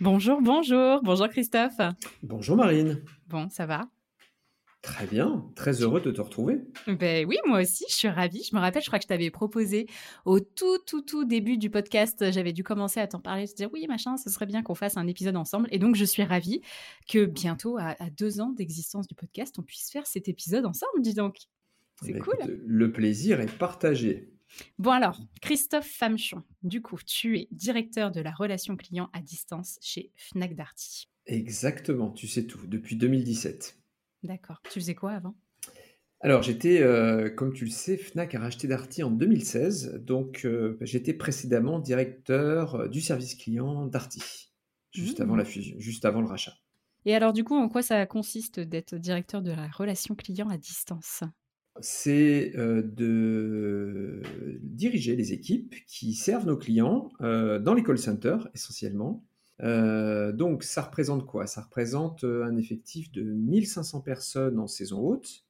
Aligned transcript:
Bonjour, 0.00 0.40
bonjour, 0.42 1.00
bonjour 1.02 1.28
Christophe. 1.28 1.78
Bonjour 2.22 2.56
Marine. 2.56 3.02
Bon, 3.28 3.48
ça 3.48 3.64
va? 3.66 3.88
Très 4.82 5.06
bien, 5.06 5.50
très 5.56 5.82
heureux 5.82 6.00
de 6.00 6.10
te 6.12 6.20
retrouver. 6.20 6.60
Ben 6.86 7.26
oui, 7.26 7.36
moi 7.46 7.62
aussi, 7.62 7.84
je 7.88 7.94
suis 7.94 8.08
ravie. 8.08 8.44
Je 8.48 8.54
me 8.54 8.60
rappelle, 8.60 8.82
je 8.82 8.86
crois 8.86 8.98
que 9.00 9.04
je 9.04 9.08
t'avais 9.08 9.30
proposé 9.30 9.86
au 10.24 10.38
tout, 10.38 10.78
tout, 10.86 11.00
tout 11.02 11.24
début 11.24 11.56
du 11.58 11.70
podcast, 11.70 12.30
j'avais 12.30 12.52
dû 12.52 12.62
commencer 12.62 13.00
à 13.00 13.08
t'en 13.08 13.18
parler, 13.20 13.48
te 13.48 13.54
dire 13.54 13.68
oui, 13.72 13.86
machin, 13.88 14.16
ce 14.16 14.30
serait 14.30 14.46
bien 14.46 14.62
qu'on 14.62 14.74
fasse 14.76 14.96
un 14.96 15.06
épisode 15.08 15.36
ensemble. 15.36 15.66
Et 15.72 15.78
donc, 15.78 15.96
je 15.96 16.04
suis 16.04 16.22
ravie 16.22 16.60
que 17.08 17.24
bientôt, 17.24 17.78
à, 17.78 17.96
deux 18.16 18.40
ans 18.40 18.50
d'existence 18.50 19.08
du 19.08 19.14
podcast, 19.14 19.58
on 19.58 19.62
puisse 19.62 19.90
faire 19.90 20.06
cet 20.06 20.28
épisode 20.28 20.66
ensemble, 20.66 21.00
dis 21.00 21.14
donc. 21.14 21.36
C'est 22.02 22.12
Bah, 22.12 22.20
cool. 22.20 22.34
écoute, 22.38 22.54
le 22.66 22.92
plaisir 22.92 23.40
est 23.40 23.58
partagé. 23.58 24.30
Bon 24.78 24.90
alors, 24.90 25.20
Christophe 25.40 25.90
Famchon, 25.90 26.42
du 26.62 26.82
coup, 26.82 26.98
tu 27.04 27.38
es 27.38 27.48
directeur 27.50 28.10
de 28.10 28.20
la 28.20 28.32
relation 28.32 28.76
client 28.76 29.10
à 29.12 29.20
distance 29.20 29.78
chez 29.80 30.12
Fnac 30.16 30.54
Darty. 30.54 31.08
Exactement, 31.26 32.10
tu 32.10 32.26
sais 32.28 32.46
tout, 32.46 32.66
depuis 32.66 32.96
2017. 32.96 33.76
D'accord. 34.22 34.60
Tu 34.70 34.80
faisais 34.80 34.94
quoi 34.94 35.12
avant? 35.12 35.34
Alors, 36.20 36.42
j'étais, 36.42 36.82
euh, 36.82 37.28
comme 37.30 37.52
tu 37.52 37.64
le 37.66 37.70
sais, 37.70 37.96
Fnac 37.96 38.34
a 38.34 38.40
racheté 38.40 38.66
Darty 38.68 39.02
en 39.02 39.10
2016, 39.10 40.00
donc 40.04 40.44
euh, 40.44 40.78
j'étais 40.80 41.12
précédemment 41.12 41.78
directeur 41.78 42.74
euh, 42.76 42.88
du 42.88 43.00
service 43.00 43.34
client 43.34 43.86
Darty, 43.86 44.22
juste 44.92 45.20
Mmh. 45.20 45.22
avant 45.22 45.36
la 45.36 45.44
fusion, 45.44 45.76
juste 45.78 46.04
avant 46.04 46.22
le 46.22 46.28
rachat. 46.28 46.54
Et 47.04 47.14
alors, 47.14 47.32
du 47.32 47.44
coup, 47.44 47.54
en 47.56 47.68
quoi 47.68 47.82
ça 47.82 48.04
consiste 48.06 48.60
d'être 48.60 48.96
directeur 48.96 49.40
de 49.42 49.52
la 49.52 49.68
relation 49.68 50.14
client 50.14 50.48
à 50.48 50.58
distance? 50.58 51.22
C'est 51.80 52.52
euh, 52.56 52.82
de 52.82 54.22
diriger 54.62 55.16
les 55.16 55.32
équipes 55.32 55.74
qui 55.86 56.14
servent 56.14 56.46
nos 56.46 56.56
clients 56.56 57.10
euh, 57.20 57.58
dans 57.58 57.74
les 57.74 57.82
call 57.82 57.98
centers 57.98 58.48
essentiellement. 58.54 59.24
Euh, 59.62 60.32
donc 60.32 60.62
ça 60.62 60.82
représente 60.82 61.26
quoi? 61.26 61.46
Ça 61.46 61.62
représente 61.62 62.24
un 62.24 62.56
effectif 62.56 63.10
de 63.12 63.22
1500 63.22 64.00
personnes 64.00 64.58
en 64.58 64.66
saison 64.66 65.00
haute. 65.00 65.44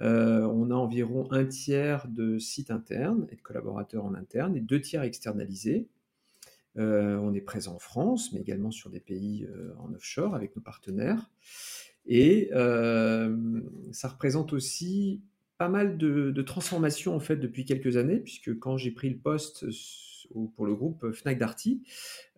On 0.00 0.72
a 0.72 0.74
environ 0.74 1.30
un 1.30 1.44
tiers 1.44 2.08
de 2.08 2.36
sites 2.38 2.72
internes 2.72 3.28
et 3.30 3.36
de 3.36 3.40
collaborateurs 3.40 4.04
en 4.04 4.14
interne 4.14 4.56
et 4.56 4.60
deux 4.60 4.80
tiers 4.80 5.04
externalisés. 5.04 5.86
On 6.74 7.32
est 7.32 7.40
présent 7.40 7.76
en 7.76 7.78
France, 7.78 8.32
mais 8.32 8.40
également 8.40 8.72
sur 8.72 8.90
des 8.90 8.98
pays 8.98 9.46
en 9.78 9.94
offshore 9.94 10.34
avec 10.34 10.56
nos 10.56 10.62
partenaires. 10.62 11.30
Et 12.04 12.50
ça 13.92 14.08
représente 14.08 14.52
aussi 14.52 15.22
pas 15.62 15.68
mal 15.68 15.96
de, 15.96 16.42
transformations 16.42 17.14
en 17.14 17.20
fait 17.20 17.36
depuis 17.36 17.64
quelques 17.64 17.96
années, 17.96 18.18
puisque 18.18 18.58
quand 18.58 18.76
j'ai 18.76 18.90
pris 18.90 19.08
le 19.08 19.16
poste 19.16 19.64
pour 20.56 20.66
le 20.66 20.74
groupe 20.74 21.12
Fnac 21.12 21.38
Darty, 21.38 21.84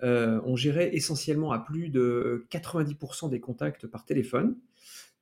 euh, 0.03 0.43
on 0.45 0.57
gérait 0.57 0.95
essentiellement 0.95 1.51
à 1.51 1.59
plus 1.59 1.89
de 1.89 2.45
90% 2.51 3.31
des 3.31 3.41
contacts 3.41 3.87
par 3.87 4.05
téléphone. 4.05 4.59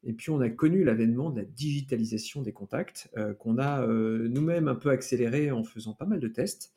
Et 0.03 0.15
puis 0.15 0.31
on 0.31 0.41
a 0.41 0.51
connu 0.51 0.83
l'avènement 0.83 1.31
de 1.31 1.43
la 1.43 1.45
digitalisation 1.45 2.43
des 2.43 2.53
contacts 2.53 3.09
euh, 3.17 3.35
qu'on 3.35 3.57
a 3.57 3.87
euh, 3.87 4.27
nous-mêmes 4.27 4.67
un 4.67 4.75
peu 4.75 4.91
accéléré 4.91 5.53
en 5.53 5.63
faisant 5.63 5.93
pas 5.93 6.07
mal 6.07 6.19
de 6.19 6.27
tests. 6.27 6.75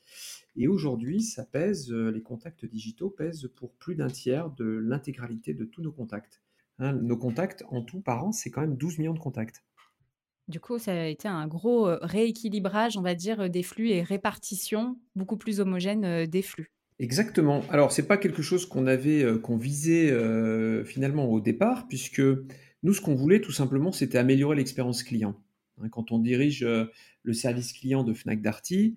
Et 0.55 0.67
aujourd'hui, 0.67 1.23
ça 1.23 1.43
pèse, 1.43 1.91
euh, 1.91 2.11
les 2.11 2.21
contacts 2.21 2.67
digitaux 2.67 3.09
pèsent 3.09 3.49
pour 3.55 3.73
plus 3.73 3.95
d'un 3.95 4.09
tiers 4.09 4.51
de 4.51 4.65
l'intégralité 4.65 5.55
de 5.55 5.65
tous 5.65 5.81
nos 5.81 5.91
contacts. 5.91 6.43
Hein, 6.77 6.93
nos 6.93 7.17
contacts 7.17 7.63
en 7.69 7.81
tout 7.81 8.01
par 8.01 8.25
an, 8.25 8.31
c'est 8.31 8.51
quand 8.51 8.61
même 8.61 8.77
12 8.77 8.99
millions 8.99 9.15
de 9.15 9.19
contacts. 9.19 9.63
Du 10.47 10.59
coup, 10.59 10.77
ça 10.77 10.91
a 10.91 11.05
été 11.07 11.27
un 11.27 11.47
gros 11.47 11.87
euh, 11.87 11.97
rééquilibrage, 12.01 12.97
on 12.97 13.01
va 13.01 13.15
dire, 13.15 13.41
euh, 13.41 13.47
des 13.47 13.63
flux 13.63 13.89
et 13.89 14.03
répartition 14.03 14.97
beaucoup 15.15 15.37
plus 15.37 15.59
homogène 15.59 16.05
euh, 16.05 16.25
des 16.27 16.43
flux. 16.43 16.71
Exactement. 16.99 17.63
Alors, 17.69 17.91
c'est 17.91 18.07
pas 18.07 18.17
quelque 18.17 18.43
chose 18.43 18.67
qu'on 18.67 18.85
avait, 18.85 19.25
qu'on 19.41 19.57
visait 19.57 20.13
finalement 20.85 21.25
au 21.25 21.41
départ, 21.41 21.89
puisque 21.89 22.21
nous, 22.83 22.93
ce 22.93 23.01
qu'on 23.01 23.15
voulait 23.15 23.41
tout 23.41 23.51
simplement, 23.51 23.91
c'était 23.91 24.17
améliorer 24.17 24.55
l'expérience 24.55 25.03
client. 25.03 25.35
Hein, 25.81 25.89
Quand 25.89 26.13
on 26.13 26.19
dirige 26.19 26.65
le 26.65 27.33
service 27.33 27.73
client 27.73 28.05
de 28.05 28.13
Fnac 28.13 28.41
Darty, 28.41 28.95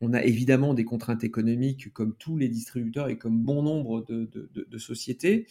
on 0.00 0.12
a 0.12 0.24
évidemment 0.24 0.74
des 0.74 0.84
contraintes 0.84 1.22
économiques 1.22 1.92
comme 1.92 2.16
tous 2.16 2.36
les 2.36 2.48
distributeurs 2.48 3.08
et 3.10 3.16
comme 3.16 3.38
bon 3.38 3.62
nombre 3.62 4.04
de 4.08 4.78
sociétés, 4.78 5.46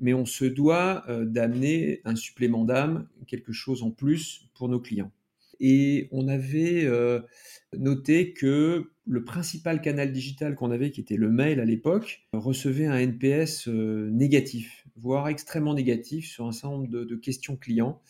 mais 0.00 0.14
on 0.14 0.26
se 0.26 0.44
doit 0.44 1.04
euh, 1.08 1.24
d'amener 1.24 2.00
un 2.04 2.16
supplément 2.16 2.64
d'âme, 2.64 3.06
quelque 3.26 3.52
chose 3.52 3.82
en 3.82 3.90
plus 3.90 4.48
pour 4.54 4.68
nos 4.68 4.80
clients. 4.80 5.12
Et 5.60 6.08
on 6.10 6.26
avait 6.26 6.86
euh, 6.86 7.20
noté 7.76 8.32
que 8.32 8.90
le 9.06 9.24
principal 9.24 9.82
canal 9.82 10.10
digital 10.10 10.54
qu'on 10.54 10.70
avait, 10.70 10.90
qui 10.90 11.02
était 11.02 11.16
le 11.16 11.30
mail 11.30 11.60
à 11.60 11.64
l'époque, 11.64 12.26
recevait 12.32 12.86
un 12.86 12.96
NPS 12.96 13.68
euh, 13.68 14.08
négatif, 14.10 14.86
voire 14.96 15.28
extrêmement 15.28 15.74
négatif 15.74 16.26
sur 16.26 16.46
un 16.46 16.52
certain 16.52 16.76
nombre 16.76 16.88
de, 16.88 17.16
questions 17.16 17.56
clients. 17.56 18.00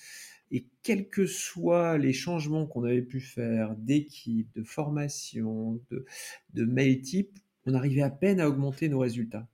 Et 0.53 0.67
quels 0.83 1.09
que 1.09 1.27
soient 1.27 1.99
les 1.99 2.13
changements 2.13 2.67
qu'on 2.67 2.85
avait 2.85 3.03
pu 3.03 3.21
faire 3.21 3.75
d'équipe, 3.77 4.49
de 4.55 4.63
formation, 4.63 5.81
de 5.91 6.65
mail 6.65 7.03
type, 7.03 7.39
on 7.67 7.75
arrivait 7.75 8.03
à 8.03 8.11
peine 8.11 8.41
à 8.41 8.49
augmenter 8.49 8.89
nos 8.89 8.99
résultats. 8.99 9.49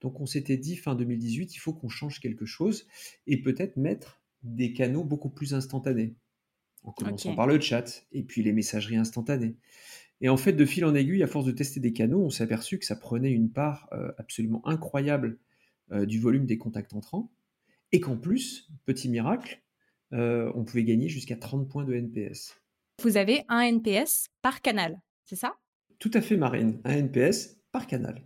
Donc 0.00 0.20
on 0.20 0.26
s'était 0.26 0.56
dit 0.56 0.76
fin 0.76 0.94
2018, 0.94 1.54
il 1.54 1.58
faut 1.58 1.72
qu'on 1.72 1.88
change 1.88 2.20
quelque 2.20 2.46
chose 2.46 2.86
et 3.26 3.40
peut-être 3.40 3.76
mettre 3.76 4.20
des 4.42 4.72
canaux 4.72 5.04
beaucoup 5.04 5.28
plus 5.28 5.54
instantanés, 5.54 6.14
en 6.82 6.92
commençant 6.92 7.34
par 7.34 7.46
le 7.46 7.60
chat 7.60 8.06
et 8.12 8.22
puis 8.22 8.42
les 8.42 8.52
messageries 8.52 8.96
instantanées. 8.96 9.56
Et 10.22 10.28
en 10.28 10.36
fait, 10.36 10.52
de 10.52 10.64
fil 10.64 10.84
en 10.84 10.94
aiguille, 10.94 11.22
à 11.22 11.26
force 11.26 11.46
de 11.46 11.52
tester 11.52 11.80
des 11.80 11.92
canaux, 11.92 12.22
on 12.22 12.30
s'est 12.30 12.44
aperçu 12.44 12.78
que 12.78 12.84
ça 12.84 12.96
prenait 12.96 13.32
une 13.32 13.50
part 13.50 13.88
euh, 13.92 14.12
absolument 14.18 14.66
incroyable 14.66 15.38
euh, 15.92 16.04
du 16.04 16.18
volume 16.18 16.46
des 16.46 16.58
contacts 16.58 16.94
entrants 16.94 17.30
et 17.92 18.00
qu'en 18.00 18.16
plus, 18.16 18.70
petit 18.84 19.08
miracle, 19.08 19.62
euh, 20.12 20.52
on 20.54 20.64
pouvait 20.64 20.84
gagner 20.84 21.08
jusqu'à 21.08 21.36
30 21.36 21.68
points 21.68 21.84
de 21.84 21.94
NPS. 21.94 22.60
Vous 23.02 23.16
avez 23.16 23.44
un 23.48 23.60
NPS 23.60 24.28
par 24.42 24.60
canal, 24.60 25.00
c'est 25.24 25.36
ça? 25.36 25.56
Tout 25.98 26.10
à 26.14 26.20
fait, 26.20 26.36
Marine, 26.36 26.80
un 26.84 26.96
NPS 26.96 27.58
par 27.72 27.86
canal. 27.86 28.22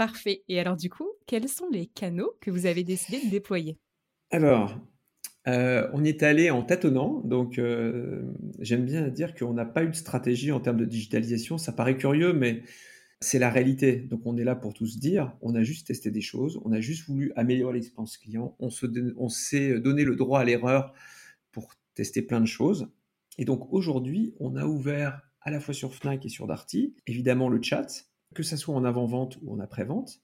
Parfait. 0.00 0.44
Et 0.48 0.58
alors, 0.58 0.78
du 0.78 0.88
coup, 0.88 1.10
quels 1.26 1.46
sont 1.46 1.68
les 1.70 1.84
canaux 1.84 2.32
que 2.40 2.50
vous 2.50 2.64
avez 2.64 2.84
décidé 2.84 3.22
de 3.22 3.28
déployer? 3.28 3.76
Alors, 4.30 4.80
euh, 5.46 5.90
on 5.92 6.04
est 6.04 6.22
allé 6.22 6.48
en 6.48 6.62
tâtonnant, 6.62 7.20
donc 7.26 7.58
euh, 7.58 8.22
j'aime 8.60 8.86
bien 8.86 9.08
dire 9.08 9.34
qu'on 9.34 9.52
n'a 9.52 9.66
pas 9.66 9.84
eu 9.84 9.90
de 9.90 9.94
stratégie 9.94 10.52
en 10.52 10.60
termes 10.60 10.78
de 10.78 10.86
digitalisation. 10.86 11.58
Ça 11.58 11.72
paraît 11.72 11.98
curieux, 11.98 12.32
mais 12.32 12.62
c'est 13.20 13.38
la 13.38 13.50
réalité. 13.50 13.96
Donc 13.96 14.22
on 14.24 14.38
est 14.38 14.42
là 14.44 14.56
pour 14.56 14.72
tout 14.72 14.86
se 14.86 14.96
dire. 14.96 15.36
On 15.42 15.54
a 15.54 15.62
juste 15.62 15.88
testé 15.88 16.10
des 16.10 16.22
choses, 16.22 16.58
on 16.64 16.72
a 16.72 16.80
juste 16.80 17.06
voulu 17.06 17.30
améliorer 17.36 17.74
l'expérience 17.74 18.16
client. 18.16 18.56
On 18.58 18.70
on 19.18 19.28
s'est 19.28 19.80
donné 19.80 20.04
le 20.04 20.16
droit 20.16 20.40
à 20.40 20.44
l'erreur 20.44 20.94
pour 21.52 21.74
tester 21.92 22.22
plein 22.22 22.40
de 22.40 22.46
choses. 22.46 22.88
Et 23.36 23.44
donc 23.44 23.70
aujourd'hui, 23.70 24.32
on 24.40 24.56
a 24.56 24.64
ouvert 24.64 25.20
à 25.42 25.50
la 25.50 25.60
fois 25.60 25.74
sur 25.74 25.94
Fnac 25.94 26.24
et 26.24 26.30
sur 26.30 26.46
Darty, 26.46 26.94
évidemment 27.06 27.50
le 27.50 27.60
chat, 27.62 28.09
que 28.34 28.42
ça 28.42 28.56
soit 28.56 28.74
en 28.74 28.84
avant-vente 28.84 29.38
ou 29.42 29.52
en 29.52 29.60
après-vente. 29.60 30.20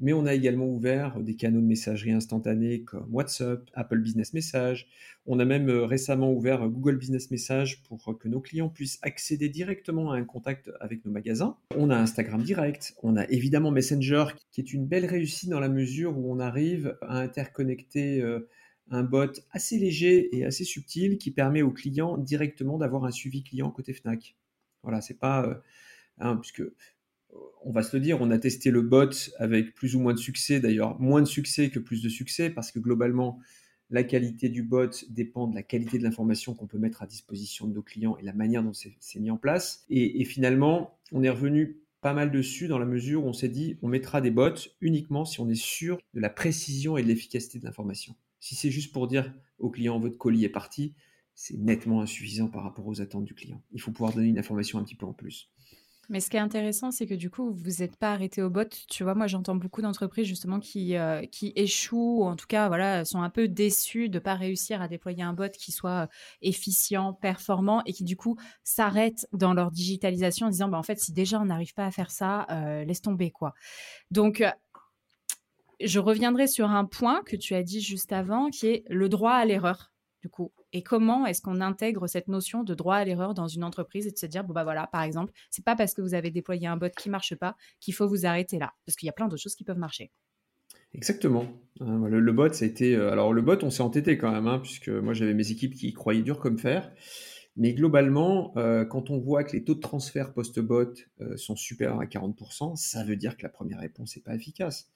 mais 0.00 0.12
on 0.12 0.26
a 0.26 0.34
également 0.34 0.66
ouvert 0.66 1.20
des 1.20 1.34
canaux 1.34 1.60
de 1.60 1.66
messagerie 1.66 2.12
instantanée 2.12 2.84
comme 2.84 3.12
WhatsApp, 3.12 3.68
Apple 3.74 3.98
Business 3.98 4.32
Message. 4.32 4.86
On 5.26 5.40
a 5.40 5.44
même 5.44 5.68
euh, 5.68 5.86
récemment 5.86 6.32
ouvert 6.32 6.68
Google 6.68 6.98
Business 6.98 7.32
Message 7.32 7.82
pour 7.82 8.16
que 8.16 8.28
nos 8.28 8.40
clients 8.40 8.68
puissent 8.68 9.00
accéder 9.02 9.48
directement 9.48 10.12
à 10.12 10.16
un 10.16 10.24
contact 10.24 10.70
avec 10.80 11.04
nos 11.04 11.10
magasins. 11.10 11.56
On 11.76 11.90
a 11.90 11.96
Instagram 11.96 12.42
Direct, 12.44 12.94
on 13.02 13.16
a 13.16 13.24
évidemment 13.28 13.72
Messenger 13.72 14.26
qui 14.52 14.60
est 14.60 14.72
une 14.72 14.86
belle 14.86 15.06
réussite 15.06 15.50
dans 15.50 15.60
la 15.60 15.68
mesure 15.68 16.16
où 16.16 16.32
on 16.32 16.38
arrive 16.38 16.96
à 17.02 17.18
interconnecter 17.18 18.20
euh, 18.20 18.48
un 18.90 19.02
bot 19.02 19.32
assez 19.50 19.78
léger 19.78 20.36
et 20.36 20.44
assez 20.44 20.64
subtil 20.64 21.18
qui 21.18 21.30
permet 21.30 21.62
aux 21.62 21.72
clients 21.72 22.16
directement 22.16 22.78
d'avoir 22.78 23.04
un 23.04 23.10
suivi 23.10 23.42
client 23.42 23.70
côté 23.70 23.92
Fnac. 23.92 24.36
Voilà, 24.82 25.00
c'est 25.00 25.18
pas 25.18 25.44
euh, 25.44 25.54
hein, 26.18 26.36
puisque 26.36 26.62
on 27.62 27.72
va 27.72 27.82
se 27.82 27.96
le 27.96 28.02
dire, 28.02 28.20
on 28.20 28.30
a 28.30 28.38
testé 28.38 28.70
le 28.70 28.82
bot 28.82 29.10
avec 29.38 29.74
plus 29.74 29.96
ou 29.96 30.00
moins 30.00 30.14
de 30.14 30.18
succès, 30.18 30.60
d'ailleurs 30.60 30.98
moins 31.00 31.20
de 31.20 31.26
succès 31.26 31.70
que 31.70 31.78
plus 31.78 32.02
de 32.02 32.08
succès, 32.08 32.50
parce 32.50 32.72
que 32.72 32.78
globalement, 32.78 33.40
la 33.90 34.04
qualité 34.04 34.48
du 34.48 34.62
bot 34.62 34.90
dépend 35.08 35.46
de 35.46 35.54
la 35.54 35.62
qualité 35.62 35.98
de 35.98 36.02
l'information 36.02 36.54
qu'on 36.54 36.66
peut 36.66 36.78
mettre 36.78 37.02
à 37.02 37.06
disposition 37.06 37.66
de 37.66 37.74
nos 37.74 37.82
clients 37.82 38.16
et 38.18 38.22
la 38.22 38.32
manière 38.32 38.62
dont 38.62 38.72
c'est 38.72 39.20
mis 39.20 39.30
en 39.30 39.38
place. 39.38 39.84
Et, 39.88 40.24
finalement, 40.24 40.98
on 41.12 41.22
est 41.22 41.30
revenu 41.30 41.80
pas 42.00 42.12
mal 42.12 42.30
dessus 42.30 42.68
dans 42.68 42.78
la 42.78 42.86
mesure 42.86 43.24
où 43.24 43.28
on 43.28 43.32
s'est 43.32 43.48
dit, 43.48 43.78
on 43.82 43.88
mettra 43.88 44.20
des 44.20 44.30
bots 44.30 44.68
uniquement 44.80 45.24
si 45.24 45.40
on 45.40 45.48
est 45.48 45.60
sûr 45.60 45.98
de 46.14 46.20
la 46.20 46.30
précision 46.30 46.96
et 46.96 47.02
de 47.02 47.08
l'efficacité 47.08 47.58
de 47.58 47.64
l'information. 47.64 48.14
Si 48.40 48.54
c'est 48.54 48.70
juste 48.70 48.92
pour 48.92 49.08
dire 49.08 49.34
au 49.58 49.70
client, 49.70 49.98
votre 49.98 50.16
colis 50.16 50.44
est 50.44 50.50
parti, 50.50 50.94
c'est 51.34 51.56
nettement 51.58 52.02
insuffisant 52.02 52.48
par 52.48 52.62
rapport 52.62 52.86
aux 52.86 53.00
attentes 53.00 53.24
du 53.24 53.34
client. 53.34 53.62
Il 53.72 53.80
faut 53.80 53.90
pouvoir 53.90 54.12
donner 54.12 54.28
une 54.28 54.38
information 54.38 54.78
un 54.78 54.84
petit 54.84 54.94
peu 54.94 55.06
en 55.06 55.12
plus. 55.12 55.50
Mais 56.08 56.20
ce 56.20 56.30
qui 56.30 56.38
est 56.38 56.40
intéressant, 56.40 56.90
c'est 56.90 57.06
que 57.06 57.14
du 57.14 57.28
coup, 57.28 57.52
vous 57.52 57.70
n'êtes 57.80 57.96
pas 57.96 58.12
arrêté 58.12 58.40
au 58.42 58.48
bot. 58.48 58.64
Tu 58.88 59.04
vois, 59.04 59.14
moi, 59.14 59.26
j'entends 59.26 59.56
beaucoup 59.56 59.82
d'entreprises 59.82 60.26
justement 60.26 60.58
qui, 60.58 60.96
euh, 60.96 61.22
échouent, 61.54 62.20
ou 62.20 62.24
en 62.24 62.34
tout 62.34 62.46
cas, 62.46 62.68
voilà, 62.68 63.04
sont 63.04 63.20
un 63.20 63.28
peu 63.28 63.46
déçues 63.46 64.08
de 64.08 64.14
ne 64.14 64.22
pas 64.22 64.34
réussir 64.34 64.80
à 64.80 64.88
déployer 64.88 65.22
un 65.22 65.34
bot 65.34 65.50
qui 65.50 65.70
soit 65.70 66.04
euh, 66.04 66.06
efficient, 66.40 67.12
performant, 67.12 67.82
et 67.84 67.92
qui 67.92 68.04
du 68.04 68.16
coup 68.16 68.38
s'arrêtent 68.64 69.26
dans 69.32 69.52
leur 69.52 69.70
digitalisation 69.70 70.46
en 70.46 70.50
disant, 70.50 70.68
bah, 70.68 70.78
en 70.78 70.82
fait, 70.82 70.98
si 70.98 71.12
déjà 71.12 71.40
on 71.40 71.44
n'arrive 71.44 71.74
pas 71.74 71.84
à 71.84 71.90
faire 71.90 72.10
ça, 72.10 72.46
euh, 72.50 72.84
laisse 72.84 73.02
tomber, 73.02 73.30
quoi. 73.30 73.52
Donc, 74.10 74.42
je 75.80 76.00
reviendrai 76.00 76.46
sur 76.48 76.70
un 76.70 76.86
point 76.86 77.22
que 77.24 77.36
tu 77.36 77.54
as 77.54 77.62
dit 77.62 77.82
juste 77.82 78.12
avant, 78.12 78.48
qui 78.48 78.66
est 78.66 78.84
le 78.88 79.10
droit 79.10 79.32
à 79.32 79.44
l'erreur, 79.44 79.92
du 80.20 80.28
coup. 80.28 80.52
Et 80.72 80.82
comment 80.82 81.26
est-ce 81.26 81.40
qu'on 81.42 81.60
intègre 81.60 82.06
cette 82.06 82.28
notion 82.28 82.64
de 82.64 82.74
droit 82.74 82.96
à 82.96 83.04
l'erreur 83.04 83.34
dans 83.34 83.48
une 83.48 83.64
entreprise 83.64 84.06
et 84.06 84.10
de 84.10 84.18
se 84.18 84.26
dire, 84.26 84.44
bon, 84.44 84.52
bah 84.52 84.64
voilà, 84.64 84.86
par 84.86 85.02
exemple, 85.02 85.32
c'est 85.50 85.64
pas 85.64 85.76
parce 85.76 85.94
que 85.94 86.02
vous 86.02 86.14
avez 86.14 86.30
déployé 86.30 86.66
un 86.66 86.76
bot 86.76 86.90
qui 86.96 87.10
marche 87.10 87.34
pas 87.34 87.56
qu'il 87.80 87.94
faut 87.94 88.08
vous 88.08 88.26
arrêter 88.26 88.58
là, 88.58 88.72
parce 88.84 88.96
qu'il 88.96 89.06
y 89.06 89.10
a 89.10 89.12
plein 89.12 89.28
d'autres 89.28 89.42
choses 89.42 89.54
qui 89.54 89.64
peuvent 89.64 89.78
marcher. 89.78 90.10
Exactement. 90.94 91.46
Hein, 91.80 92.08
le, 92.08 92.32
bot, 92.32 92.52
ça 92.52 92.64
a 92.64 92.68
été. 92.68 92.94
Euh, 92.94 93.12
alors, 93.12 93.32
le 93.32 93.42
bot, 93.42 93.62
on 93.62 93.70
s'est 93.70 93.82
entêté 93.82 94.16
quand 94.16 94.32
même, 94.32 94.46
hein, 94.46 94.58
puisque 94.58 94.88
moi, 94.88 95.12
j'avais 95.12 95.34
mes 95.34 95.50
équipes 95.50 95.74
qui 95.74 95.92
croyaient 95.92 96.22
dur 96.22 96.38
comme 96.38 96.58
fer. 96.58 96.90
Mais 97.56 97.74
globalement, 97.74 98.52
euh, 98.56 98.84
quand 98.84 99.10
on 99.10 99.18
voit 99.18 99.42
que 99.42 99.52
les 99.52 99.64
taux 99.64 99.74
de 99.74 99.80
transfert 99.80 100.32
post-bot 100.32 100.94
euh, 101.20 101.36
sont 101.36 101.56
supérieurs 101.56 102.00
à 102.00 102.06
40%, 102.06 102.76
ça 102.76 103.02
veut 103.04 103.16
dire 103.16 103.36
que 103.36 103.42
la 103.42 103.48
première 103.48 103.80
réponse 103.80 104.16
n'est 104.16 104.22
pas 104.22 104.34
efficace. 104.34 104.88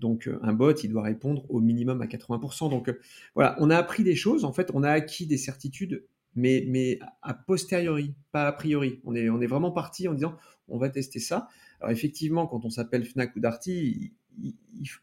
Donc 0.00 0.28
euh, 0.28 0.38
un 0.42 0.52
bot, 0.52 0.72
il 0.72 0.90
doit 0.90 1.02
répondre 1.02 1.44
au 1.48 1.60
minimum 1.60 2.02
à 2.02 2.06
80%. 2.06 2.70
Donc 2.70 2.88
euh, 2.88 3.00
voilà, 3.34 3.56
on 3.60 3.70
a 3.70 3.76
appris 3.76 4.04
des 4.04 4.16
choses, 4.16 4.44
en 4.44 4.52
fait, 4.52 4.70
on 4.74 4.82
a 4.82 4.90
acquis 4.90 5.26
des 5.26 5.38
certitudes, 5.38 6.04
mais, 6.34 6.64
mais 6.68 6.98
a 7.22 7.34
posteriori, 7.34 8.14
pas 8.32 8.46
a 8.46 8.52
priori. 8.52 9.00
On 9.04 9.14
est, 9.14 9.46
vraiment 9.46 9.70
parti 9.70 10.06
en 10.08 10.14
disant, 10.14 10.36
on 10.68 10.78
va 10.78 10.90
tester 10.90 11.18
ça. 11.18 11.48
Alors 11.80 11.90
effectivement, 11.90 12.46
quand 12.46 12.64
on 12.64 12.70
s'appelle 12.70 13.04
Fnac 13.04 13.34
ou 13.36 13.40
Darty, 13.40 14.12
il 14.38 14.54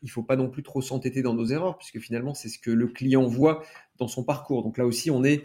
ne 0.03 0.09
faut 0.09 0.21
pas 0.21 0.35
non 0.35 0.49
plus 0.49 0.61
trop 0.61 0.81
s'entêter 0.81 1.23
dans 1.23 1.33
nos 1.33 1.45
erreurs, 1.45 1.77
puisque 1.77 1.99
finalement, 1.99 2.35
c'est 2.35 2.49
ce 2.49 2.59
que 2.59 2.69
le 2.69 2.87
client 2.87 3.25
voit 3.25 3.63
dans 3.97 4.07
son 4.07 4.23
parcours. 4.23 4.61
Donc 4.61 4.77
là 4.77 4.85
aussi, 4.85 5.09
on 5.09 5.23
est 5.23 5.41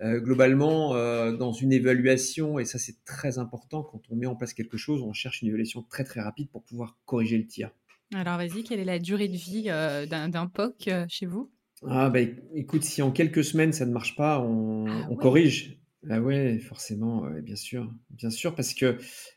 euh, 0.00 0.20
globalement 0.20 0.94
dans 1.32 1.52
une 1.52 1.72
évaluation, 1.72 2.60
et 2.60 2.64
ça 2.64 2.78
c'est 2.78 3.04
très 3.04 3.38
important, 3.38 3.82
quand 3.82 4.02
on 4.10 4.14
met 4.14 4.26
en 4.26 4.36
place 4.36 4.54
quelque 4.54 4.76
chose, 4.76 5.02
on 5.02 5.12
cherche 5.12 5.42
une 5.42 5.48
évaluation 5.48 5.82
très 5.82 6.04
très 6.04 6.20
rapide 6.20 6.48
pour 6.50 6.62
pouvoir 6.62 6.96
corriger 7.04 7.36
le 7.36 7.46
tir. 7.48 7.72
Alors 8.14 8.36
vas-y, 8.36 8.62
quelle 8.62 8.80
est 8.80 8.84
la 8.84 8.98
durée 8.98 9.28
de 9.28 9.36
vie 9.36 9.64
euh, 9.66 10.06
d'un 10.06 10.46
POC 10.46 10.88
euh, 10.88 11.06
chez 11.08 11.26
vous? 11.26 11.50
Ah 11.86 12.08
bah 12.08 12.20
écoute, 12.54 12.84
si 12.84 13.02
en 13.02 13.10
quelques 13.10 13.44
semaines 13.44 13.72
ça 13.72 13.84
ne 13.84 13.92
marche 13.92 14.16
pas, 14.16 14.40
on, 14.40 14.86
ah 14.86 15.14
corrige. 15.16 15.78
Ah 16.08 16.20
ouais, 16.20 16.58
forcément, 16.58 17.28
bien 17.42 17.56
sûr, 17.56 17.92
bien 18.10 18.30
sûr, 18.30 18.54
parce 18.54 18.74
que 18.74 18.96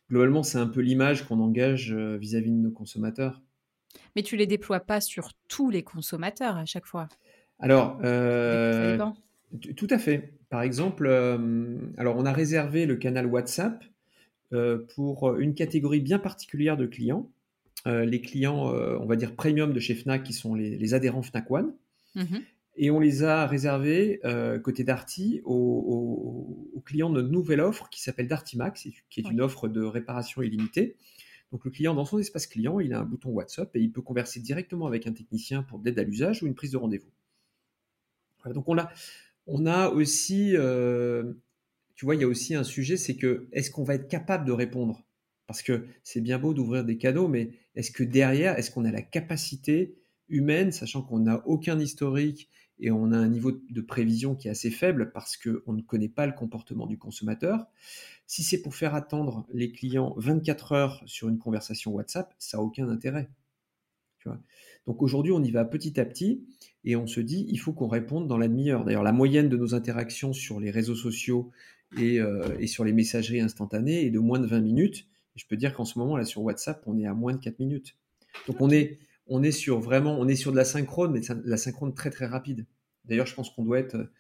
globalement 0.09 0.43
c'est 0.43 0.59
un 0.59 0.67
peu 0.67 0.81
l'image 0.81 1.27
qu'on 1.27 1.39
engage 1.39 1.91
euh, 1.91 2.17
vis-à-vis 2.17 2.51
de 2.51 2.57
nos 2.57 2.71
consommateurs. 2.71 3.41
Mais 4.15 4.21
tu 4.21 4.37
les 4.37 4.45
déploies 4.45 4.79
pas 4.79 5.01
sur 5.01 5.31
tous 5.47 5.69
les 5.71 5.83
consommateurs 5.83 6.57
à 6.57 6.65
chaque 6.65 6.85
fois? 6.85 7.09
Alors, 7.59 7.97
tout 7.99 9.87
à 9.89 9.97
fait. 9.97 10.33
Par 10.49 10.61
exemple, 10.61 11.07
alors 11.97 12.15
on 12.17 12.25
a 12.25 12.31
réservé 12.31 12.85
le 12.85 12.95
canal 12.95 13.25
WhatsApp 13.25 13.83
pour 14.95 15.35
une 15.37 15.55
catégorie 15.55 16.01
bien 16.01 16.19
particulière 16.19 16.77
de 16.77 16.85
clients 16.85 17.31
les 17.85 18.21
clients, 18.21 18.73
euh, 18.73 18.97
on 18.99 19.05
va 19.05 19.15
dire 19.15 19.35
premium 19.35 19.73
de 19.73 19.79
chez 19.79 19.95
Fnac, 19.95 20.23
qui 20.23 20.33
sont 20.33 20.55
les, 20.55 20.93
adhérents 20.93 21.21
Fnac 21.21 21.49
One. 21.49 21.73
Mhm. 22.15 22.41
Et 22.75 22.91
on 22.91 22.99
les 22.99 23.23
a 23.23 23.45
réservés 23.45 24.21
euh, 24.23 24.57
côté 24.59 24.83
Darty 24.83 25.41
aux, 25.43 26.81
clients 26.85 27.09
de 27.09 27.21
notre 27.21 27.31
nouvelle 27.31 27.61
offre 27.61 27.89
qui 27.89 28.01
s'appelle 28.01 28.27
Darty 28.27 28.57
Max, 28.57 28.87
qui 29.09 29.19
est 29.19 29.29
une 29.29 29.41
offre 29.41 29.67
de 29.67 29.83
réparation 29.83 30.41
illimitée. 30.41 30.95
Donc 31.51 31.65
le 31.65 31.71
client, 31.71 31.93
dans 31.93 32.05
son 32.05 32.17
espace 32.17 32.47
client, 32.47 32.79
il 32.79 32.93
a 32.93 32.99
un 32.99 33.03
bouton 33.03 33.29
WhatsApp 33.29 33.75
et 33.75 33.79
il 33.79 33.91
peut 33.91 34.01
converser 34.01 34.39
directement 34.39 34.87
avec 34.87 35.05
un 35.05 35.13
technicien 35.13 35.61
pour 35.61 35.79
d'aide 35.79 35.99
à 35.99 36.03
l'usage 36.03 36.41
ou 36.41 36.47
une 36.47 36.55
prise 36.55 36.71
de 36.71 36.77
rendez-vous. 36.77 37.11
donc 38.51 38.67
on 38.67 38.77
a, 38.77 38.89
on 39.45 39.65
a 39.67 39.89
aussi, 39.89 40.55
tu 41.95 42.05
vois, 42.05 42.15
il 42.15 42.21
y 42.21 42.23
a 42.23 42.27
aussi 42.27 42.55
un 42.55 42.63
sujet, 42.63 42.97
c'est 42.97 43.17
que 43.17 43.47
est-ce 43.51 43.69
qu'on 43.69 43.83
va 43.83 43.95
être 43.95 44.07
capable 44.07 44.45
de 44.45 44.51
répondre 44.51 45.03
parce 45.49 45.63
que 45.63 45.87
c'est 46.03 46.21
bien 46.21 46.37
beau 46.37 46.53
d'ouvrir 46.53 46.85
des 46.85 46.99
cadeaux, 46.99 47.27
mais 47.27 47.49
est-ce 47.73 47.89
que 47.89 48.03
derrière, 48.03 48.59
est-ce 48.59 48.69
qu'on 48.69 48.85
a 48.85 48.91
la 48.91 49.01
capacité 49.01 49.95
humaine, 50.27 50.71
sachant 50.71 51.01
qu'on 51.01 51.21
n'a 51.21 51.41
aucun 51.47 51.79
historique 51.79 52.51
et 52.79 52.91
on 52.91 53.11
a 53.11 53.17
un 53.17 53.29
niveau 53.29 53.51
de 53.51 53.81
prévision 53.81 54.35
qui 54.35 54.47
est 54.47 54.51
assez 54.51 54.69
faible 54.69 55.11
parce 55.11 55.37
qu'on 55.37 55.73
ne 55.73 55.81
connaît 55.81 56.07
pas 56.07 56.27
le 56.27 56.33
comportement 56.33 56.85
du 56.85 56.99
consommateur. 56.99 57.65
Si 58.27 58.43
c'est 58.43 58.61
pour 58.61 58.75
faire 58.75 58.93
attendre 58.93 59.47
les 59.51 59.71
clients 59.71 60.13
24 60.17 60.71
heures 60.73 61.03
sur 61.07 61.29
une 61.29 61.39
conversation 61.39 61.93
WhatsApp, 61.93 62.31
ça 62.37 62.57
n'a 62.57 62.63
aucun 62.63 62.87
intérêt. 62.87 63.27
Donc 64.85 65.01
aujourd'hui, 65.01 65.31
on 65.31 65.41
y 65.41 65.49
va 65.49 65.65
petit 65.65 65.99
à 65.99 66.05
petit 66.05 66.45
et 66.83 66.95
on 66.95 67.07
se 67.07 67.21
dit, 67.21 67.47
il 67.49 67.57
faut 67.57 67.73
qu'on 67.73 67.87
réponde 67.87 68.27
dans 68.27 68.37
la 68.37 68.47
demi-heure. 68.47 68.85
D'ailleurs, 68.85 69.01
la 69.01 69.13
moyenne 69.13 69.49
de 69.49 69.57
nos 69.57 69.73
interactions 69.73 70.31
sur 70.31 70.59
les 70.59 70.69
réseaux 70.69 70.93
sociaux 70.95 71.49
et, 71.97 72.19
euh, 72.19 72.55
et, 72.59 72.67
sur 72.67 72.83
les 72.83 72.93
messageries 72.93 73.41
instantanées 73.41 74.05
est 74.05 74.11
de 74.11 74.19
moins 74.19 74.37
de 74.37 74.45
20 74.45 74.59
minutes 74.59 75.07
je 75.39 75.47
peux 75.47 75.55
dire 75.55 75.73
qu'en 75.73 75.85
ce 75.85 75.97
moment, 75.97 76.17
là, 76.17 76.25
sur 76.25 76.41
WhatsApp, 76.41 76.83
on 76.85 76.97
est 76.97 77.07
à 77.07 77.13
moins 77.13 77.33
de 77.33 77.39
4 77.39 77.59
minutes. 77.59 77.95
Donc, 78.47 78.59
on 78.59 78.69
est, 78.69 78.99
on 79.27 79.41
est 79.41 79.51
sur 79.51 79.79
vraiment, 79.79 80.19
on 80.19 80.27
est 80.27 80.35
sur 80.35 80.51
de 80.51 80.57
la 80.57 80.65
synchrone, 80.65 81.13
mais 81.13 81.21
la 81.45 81.57
synchrone 81.57 81.93
très, 81.93 82.09
très 82.09 82.25
rapide. 82.25 82.65
D'ailleurs, 83.05 83.25
je 83.25 83.35
pense 83.35 83.49
qu'on 83.49 83.63
doit 83.63 83.79
être, 83.79 84.11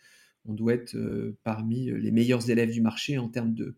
on 0.45 0.53
doit 0.53 0.73
être 0.73 0.95
euh, 0.95 1.37
parmi 1.43 1.91
les 1.91 2.11
meilleurs 2.11 2.49
élèves 2.49 2.71
du 2.71 2.81
marché 2.81 3.17
en 3.17 3.27
termes 3.27 3.53
de, 3.53 3.75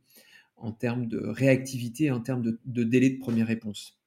en 0.62 0.71
termes 0.71 1.07
de 1.07 1.17
réactivité, 1.17 2.12
en 2.12 2.21
termes 2.21 2.43
de, 2.43 2.83
délai 2.83 3.10
de 3.10 3.19
première 3.19 3.48
réponse. 3.48 4.00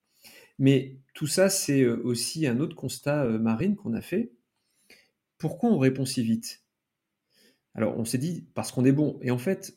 Mais 0.59 0.97
tout 1.13 1.27
ça, 1.27 1.51
c'est 1.51 1.83
euh, 1.83 2.01
aussi 2.05 2.47
un 2.47 2.61
autre 2.61 2.77
constat, 2.77 3.25
euh, 3.25 3.39
Marine, 3.39 3.75
qu'on 3.75 3.93
a 3.95 4.01
fait. 4.01 4.33
Pourquoi 5.37 5.71
on 5.71 5.79
répond 5.79 6.05
si 6.05 6.23
vite? 6.23 6.63
Alors, 7.75 7.99
on 7.99 8.05
s'est 8.05 8.19
dit, 8.19 8.47
parce 8.55 8.71
qu'on 8.71 8.85
est 8.85 8.93
bon. 8.93 9.19
Et 9.21 9.33
en 9.33 9.39
fait, 9.39 9.77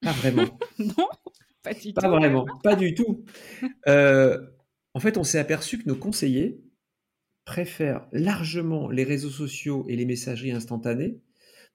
pas 0.00 0.12
vraiment. 0.12 0.58
non 0.78 1.08
pas 1.94 2.08
vraiment, 2.08 2.46
pas 2.62 2.76
du 2.76 2.94
tout. 2.94 3.24
Euh, 3.86 4.38
en 4.94 5.00
fait, 5.00 5.16
on 5.16 5.24
s'est 5.24 5.38
aperçu 5.38 5.78
que 5.78 5.88
nos 5.88 5.96
conseillers 5.96 6.60
préfèrent 7.44 8.06
largement 8.12 8.90
les 8.90 9.04
réseaux 9.04 9.30
sociaux 9.30 9.86
et 9.88 9.96
les 9.96 10.04
messageries 10.04 10.52
instantanées. 10.52 11.20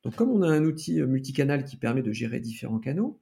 Donc, 0.03 0.15
comme 0.15 0.29
on 0.29 0.43
a 0.43 0.47
un 0.47 0.63
outil 0.63 1.01
euh, 1.01 1.07
multicanal 1.07 1.65
qui 1.65 1.77
permet 1.77 2.03
de 2.03 2.12
gérer 2.12 2.39
différents 2.39 2.79
canaux, 2.79 3.19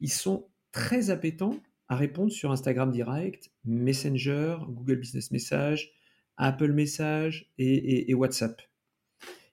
ils 0.00 0.10
sont 0.10 0.48
très 0.72 1.10
appétents 1.10 1.56
à 1.88 1.96
répondre 1.96 2.32
sur 2.32 2.50
Instagram 2.50 2.90
Direct, 2.90 3.52
Messenger, 3.64 4.56
Google 4.68 4.96
Business 4.96 5.30
Message, 5.30 5.92
Apple 6.36 6.72
Message 6.72 7.52
et, 7.58 8.14
WhatsApp. 8.14 8.60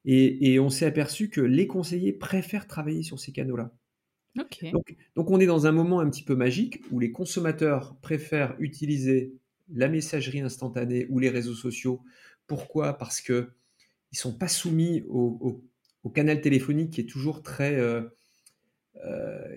et 0.06 0.60
on 0.60 0.70
s'est 0.70 0.86
aperçu 0.86 1.30
que 1.30 1.42
les 1.42 1.68
conseillers 1.68 2.14
préfèrent 2.14 2.68
travailler 2.68 3.04
sur 3.04 3.20
ces 3.20 3.32
canaux-là. 3.32 3.72
Donc, 5.16 5.32
on 5.32 5.40
est 5.40 5.46
dans 5.46 5.68
un 5.68 5.72
moment 5.72 6.00
un 6.00 6.10
petit 6.10 6.24
peu 6.24 6.36
magique 6.36 6.82
où 6.92 7.00
les 7.00 7.12
consommateurs 7.12 7.96
préfèrent 8.02 8.56
utiliser 8.60 9.34
la 9.74 9.88
messagerie 9.88 10.42
instantanée 10.42 11.08
ou 11.10 11.20
les 11.20 11.30
réseaux 11.30 11.56
sociaux. 11.56 12.02
Pourquoi? 12.48 12.98
Parce 12.98 13.22
qu'ils 13.22 13.36
ne 13.36 14.18
sont 14.18 14.38
pas 14.38 14.48
soumis 14.48 15.04
au, 15.08 15.64
canal 16.14 16.42
téléphonique 16.42 16.92
qui 16.92 17.02
est 17.02 17.10
toujours 17.10 17.44
très... 17.44 17.76
Euh, 17.76 18.02
euh, 19.06 19.56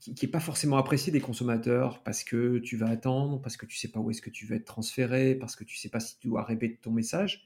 qui 0.00 0.24
n'est 0.24 0.30
pas 0.30 0.40
forcément 0.40 0.78
apprécié 0.78 1.12
des 1.12 1.20
consommateurs 1.20 2.02
parce 2.02 2.24
que 2.24 2.58
tu 2.58 2.76
vas 2.76 2.88
attendre, 2.88 3.42
parce 3.42 3.58
que 3.58 3.66
tu 3.66 3.76
sais 3.76 3.88
pas 3.88 4.00
où 4.00 4.10
est-ce 4.10 4.22
que 4.22 4.30
tu 4.30 4.46
vas 4.46 4.54
être 4.54 4.64
transféré, 4.64 5.34
parce 5.34 5.54
que 5.54 5.64
tu 5.64 5.76
sais 5.76 5.90
pas 5.90 6.00
si 6.00 6.18
tu 6.18 6.28
dois 6.28 6.44
répéter 6.44 6.78
ton 6.80 6.92
message. 6.92 7.44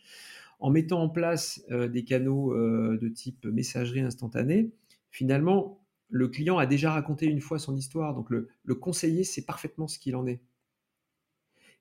En 0.61 0.71
mettant 0.71 1.02
en 1.02 1.09
place 1.09 1.64
euh, 1.73 1.88
des 1.88 2.04
canaux 2.04 2.54
de 2.54 3.09
type 3.09 3.47
messagerie 3.47 4.02
instantanée, 4.02 4.71
finalement, 5.11 5.81
le 6.12 6.28
client 6.28 6.59
a 6.59 6.66
déjà 6.66 6.92
raconté 6.92 7.26
une 7.26 7.40
fois 7.40 7.59
son 7.59 7.75
histoire, 7.75 8.14
donc 8.14 8.28
le, 8.28 8.49
le 8.64 8.75
conseiller 8.75 9.25
sait 9.25 9.42
parfaitement 9.42 9.88
ce 9.88 9.99
qu'il 9.99 10.14
en 10.14 10.26
est. 10.26 10.42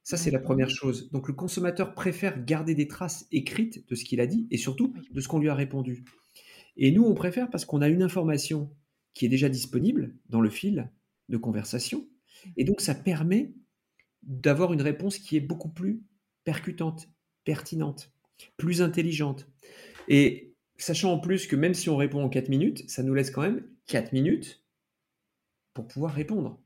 Ça, 0.04 0.18
c'est 0.18 0.32
la 0.32 0.40
première 0.40 0.70
chose. 0.70 1.12
Donc 1.12 1.28
le 1.28 1.34
consommateur 1.34 1.94
préfère 1.94 2.44
garder 2.44 2.74
des 2.74 2.88
traces 2.88 3.28
écrites 3.32 3.88
de 3.88 3.94
ce 3.94 4.04
qu'il 4.04 4.20
a 4.20 4.26
dit 4.26 4.48
et 4.50 4.58
surtout 4.58 4.94
de 5.12 5.22
ce 5.22 5.28
qu'on 5.28 5.38
lui 5.38 5.50
a 5.50 5.54
répondu. 5.54 6.06
Et 6.78 6.92
nous, 6.92 7.04
on 7.04 7.14
préfère 7.14 7.50
parce 7.50 7.66
qu'on 7.66 7.82
a 7.82 7.90
une 7.90 8.02
information 8.02 8.74
qui 9.14 9.26
est 9.26 9.30
déjà 9.30 9.50
disponible 9.50 10.16
dans 10.30 10.42
le 10.42 10.50
fil 10.50 10.90
de 11.30 11.38
conversation. 11.38 12.08
Et 12.58 12.64
donc, 12.64 12.82
ça 12.82 12.96
permet 12.96 13.54
d'avoir 14.24 14.74
une 14.74 14.82
réponse 14.82 15.20
qui 15.20 15.36
est 15.36 15.42
beaucoup 15.42 15.70
plus 15.70 16.02
percutante, 16.46 17.10
pertinente, 17.44 18.12
plus 18.58 18.82
intelligente. 18.82 19.48
Et 20.08 20.56
sachant 20.78 21.14
en 21.14 21.20
plus 21.20 21.46
que 21.46 21.56
même 21.56 21.74
si 21.76 21.90
on 21.90 21.98
répond 21.98 22.24
en 22.24 22.30
4 22.30 22.50
minutes, 22.50 22.90
ça 22.90 23.04
nous 23.04 23.14
laisse 23.14 23.30
quand 23.30 23.42
même 23.42 23.64
4 23.88 24.14
minutes 24.14 24.64
pour 25.74 25.88
pouvoir 25.88 26.14
répondre. 26.14 26.60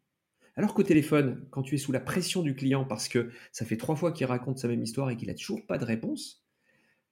Alors 0.55 0.73
qu'au 0.73 0.83
téléphone, 0.83 1.45
quand 1.51 1.63
tu 1.63 1.75
es 1.75 1.77
sous 1.77 1.91
la 1.91 1.99
pression 1.99 2.41
du 2.41 2.55
client 2.55 2.85
parce 2.85 3.09
que 3.09 3.29
ça 3.51 3.65
fait 3.65 3.77
trois 3.77 3.95
fois 3.95 4.11
qu'il 4.11 4.25
raconte 4.25 4.57
sa 4.57 4.67
même 4.67 4.81
histoire 4.81 5.09
et 5.09 5.17
qu'il 5.17 5.27
n'a 5.27 5.33
toujours 5.33 5.65
pas 5.65 5.77
de 5.77 5.85
réponse, 5.85 6.45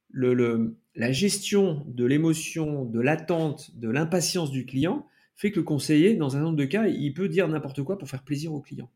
le, 0.10 0.78
la 0.96 1.12
gestion 1.12 1.84
de 1.88 2.06
l'émotion, 2.06 2.86
de 2.86 3.02
l'attente, 3.02 3.76
de 3.78 3.90
l'impatience 3.90 4.52
du 4.52 4.66
client 4.66 5.08
fait 5.36 5.52
que 5.52 5.60
le 5.60 5.64
conseiller, 5.64 6.16
dans 6.16 6.38
un 6.38 6.42
nombre 6.42 6.58
de 6.58 6.66
cas, 6.66 6.88
il 6.88 7.14
peut 7.14 7.28
dire 7.28 7.48
n'importe 7.48 7.82
quoi 7.84 7.98
pour 7.98 8.08
faire 8.08 8.24
plaisir 8.24 8.54
au 8.54 8.62
client. 8.62 8.90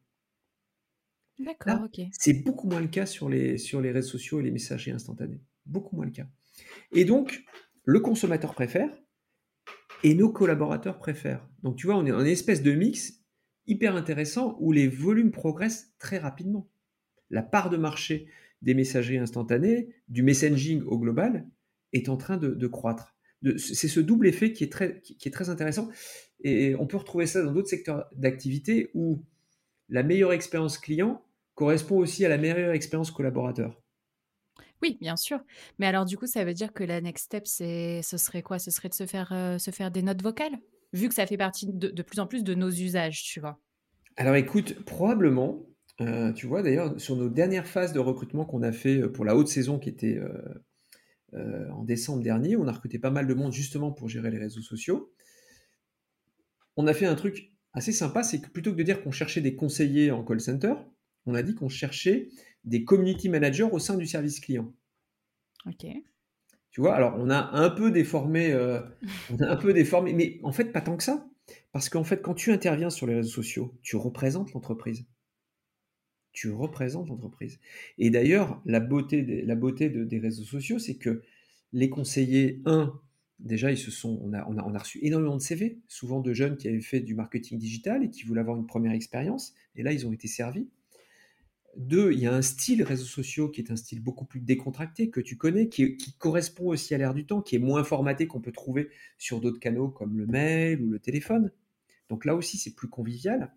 D'accord, 1.40 1.82
ok. 1.86 2.06
C'est 2.12 2.44
beaucoup 2.44 2.68
moins 2.68 2.80
le 2.80 2.88
cas 2.88 3.06
sur 3.06 3.30
les, 3.30 3.58
sur 3.58 3.82
les 3.82 3.92
réseaux 3.92 4.10
sociaux 4.10 4.40
et 4.40 4.44
les 4.44 4.52
messageries 4.52 4.92
instantanées. 4.92 5.42
Beaucoup 5.66 5.96
moins 5.96 6.06
le 6.06 6.12
cas. 6.12 6.28
Et 6.92 7.06
donc, 7.06 7.44
le 7.84 8.00
consommateur 8.00 8.54
préfère 8.54 8.90
et 10.04 10.13
nos 10.16 10.30
collaborateurs 10.30 10.98
préfèrent. 10.98 11.48
Donc, 11.63 11.75
tu 11.75 11.88
vois, 11.88 11.98
on 11.98 12.06
est 12.06 12.12
en 12.12 12.25
espèce 12.25 12.62
de 12.62 12.72
mix 12.72 13.22
hyper 13.66 13.96
intéressant 13.96 14.58
où 14.60 14.72
les 14.72 14.88
volumes 14.88 15.32
progressent 15.32 15.94
très 16.00 16.18
rapidement. 16.18 16.70
La 17.30 17.44
part 17.44 17.70
de 17.70 17.77
marché 17.77 18.27
des 18.62 18.74
messageries 18.74 19.18
instantanées, 19.18 19.89
du 20.08 20.24
messaging 20.24 20.82
au 20.84 20.98
global, 20.98 21.48
est 21.94 22.10
en 22.10 22.18
train 22.18 22.38
de, 22.38 22.68
croître. 22.68 23.16
C'est 23.58 23.88
ce 23.88 24.00
double 24.00 24.27
effet 24.27 24.54
qui 24.54 24.63
est, 24.63 24.72
très, 24.72 25.01
qui 25.01 25.27
est 25.27 25.32
très 25.32 25.50
intéressant. 25.50 25.89
Et 26.44 26.75
on 26.75 26.88
peut 26.88 26.98
retrouver 26.98 27.25
ça 27.25 27.42
dans 27.44 27.51
d'autres 27.51 27.70
secteurs 27.70 28.10
d'activité 28.16 28.89
où 28.94 29.24
la 29.89 30.04
meilleure 30.04 30.34
expérience 30.34 30.77
client 30.77 31.24
correspond 31.56 31.98
aussi 31.98 32.25
à 32.25 32.30
la 32.30 32.38
meilleure 32.38 32.72
expérience 32.72 33.12
collaborateur. 33.12 33.82
Oui, 34.81 34.98
bien 35.01 35.15
sûr. 35.15 35.39
Mais 35.79 35.88
alors, 35.88 36.05
du 36.05 36.17
coup, 36.17 36.27
ça 36.27 36.46
veut 36.46 36.53
dire 36.53 36.74
que 36.74 36.84
la 36.84 37.01
next 37.01 37.25
step, 37.25 37.48
ce 37.48 38.01
serait 38.17 38.41
quoi? 38.41 38.60
Ce 38.60 38.72
serait 38.72 38.89
de 38.89 38.93
se 38.93 39.05
faire, 39.05 39.31
euh, 39.31 39.89
des 39.89 40.01
notes 40.01 40.22
vocales? 40.22 40.57
Vu 40.93 41.10
que 41.10 41.13
ça 41.13 41.25
fait 41.25 41.38
partie 41.38 41.67
de, 41.67 41.89
de, 41.89 42.01
plus 42.01 42.19
en 42.19 42.27
plus 42.27 42.43
de 42.43 42.53
nos 42.53 42.69
usages, 42.69 43.24
tu 43.24 43.39
vois. 43.39 43.60
Alors, 44.15 44.36
écoute, 44.36 44.84
probablement, 44.86 45.65
euh, 46.01 46.31
tu 46.34 46.48
vois, 46.48 46.62
d'ailleurs, 46.62 47.00
sur 47.00 47.15
nos 47.15 47.29
dernières 47.29 47.67
phases 47.67 47.93
de 47.93 48.00
recrutement 48.00 48.46
qu'on 48.46 48.63
a 48.63 48.72
fait 48.72 49.01
euh, 49.01 49.12
pour 49.12 49.25
la 49.25 49.36
haute 49.36 49.48
saison 49.48 49.79
qui 49.79 49.89
était 49.89 50.19
en 51.34 51.84
décembre 51.84 52.24
dernier, 52.24 52.55
on 52.55 52.67
a 52.67 52.72
recruté 52.72 53.00
pas 53.00 53.12
mal 53.12 53.27
de 53.27 53.34
monde 53.34 53.51
justement 53.51 53.91
pour 53.91 54.07
gérer 54.07 54.31
les 54.31 54.38
réseaux 54.38 54.62
sociaux 54.62 55.13
on 56.77 56.86
a 56.88 56.93
fait 56.93 57.07
un 57.07 57.15
truc 57.15 57.51
assez 57.74 57.91
sympa, 57.91 58.24
c'est 58.24 58.39
que 58.39 58.50
plutôt 58.50 58.72
que 58.72 58.77
de 58.77 58.84
dire 58.84 59.03
qu'on 59.03 59.12
cherchait 59.12 59.41
des 59.41 59.55
conseillers 59.55 60.12
en 60.12 60.24
call 60.24 60.39
center, 60.39 60.74
on 61.25 61.34
a 61.34 61.43
dit 61.43 61.55
qu'on 61.55 61.69
cherchait 61.69 62.29
des 62.67 62.83
community 62.83 63.29
managers 63.29 63.67
au 63.71 63.79
sein 63.79 63.97
du 63.97 64.05
service 64.05 64.39
client. 64.39 64.71
Ok. 65.65 65.86
Tu 66.71 66.81
vois, 66.81 66.95
alors 66.95 67.15
on 67.17 67.29
a 67.29 67.50
un 67.53 67.69
peu 67.69 67.89
déformé, 67.91 68.51
euh, 68.51 68.81
on 69.31 69.38
a 69.38 69.50
un 69.50 69.55
peu 69.55 69.74
déformé, 69.74 70.13
mais 70.13 70.39
en 70.43 70.51
fait 70.51 70.71
pas 70.71 70.81
tant 70.81 70.95
que 70.95 71.03
ça, 71.03 71.27
parce 71.71 71.89
qu'en 71.89 72.03
fait 72.03 72.21
quand 72.21 72.36
tu 72.36 72.51
interviens 72.51 72.89
sur 72.89 73.07
les 73.07 73.15
réseaux 73.15 73.31
sociaux, 73.31 73.74
tu 73.81 73.95
représentes 73.95 74.53
l'entreprise. 74.53 75.05
Tu 76.33 76.51
représentes 76.51 77.09
l'entreprise. 77.09 77.59
Et 77.97 78.12
d'ailleurs, 78.12 78.62
la 78.65 78.79
beauté, 78.79 79.24
des, 79.24 79.41
la 79.41 79.55
beauté 79.55 79.89
des 79.89 80.19
réseaux 80.19 80.43
sociaux, 80.43 80.77
c'est 80.77 80.97
que 80.97 81.24
les 81.74 81.89
conseillers, 81.89 82.62
un, 82.65 83.01
déjà, 83.39 83.71
ils 83.71 83.77
se 83.77 83.89
sont, 83.89 84.19
on, 84.24 84.33
a, 84.33 84.47
on, 84.47 84.75
a, 84.75 84.77
reçu 84.77 85.00
énormément 85.01 85.36
de 85.36 85.41
CV, 85.41 85.79
souvent 85.88 86.21
de 86.21 86.33
jeunes 86.33 86.57
qui 86.57 86.67
avaient 86.67 86.79
fait 86.81 87.00
du 87.00 87.15
marketing 87.15 87.57
digital 87.57 88.03
et 88.03 88.12
qui 88.12 88.24
voulaient 88.24 88.41
avoir 88.41 88.57
une 88.57 88.67
première 88.67 88.93
expérience. 88.93 89.55
Et 89.75 89.81
là, 89.81 89.91
ils 89.93 90.05
ont 90.05 90.12
été 90.12 90.27
servis. 90.27 90.69
Deux, 91.77 92.12
il 92.12 92.19
y 92.19 92.27
a 92.27 92.34
un 92.34 92.41
style 92.41 92.84
réseaux 92.84 93.05
sociaux 93.05 93.50
qui 93.50 93.62
est 93.62 93.72
un 93.72 93.75
style 93.75 94.01
beaucoup 94.01 94.25
plus 94.25 94.41
décontracté 94.41 95.10
que 95.10 95.22
tu 95.22 95.38
connais, 95.38 95.69
qui, 95.69 95.98
correspond 96.17 96.67
aussi 96.67 96.93
à 96.93 96.98
l'ère 96.98 97.13
du 97.13 97.25
temps, 97.25 97.41
qui 97.41 97.55
est 97.55 97.60
moins 97.60 97.84
formaté 97.84 98.27
qu'on 98.27 98.41
peut 98.41 98.51
trouver 98.51 98.89
sur 99.17 99.39
d'autres 99.39 99.60
canaux 99.60 99.89
comme 99.89 100.17
le 100.17 100.25
mail 100.25 100.81
ou 100.81 100.89
le 100.89 101.00
téléphone. 101.00 101.51
Donc 102.10 102.25
là 102.25 102.36
aussi, 102.36 102.57
c'est 102.57 102.74
plus 102.74 102.89
convivial. 102.89 103.53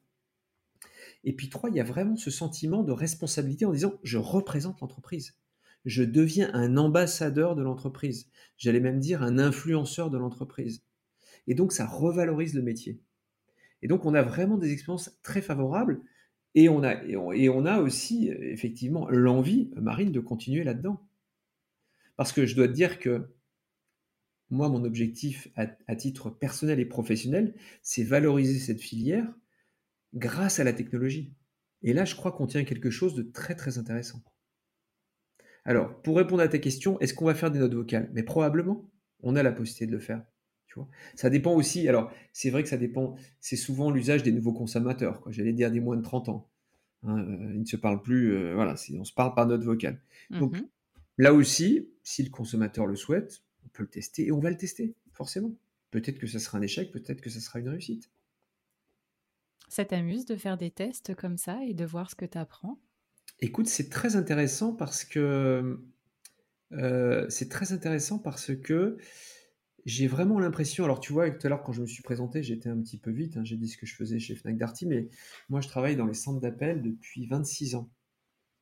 Et 1.24 1.34
puis 1.34 1.48
trois, 1.48 1.70
il 1.70 1.76
y 1.76 1.80
a 1.80 1.84
vraiment 1.84 2.16
ce 2.16 2.30
sentiment 2.30 2.82
de 2.82 2.92
responsabilité 2.92 3.64
en 3.64 3.72
disant 3.72 3.98
je 4.02 4.18
représente 4.18 4.80
l'entreprise 4.80 5.34
je 5.84 6.02
deviens 6.02 6.52
un 6.54 6.76
ambassadeur 6.76 7.56
de 7.56 7.62
l'entreprise. 7.62 8.28
J'allais 8.56 8.80
même 8.80 9.00
dire 9.00 9.22
un 9.22 9.38
influenceur 9.38 10.10
de 10.10 10.18
l'entreprise. 10.18 10.82
Et 11.46 11.54
donc, 11.54 11.72
ça 11.72 11.86
revalorise 11.86 12.54
le 12.54 12.62
métier. 12.62 13.00
Et 13.82 13.88
donc, 13.88 14.04
on 14.04 14.14
a 14.14 14.22
vraiment 14.22 14.58
des 14.58 14.72
expériences 14.72 15.18
très 15.22 15.40
favorables. 15.40 16.02
Et 16.54 16.69
on 16.69 16.83
a, 16.83 17.78
aussi, 17.78 18.28
effectivement, 18.28 19.09
l'envie, 19.09 19.71
Marine, 19.76 20.12
de 20.12 20.21
continuer 20.21 20.64
là-dedans. 20.64 21.07
Parce 22.16 22.33
que 22.33 22.45
je 22.45 22.57
dois 22.57 22.69
te 22.69 22.73
dire 22.73 22.99
que 22.99 23.35
moi, 24.50 24.69
mon 24.69 24.85
objectif 24.85 25.49
à 25.54 25.97
titre 25.97 26.28
personnel 26.28 26.80
et 26.80 26.85
professionnel, 26.85 27.54
c'est 27.83 28.02
valoriser 28.02 28.59
cette 28.59 28.80
filière 28.80 29.33
grâce 30.12 30.59
à 30.59 30.64
la 30.64 30.73
technologie. 30.73 31.33
Et 31.83 31.92
là, 31.92 32.04
je 32.04 32.16
crois 32.16 32.33
qu'on 32.33 32.49
tient 32.49 32.64
quelque 32.64 32.90
chose 32.90 33.14
de 33.14 33.23
très, 33.23 33.54
très 33.54 33.78
intéressant. 33.78 34.23
Alors, 35.64 36.02
pour 36.02 36.16
répondre 36.16 36.42
à 36.42 36.49
ta 36.49 36.59
question, 36.59 36.99
est-ce 36.99 37.14
qu'on 37.14 37.26
va 37.26 37.35
faire 37.35 37.50
des 37.50 37.61
notes 37.61 37.75
vocales? 37.75 38.11
Mais 38.12 38.25
probablement, 38.25 38.90
on 39.21 39.37
a 39.37 39.42
la 39.42 39.52
possibilité 39.52 39.87
de 39.87 39.92
le 39.92 40.00
faire. 40.00 40.25
Tu 40.70 40.76
vois 40.76 40.88
ça 41.16 41.30
dépend 41.30 41.54
aussi. 41.54 41.88
Alors, 41.88 42.12
c'est 42.32 42.50
vrai 42.50 42.62
que 42.62 42.68
ça 42.68 42.76
dépend. 42.76 43.16
C'est 43.40 43.56
souvent 43.56 43.90
l'usage 43.90 44.22
des 44.22 44.30
nouveaux 44.30 44.52
consommateurs. 44.52 45.20
J'allais 45.26 45.52
dire 45.52 45.70
des 45.70 45.80
moins 45.80 45.96
de 45.96 46.02
30 46.02 46.28
ans. 46.28 46.48
Hein, 47.02 47.18
euh, 47.18 47.52
ils 47.54 47.60
ne 47.60 47.66
se 47.66 47.76
parlent 47.76 48.02
plus. 48.02 48.32
Euh, 48.32 48.54
voilà, 48.54 48.76
on 48.94 49.04
se 49.04 49.12
parle 49.12 49.34
par 49.34 49.46
note 49.46 49.64
vocale. 49.64 50.00
Donc, 50.30 50.54
mhm. 50.54 50.68
là 51.18 51.34
aussi, 51.34 51.88
si 52.04 52.22
le 52.22 52.30
consommateur 52.30 52.86
le 52.86 52.94
souhaite, 52.94 53.42
on 53.64 53.68
peut 53.70 53.82
le 53.82 53.88
tester 53.88 54.28
et 54.28 54.32
on 54.32 54.38
va 54.38 54.50
le 54.50 54.56
tester, 54.56 54.94
forcément. 55.12 55.52
Peut-être 55.90 56.18
que 56.18 56.28
ça 56.28 56.38
sera 56.38 56.58
un 56.58 56.62
échec, 56.62 56.92
peut-être 56.92 57.20
que 57.20 57.30
ça 57.30 57.40
sera 57.40 57.58
une 57.58 57.68
réussite. 57.68 58.08
Ça 59.68 59.84
t'amuse 59.84 60.24
de 60.24 60.36
faire 60.36 60.56
des 60.56 60.70
tests 60.70 61.16
comme 61.16 61.36
ça 61.36 61.58
et 61.64 61.74
de 61.74 61.84
voir 61.84 62.10
ce 62.10 62.14
que 62.14 62.26
tu 62.26 62.38
apprends 62.38 62.78
Écoute, 63.40 63.66
c'est 63.66 63.88
très 63.88 64.14
intéressant 64.14 64.72
parce 64.72 65.04
que 65.04 65.80
euh, 66.72 67.26
c'est 67.28 67.48
très 67.48 67.72
intéressant 67.72 68.18
parce 68.18 68.54
que 68.54 68.98
j'ai 69.84 70.06
vraiment 70.06 70.38
l'impression. 70.38 70.84
Alors, 70.84 71.00
tu 71.00 71.12
vois, 71.12 71.30
tout 71.30 71.46
à 71.46 71.50
l'heure, 71.50 71.62
quand 71.62 71.72
je 71.72 71.82
me 71.82 71.87
suis 71.87 72.02
présenté, 72.02 72.42
j'étais 72.42 72.68
un 72.68 72.78
petit 72.80 72.99
peu 72.99 73.10
vite. 73.10 73.37
Hein, 73.37 73.44
j'ai 73.44 73.56
dit 73.56 73.68
ce 73.68 73.76
que 73.76 73.87
je 73.87 73.94
faisais 73.94 74.18
chez 74.18 74.34
Fnac 74.34 74.56
Darty, 74.56 74.87
mais 74.87 75.08
moi, 75.49 75.60
je 75.60 75.68
travaille 75.68 75.96
dans 75.96 76.06
les 76.06 76.14
centres 76.14 76.40
d'appel 76.40 76.82
depuis 76.82 77.26
26 77.26 77.75
ans. 77.75 77.90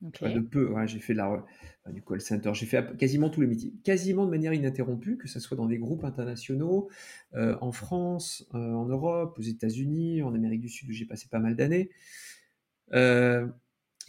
de 0.00 0.40
peu, 0.40 0.74
j'ai 0.86 1.00
fait 1.00 1.14
la, 1.14 1.44
du 1.88 2.02
call 2.02 2.20
center, 2.20 2.52
j'ai 2.54 2.66
fait 2.66 2.96
quasiment 2.96 3.30
tous 3.30 3.40
les 3.40 3.48
métiers, 3.48 3.72
quasiment 3.82 4.26
de 4.26 4.30
manière 4.30 4.54
ininterrompue, 4.54 5.16
que 5.16 5.26
ce 5.26 5.40
soit 5.40 5.56
dans 5.56 5.66
des 5.66 5.78
groupes 5.78 6.04
internationaux, 6.04 6.88
euh, 7.34 7.56
en 7.60 7.72
France, 7.72 8.46
euh, 8.54 8.58
en 8.58 8.86
Europe, 8.86 9.36
aux 9.38 9.42
États-Unis, 9.42 10.22
en 10.22 10.34
Amérique 10.34 10.60
du 10.60 10.68
Sud, 10.68 10.88
où 10.88 10.92
j'ai 10.92 11.04
passé 11.04 11.26
pas 11.28 11.40
mal 11.40 11.56
d'années. 11.56 11.90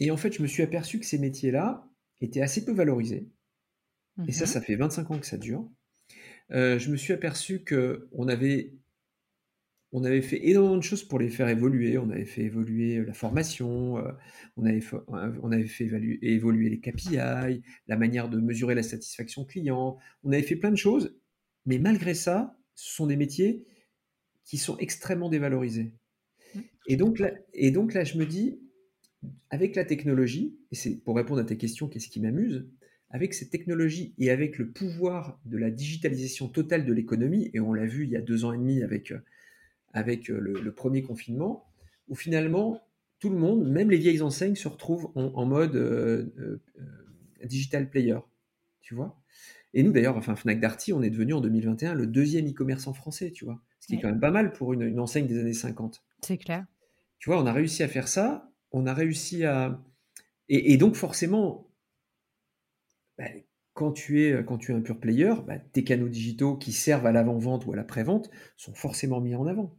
Et 0.00 0.10
en 0.10 0.16
fait, 0.16 0.32
je 0.32 0.42
me 0.42 0.46
suis 0.46 0.62
aperçu 0.62 0.98
que 0.98 1.04
ces 1.04 1.18
métiers-là 1.18 1.86
étaient 2.20 2.40
assez 2.40 2.64
peu 2.64 2.72
valorisés. 2.72 3.28
Et 4.26 4.32
ça, 4.32 4.44
mhm. 4.44 4.50
ça 4.50 4.60
fait 4.60 4.76
25 4.76 5.10
ans 5.10 5.18
que 5.18 5.26
ça 5.26 5.36
dure. 5.36 5.68
Euh, 6.52 6.78
je 6.78 6.90
me 6.90 6.96
suis 6.96 7.12
aperçu 7.12 7.64
qu'on 7.64 8.28
avait, 8.28 8.74
on 9.92 10.04
avait 10.04 10.22
fait 10.22 10.48
énormément 10.48 10.76
de 10.76 10.82
choses 10.82 11.04
pour 11.04 11.18
les 11.18 11.28
faire 11.28 11.48
évoluer. 11.48 11.98
On 11.98 12.10
avait 12.10 12.24
fait 12.24 12.42
évoluer 12.42 13.04
la 13.04 13.12
formation, 13.12 13.98
euh, 13.98 14.12
on, 14.56 14.64
avait 14.64 14.82
on 15.08 15.52
avait 15.52 15.66
fait 15.66 15.90
évoluer 16.22 16.70
les 16.70 16.80
KPI, 16.80 17.62
la 17.86 17.96
manière 17.96 18.28
de 18.28 18.38
mesurer 18.38 18.74
la 18.74 18.82
satisfaction 18.82 19.44
client. 19.44 19.98
On 20.22 20.32
avait 20.32 20.42
fait 20.42 20.56
plein 20.56 20.70
de 20.70 20.76
choses. 20.76 21.16
Mais 21.66 21.78
malgré 21.78 22.14
ça, 22.14 22.58
ce 22.74 22.94
sont 22.94 23.06
des 23.06 23.16
métiers 23.16 23.64
qui 24.44 24.58
sont 24.58 24.76
extrêmement 24.78 25.28
dévalorisés. 25.28 25.94
Et 26.86 26.96
donc 26.96 27.18
là, 27.18 27.30
et 27.52 27.70
donc 27.70 27.94
là 27.94 28.02
je 28.02 28.18
me 28.18 28.26
dis, 28.26 28.58
avec 29.50 29.76
la 29.76 29.84
technologie, 29.84 30.58
et 30.72 30.74
c'est 30.74 30.96
pour 30.96 31.14
répondre 31.16 31.40
à 31.40 31.44
tes 31.44 31.56
questions, 31.56 31.88
qu'est-ce 31.88 32.08
qui 32.08 32.20
m'amuse 32.20 32.66
Avec 33.10 33.34
cette 33.34 33.50
technologie 33.50 34.14
et 34.18 34.30
avec 34.30 34.58
le 34.58 34.70
pouvoir 34.70 35.38
de 35.44 35.58
la 35.58 35.70
digitalisation 35.70 36.48
totale 36.48 36.86
de 36.86 36.92
l'économie, 36.92 37.50
et 37.52 37.60
on 37.60 37.72
l'a 37.72 37.86
vu 37.86 38.04
il 38.04 38.10
y 38.10 38.16
a 38.16 38.20
deux 38.20 38.44
ans 38.44 38.52
et 38.52 38.58
demi 38.58 38.82
avec, 38.82 39.12
avec 39.92 40.28
le, 40.28 40.72
premier 40.72 41.02
confinement, 41.02 41.66
où 42.08 42.14
finalement, 42.14 42.80
tout 43.18 43.30
le 43.30 43.36
monde, 43.36 43.68
même 43.68 43.90
les 43.90 43.98
vieilles 43.98 44.22
enseignes, 44.22 44.54
se 44.54 44.68
retrouvent 44.68 45.10
en, 45.16 45.44
mode 45.44 46.30
digital 47.44 47.90
player. 47.90 48.18
Tu 48.80 48.94
vois 48.94 49.20
Et 49.74 49.82
nous, 49.82 49.92
d'ailleurs, 49.92 50.16
enfin, 50.16 50.36
Fnac 50.36 50.60
Darty, 50.60 50.92
on 50.92 51.02
est 51.02 51.10
devenu 51.10 51.34
en 51.34 51.40
2021 51.40 51.94
le 51.94 52.06
deuxième 52.06 52.48
e-commerçant 52.48 52.92
français, 52.92 53.30
tu 53.30 53.44
vois. 53.44 53.60
Ce 53.80 53.86
qui 53.86 53.94
est 53.94 54.00
quand 54.00 54.08
même 54.08 54.20
pas 54.20 54.30
mal 54.30 54.52
pour 54.52 54.72
une, 54.72 54.98
enseigne 55.00 55.26
des 55.26 55.38
années 55.38 55.54
50. 55.54 56.02
C'est 56.22 56.38
clair. 56.38 56.66
Tu 57.18 57.30
vois, 57.30 57.42
on 57.42 57.46
a 57.46 57.52
réussi 57.52 57.82
à 57.82 57.88
faire 57.88 58.08
ça. 58.08 58.50
On 58.72 58.86
a 58.86 58.94
réussi 58.94 59.44
à. 59.44 59.82
Et, 60.48 60.76
donc, 60.76 60.96
forcément, 60.96 61.69
bah, 63.20 63.26
quand, 63.74 63.92
tu 63.92 64.24
es, 64.24 64.44
quand 64.46 64.56
tu 64.56 64.72
es 64.72 64.74
un 64.74 64.80
pur 64.80 64.98
player, 64.98 65.34
bah, 65.46 65.58
tes 65.58 65.84
canaux 65.84 66.08
digitaux 66.08 66.56
qui 66.56 66.72
servent 66.72 67.04
à 67.04 67.12
l'avant-vente 67.12 67.66
ou 67.66 67.72
à 67.74 67.76
la 67.76 67.84
pré-vente 67.84 68.30
sont 68.56 68.72
forcément 68.72 69.20
mis 69.20 69.34
en 69.34 69.46
avant. 69.46 69.78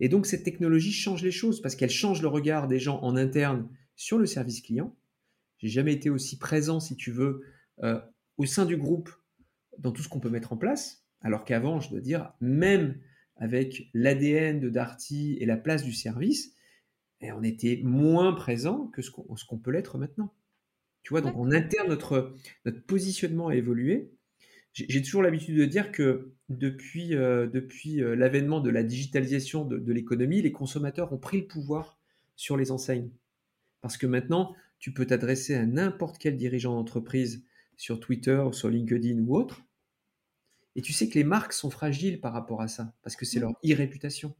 Et 0.00 0.08
donc, 0.08 0.24
cette 0.24 0.42
technologie 0.42 0.92
change 0.92 1.22
les 1.22 1.30
choses 1.30 1.60
parce 1.60 1.76
qu'elle 1.76 1.90
change 1.90 2.22
le 2.22 2.28
regard 2.28 2.66
des 2.66 2.78
gens 2.78 2.98
en 3.02 3.14
interne 3.14 3.68
sur 3.94 4.16
le 4.16 4.24
service 4.24 4.62
client. 4.62 4.96
J'ai 5.58 5.68
jamais 5.68 5.92
été 5.92 6.08
aussi 6.08 6.38
présent, 6.38 6.80
si 6.80 6.96
tu 6.96 7.10
veux, 7.10 7.42
euh, 7.82 8.00
au 8.38 8.46
sein 8.46 8.64
du 8.64 8.78
groupe 8.78 9.10
dans 9.78 9.92
tout 9.92 10.02
ce 10.02 10.08
qu'on 10.08 10.20
peut 10.20 10.30
mettre 10.30 10.54
en 10.54 10.56
place. 10.56 11.06
Alors 11.20 11.44
qu'avant, 11.44 11.80
je 11.80 11.90
dois 11.90 12.00
dire, 12.00 12.32
même 12.40 12.98
avec 13.36 13.90
l'ADN 13.92 14.60
de 14.60 14.70
Darty 14.70 15.36
et 15.40 15.44
la 15.44 15.58
place 15.58 15.82
du 15.82 15.92
service, 15.92 16.54
et 17.20 17.32
on 17.32 17.42
était 17.42 17.82
moins 17.84 18.32
présent 18.32 18.86
que 18.86 19.02
ce 19.02 19.10
qu'on 19.10 19.58
peut 19.58 19.70
l'être 19.70 19.98
maintenant. 19.98 20.32
Tu 21.06 21.10
vois, 21.10 21.20
donc 21.20 21.36
en 21.36 21.52
interne, 21.52 21.88
notre, 21.88 22.34
notre 22.64 22.82
positionnement 22.82 23.46
a 23.46 23.54
évolué. 23.54 24.10
J'ai 24.72 25.00
toujours 25.02 25.22
l'habitude 25.22 25.56
de 25.56 25.64
dire 25.64 25.92
que 25.92 26.32
depuis, 26.48 27.14
euh, 27.14 27.46
depuis 27.46 28.02
euh, 28.02 28.16
l'avènement 28.16 28.58
de 28.58 28.70
la 28.70 28.82
digitalisation 28.82 29.64
de, 29.64 29.78
de 29.78 29.92
l'économie, 29.92 30.42
les 30.42 30.50
consommateurs 30.50 31.12
ont 31.12 31.16
pris 31.16 31.42
le 31.42 31.46
pouvoir 31.46 31.96
sur 32.34 32.56
les 32.56 32.72
enseignes. 32.72 33.12
Parce 33.82 33.96
que 33.96 34.08
maintenant, 34.08 34.56
tu 34.80 34.92
peux 34.92 35.06
t'adresser 35.06 35.54
à 35.54 35.64
n'importe 35.64 36.18
quel 36.18 36.36
dirigeant 36.36 36.74
d'entreprise 36.74 37.44
sur 37.76 38.00
Twitter, 38.00 38.44
sur 38.50 38.68
LinkedIn 38.68 39.20
ou 39.20 39.36
autre, 39.36 39.62
et 40.74 40.82
tu 40.82 40.92
sais 40.92 41.08
que 41.08 41.14
les 41.14 41.24
marques 41.24 41.52
sont 41.52 41.70
fragiles 41.70 42.20
par 42.20 42.32
rapport 42.32 42.62
à 42.62 42.66
ça, 42.66 42.92
parce 43.04 43.14
que 43.14 43.24
c'est 43.24 43.38
leur 43.38 43.52
e-réputation. 43.64 44.34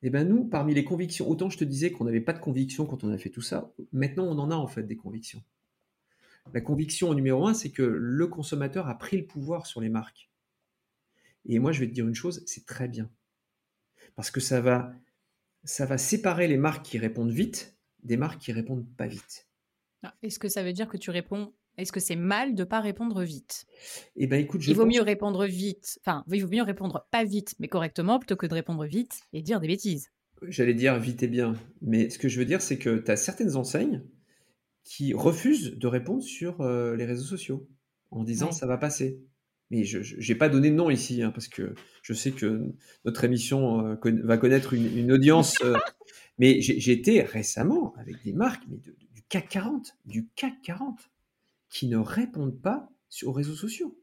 Et 0.00 0.06
eh 0.06 0.10
bien 0.10 0.24
nous, 0.24 0.44
parmi 0.46 0.72
les 0.72 0.84
convictions, 0.84 1.28
autant 1.28 1.50
je 1.50 1.58
te 1.58 1.64
disais 1.64 1.90
qu'on 1.90 2.04
n'avait 2.04 2.22
pas 2.22 2.32
de 2.32 2.38
conviction 2.38 2.86
quand 2.86 3.04
on 3.04 3.12
a 3.12 3.18
fait 3.18 3.28
tout 3.28 3.42
ça, 3.42 3.70
maintenant 3.92 4.24
on 4.24 4.38
en 4.38 4.50
a 4.50 4.54
en 4.54 4.66
fait 4.66 4.84
des 4.84 4.96
convictions. 4.96 5.42
La 6.54 6.60
conviction 6.60 7.12
numéro 7.14 7.46
un, 7.46 7.54
c'est 7.54 7.70
que 7.70 7.82
le 7.82 8.26
consommateur 8.26 8.88
a 8.88 8.98
pris 8.98 9.18
le 9.18 9.26
pouvoir 9.26 9.66
sur 9.66 9.80
les 9.80 9.88
marques. 9.88 10.30
Et 11.46 11.58
moi, 11.58 11.72
je 11.72 11.80
vais 11.80 11.88
te 11.88 11.92
dire 11.92 12.06
une 12.06 12.14
chose, 12.14 12.42
c'est 12.46 12.66
très 12.66 12.88
bien. 12.88 13.10
Parce 14.16 14.30
que 14.30 14.40
ça 14.40 14.60
va, 14.60 14.92
ça 15.64 15.86
va 15.86 15.98
séparer 15.98 16.48
les 16.48 16.56
marques 16.56 16.84
qui 16.84 16.98
répondent 16.98 17.32
vite 17.32 17.78
des 18.02 18.16
marques 18.16 18.40
qui 18.40 18.52
répondent 18.52 18.86
pas 18.96 19.06
vite. 19.06 19.48
Ah, 20.02 20.14
est-ce 20.22 20.38
que 20.38 20.48
ça 20.48 20.62
veut 20.62 20.72
dire 20.72 20.88
que 20.88 20.96
tu 20.96 21.10
réponds 21.10 21.52
est-ce 21.76 21.92
que 21.92 22.00
c'est 22.00 22.16
mal 22.16 22.56
de 22.56 22.64
pas 22.64 22.80
répondre 22.80 23.22
vite? 23.22 23.64
Eh 24.16 24.26
ben, 24.26 24.40
écoute, 24.40 24.66
il 24.66 24.74
vaut 24.74 24.84
mieux 24.84 25.00
répondre 25.00 25.46
vite. 25.46 26.00
Enfin, 26.02 26.24
il 26.28 26.42
vaut 26.42 26.50
mieux 26.50 26.64
répondre 26.64 27.06
pas 27.12 27.22
vite, 27.22 27.54
mais 27.60 27.68
correctement, 27.68 28.18
plutôt 28.18 28.34
que 28.34 28.46
de 28.46 28.54
répondre 28.54 28.84
vite 28.84 29.20
et 29.32 29.42
dire 29.42 29.60
des 29.60 29.68
bêtises. 29.68 30.08
J'allais 30.42 30.74
dire 30.74 30.98
vite 30.98 31.22
et 31.22 31.28
bien, 31.28 31.54
mais 31.80 32.10
ce 32.10 32.18
que 32.18 32.28
je 32.28 32.36
veux 32.40 32.44
dire, 32.44 32.62
c'est 32.62 32.78
que 32.78 32.98
tu 32.98 33.10
as 33.10 33.16
certaines 33.16 33.54
enseignes 33.54 34.02
qui 34.88 35.12
refusent 35.12 35.76
de 35.76 35.86
répondre 35.86 36.22
sur 36.22 36.62
euh, 36.62 36.96
les 36.96 37.04
réseaux 37.04 37.26
sociaux 37.26 37.68
en 38.10 38.24
disant 38.24 38.52
ça 38.52 38.66
va 38.66 38.78
passer. 38.78 39.20
Mais 39.70 39.84
je 39.84 40.16
n'ai 40.16 40.34
pas 40.34 40.48
donné 40.48 40.70
de 40.70 40.74
nom 40.74 40.88
ici, 40.88 41.22
hein, 41.22 41.30
parce 41.30 41.46
que 41.46 41.74
je 42.00 42.14
sais 42.14 42.32
que 42.32 42.72
notre 43.04 43.22
émission 43.22 43.86
euh, 43.86 43.96
va 44.24 44.38
connaître 44.38 44.72
une, 44.72 45.12
audience. 45.12 45.56
Euh, 45.62 45.76
mais 46.38 46.62
j'ai 46.62 46.90
été 46.90 47.20
récemment 47.20 47.94
avec 47.96 48.24
des 48.24 48.32
marques 48.32 48.62
mais 48.70 48.78
du 48.78 49.22
CAC 49.28 49.50
40, 49.50 49.94
du 50.06 50.26
CAC 50.34 50.54
40 50.62 51.10
qui 51.68 51.86
ne 51.88 51.98
répondent 51.98 52.58
pas 52.58 52.88
aux 53.24 53.32
réseaux 53.32 53.56
sociaux, 53.56 54.00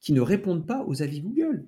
qui 0.00 0.14
ne 0.14 0.22
répondent 0.22 0.66
pas 0.66 0.82
aux 0.86 1.02
avis 1.02 1.20
Google. 1.20 1.66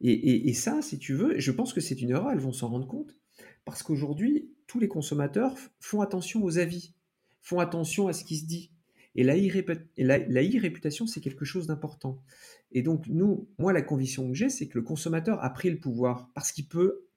Et, 0.00 0.54
ça, 0.54 0.80
si 0.80 0.98
tu 0.98 1.12
veux, 1.12 1.38
je 1.38 1.50
pense 1.50 1.74
que 1.74 1.82
c'est 1.82 2.00
une 2.00 2.10
erreur, 2.10 2.30
elles 2.30 2.38
vont 2.38 2.52
s'en 2.52 2.68
rendre 2.68 2.86
compte, 2.86 3.18
parce 3.66 3.82
qu'aujourd'hui, 3.82 4.48
tous 4.68 4.78
les 4.78 4.86
consommateurs 4.86 5.56
font 5.80 6.00
attention 6.00 6.44
aux 6.44 6.58
avis, 6.58 6.94
font 7.40 7.58
attention 7.58 8.06
à 8.06 8.12
ce 8.12 8.22
qui 8.22 8.36
se 8.36 8.46
dit. 8.46 8.70
Et 9.16 9.24
la 9.24 9.34
e-réputation, 9.34 11.08
c'est 11.08 11.20
quelque 11.20 11.44
chose 11.44 11.66
d'important. 11.66 12.22
Et 12.70 12.82
donc, 12.82 13.08
nous, 13.08 13.48
moi, 13.58 13.72
la 13.72 13.82
conviction 13.82 14.28
que 14.28 14.34
j'ai, 14.34 14.48
c'est 14.48 14.68
que 14.68 14.78
le 14.78 14.84
consommateur 14.84 15.42
a 15.42 15.50
pris 15.50 15.70
le 15.70 15.80
pouvoir, 15.80 16.30
parce 16.34 16.52
qu'il 16.52 16.68
peut, 16.68 17.08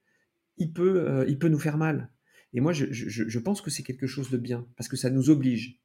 il 0.57 0.73
peut, 0.73 1.07
euh, 1.07 1.25
il 1.27 1.37
peut 1.37 1.49
nous 1.49 1.59
faire 1.59 1.77
mal. 1.77 2.09
Et 2.53 2.59
moi, 2.61 2.73
je 2.73 3.39
pense 3.39 3.61
que 3.61 3.69
c'est 3.69 3.83
quelque 3.83 4.07
chose 4.07 4.31
de 4.31 4.37
bien, 4.37 4.67
parce 4.75 4.89
que 4.89 4.97
ça 4.97 5.11
nous 5.11 5.29
oblige 5.29 5.81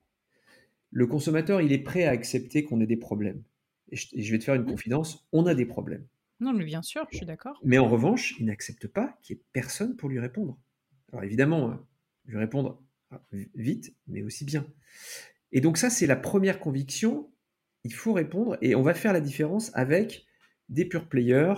le 0.91 1.07
consommateur, 1.07 1.61
il 1.61 1.73
est 1.73 1.79
prêt 1.79 2.05
à 2.05 2.11
accepter 2.11 2.65
qu'on 2.65 2.81
ait 2.81 2.87
des 2.87 2.97
problèmes. 2.97 3.43
Et 3.91 3.97
je, 3.97 4.33
vais 4.33 4.39
te 4.39 4.45
faire 4.45 4.55
une 4.55 4.65
confidence, 4.65 5.29
on 5.33 5.47
a 5.47 5.55
des 5.55 5.67
problèmes. 5.67 6.07
Non, 6.41 6.53
mais 6.53 6.65
bien 6.65 6.83
sûr, 6.83 7.07
je 7.11 7.19
suis 7.19 7.27
d'accord. 7.27 7.61
Mais 7.65 7.79
en 7.79 7.89
revanche, 7.89 8.35
il 8.41 8.47
n'accepte 8.47 8.89
pas 8.89 9.19
qu'il 9.23 9.37
y 9.37 9.39
ait 9.39 9.43
personne 9.53 9.97
pour 9.97 10.09
lui 10.09 10.19
répondre. 10.19 10.59
Alors 11.13 11.25
évidemment, 11.25 11.71
hein, 11.71 11.87
lui 12.27 12.39
répondre 12.39 12.83
vite, 13.55 13.95
mais 14.07 14.23
aussi 14.23 14.45
bien. 14.45 14.67
Et 15.53 15.61
donc 15.61 15.79
ça, 15.79 15.91
c'est 15.91 16.07
la 16.07 16.17
première 16.17 16.59
conviction. 16.59 17.31
Il 17.85 17.93
faut 17.93 18.13
répondre 18.13 18.59
et 18.61 18.75
on 18.75 18.83
va 18.83 18.95
faire 18.95 19.13
la 19.13 19.21
différence 19.21 19.71
avec 19.75 20.27
des 20.69 20.85
pure 20.85 21.09
players, 21.09 21.55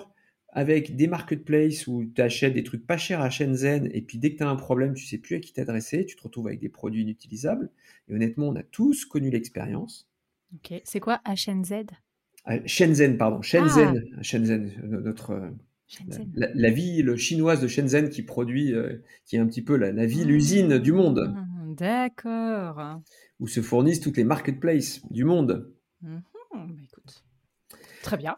avec 0.50 0.96
des 0.96 1.06
marketplaces 1.06 1.86
où 1.86 2.04
tu 2.04 2.20
achètes 2.20 2.52
des 2.52 2.62
trucs 2.62 2.86
pas 2.86 2.98
chers 2.98 3.20
à 3.20 3.30
Shenzhen 3.30 3.88
et 3.92 4.02
puis 4.02 4.18
dès 4.18 4.32
que 4.32 4.38
tu 4.38 4.42
as 4.42 4.48
un 4.48 4.56
problème, 4.56 4.94
tu 4.94 5.06
sais 5.06 5.18
plus 5.18 5.36
à 5.36 5.40
qui 5.40 5.52
t'adresser, 5.52 6.04
tu 6.04 6.16
te 6.16 6.22
retrouves 6.22 6.48
avec 6.48 6.60
des 6.60 6.68
produits 6.68 7.02
inutilisables. 7.02 7.70
Et 8.08 8.14
honnêtement, 8.14 8.48
on 8.48 8.56
a 8.56 8.62
tous 8.62 9.04
connu 9.04 9.30
l'expérience. 9.30 10.10
Ok, 10.54 10.80
c'est 10.84 11.00
quoi 11.00 11.20
HNZ 11.26 11.86
Shenzhen, 12.64 13.18
pardon, 13.18 13.42
Shenzhen, 13.42 14.04
ah. 14.16 14.22
Shenzhen, 14.22 14.72
notre 14.82 15.52
La, 16.34 16.70
ville 16.70 17.16
chinoise 17.16 17.62
de 17.62 17.66
Shenzhen 17.66 18.10
qui 18.10 18.22
produit, 18.22 18.74
euh, 18.74 18.98
qui 19.24 19.36
est 19.36 19.38
un 19.38 19.46
petit 19.46 19.62
peu 19.62 19.76
la, 19.76 19.90
la 19.90 20.06
ville 20.06 20.30
usine 20.30 20.78
du 20.78 20.92
monde. 20.92 21.34
Mmh, 21.34 21.74
d'accord. 21.76 23.00
Où 23.40 23.48
se 23.48 23.62
fournissent 23.62 24.00
toutes 24.00 24.18
les 24.18 24.24
marketplaces 24.24 25.00
du 25.10 25.24
monde. 25.24 25.72
Mmh, 26.02 26.18
bah 26.52 26.66
écoute. 26.84 27.24
Très 28.02 28.16
bien. 28.16 28.36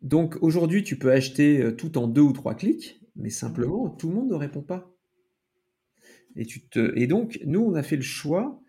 Donc 0.00 0.36
aujourd'hui, 0.42 0.84
tu 0.84 0.98
peux 0.98 1.12
acheter 1.12 1.62
euh, 1.62 1.72
tout 1.72 1.98
en 1.98 2.06
deux 2.06 2.22
ou 2.22 2.32
trois 2.32 2.54
clics, 2.54 3.00
mais 3.16 3.30
simplement, 3.30 3.88
tout 3.88 4.08
le 4.08 4.14
monde 4.14 4.30
ne 4.30 4.34
répond 4.34 4.62
pas. 4.62 4.94
Et, 6.36 6.46
tu 6.46 6.66
te... 6.66 6.92
et 6.96 7.06
donc, 7.06 7.40
nous, 7.44 7.60
on 7.60 7.74
a 7.74 7.82
fait 7.82 7.96
le 7.96 8.02
choix 8.02 8.60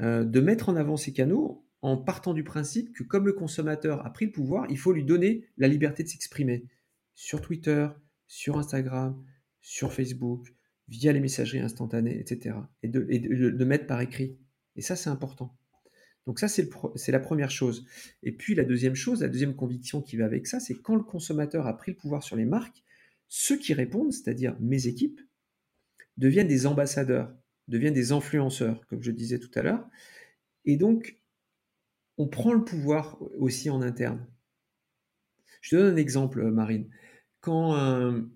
euh, 0.00 0.24
de 0.24 0.40
mettre 0.40 0.68
en 0.68 0.76
avant 0.76 0.96
ces 0.96 1.12
canaux 1.12 1.64
en 1.82 1.96
partant 1.96 2.34
du 2.34 2.44
principe 2.44 2.92
que 2.92 3.04
comme 3.04 3.26
le 3.26 3.32
consommateur 3.32 4.04
a 4.04 4.12
pris 4.12 4.26
le 4.26 4.32
pouvoir, 4.32 4.66
il 4.70 4.78
faut 4.78 4.92
lui 4.92 5.04
donner 5.04 5.44
la 5.56 5.68
liberté 5.68 6.02
de 6.02 6.08
s'exprimer 6.08 6.64
sur 7.16 7.40
Twitter, 7.40 7.88
sur 8.28 8.56
Instagram, 8.58 9.20
sur 9.60 9.92
Facebook, 9.92 10.54
via 10.86 11.12
les 11.12 11.18
messageries 11.18 11.58
instantanées, 11.58 12.20
etc. 12.20 12.56
Et 12.84 12.88
de, 12.88 13.04
et 13.10 13.18
de 13.18 13.64
mettre 13.64 13.86
par 13.86 14.00
écrit. 14.00 14.38
Et 14.76 14.82
ça, 14.82 14.94
c'est 14.94 15.10
important. 15.10 15.58
Donc 16.26 16.38
ça, 16.40 16.48
c'est 16.48 17.12
la 17.12 17.20
première 17.20 17.50
chose. 17.50 17.86
Et 18.22 18.32
puis 18.32 18.54
la 18.54 18.64
deuxième 18.64 18.96
chose, 18.96 19.22
la 19.22 19.28
deuxième 19.28 19.54
conviction 19.54 20.02
qui 20.02 20.16
va 20.16 20.24
avec 20.24 20.46
ça, 20.46 20.60
c'est 20.60 20.74
quand 20.74 20.96
le 20.96 21.04
consommateur 21.04 21.66
a 21.66 21.76
pris 21.76 21.92
le 21.92 21.96
pouvoir 21.96 22.22
sur 22.22 22.36
les 22.36 22.44
marques, 22.44 22.82
ceux 23.28 23.56
qui 23.56 23.74
répondent, 23.74 24.12
c'est-à-dire 24.12 24.56
mes 24.60 24.86
équipes, 24.88 25.20
deviennent 26.16 26.48
des 26.48 26.66
ambassadeurs, 26.66 27.32
deviennent 27.68 27.94
des 27.94 28.12
influenceurs, 28.12 28.86
comme 28.86 29.02
je 29.02 29.10
disais 29.10 29.38
tout 29.38 29.50
à 29.54 29.62
l'heure. 29.62 29.88
Et 30.64 30.76
donc, 30.76 31.20
on 32.18 32.26
prend 32.26 32.52
le 32.52 32.64
pouvoir 32.64 33.20
aussi 33.38 33.70
en 33.70 33.80
interne. 33.82 34.26
Je 35.60 35.70
te 35.70 35.76
donne 35.76 35.94
un 35.94 35.96
exemple, 35.96 36.42
Marine. 36.50 36.88
Quand 37.46 37.76
un, 37.76 38.28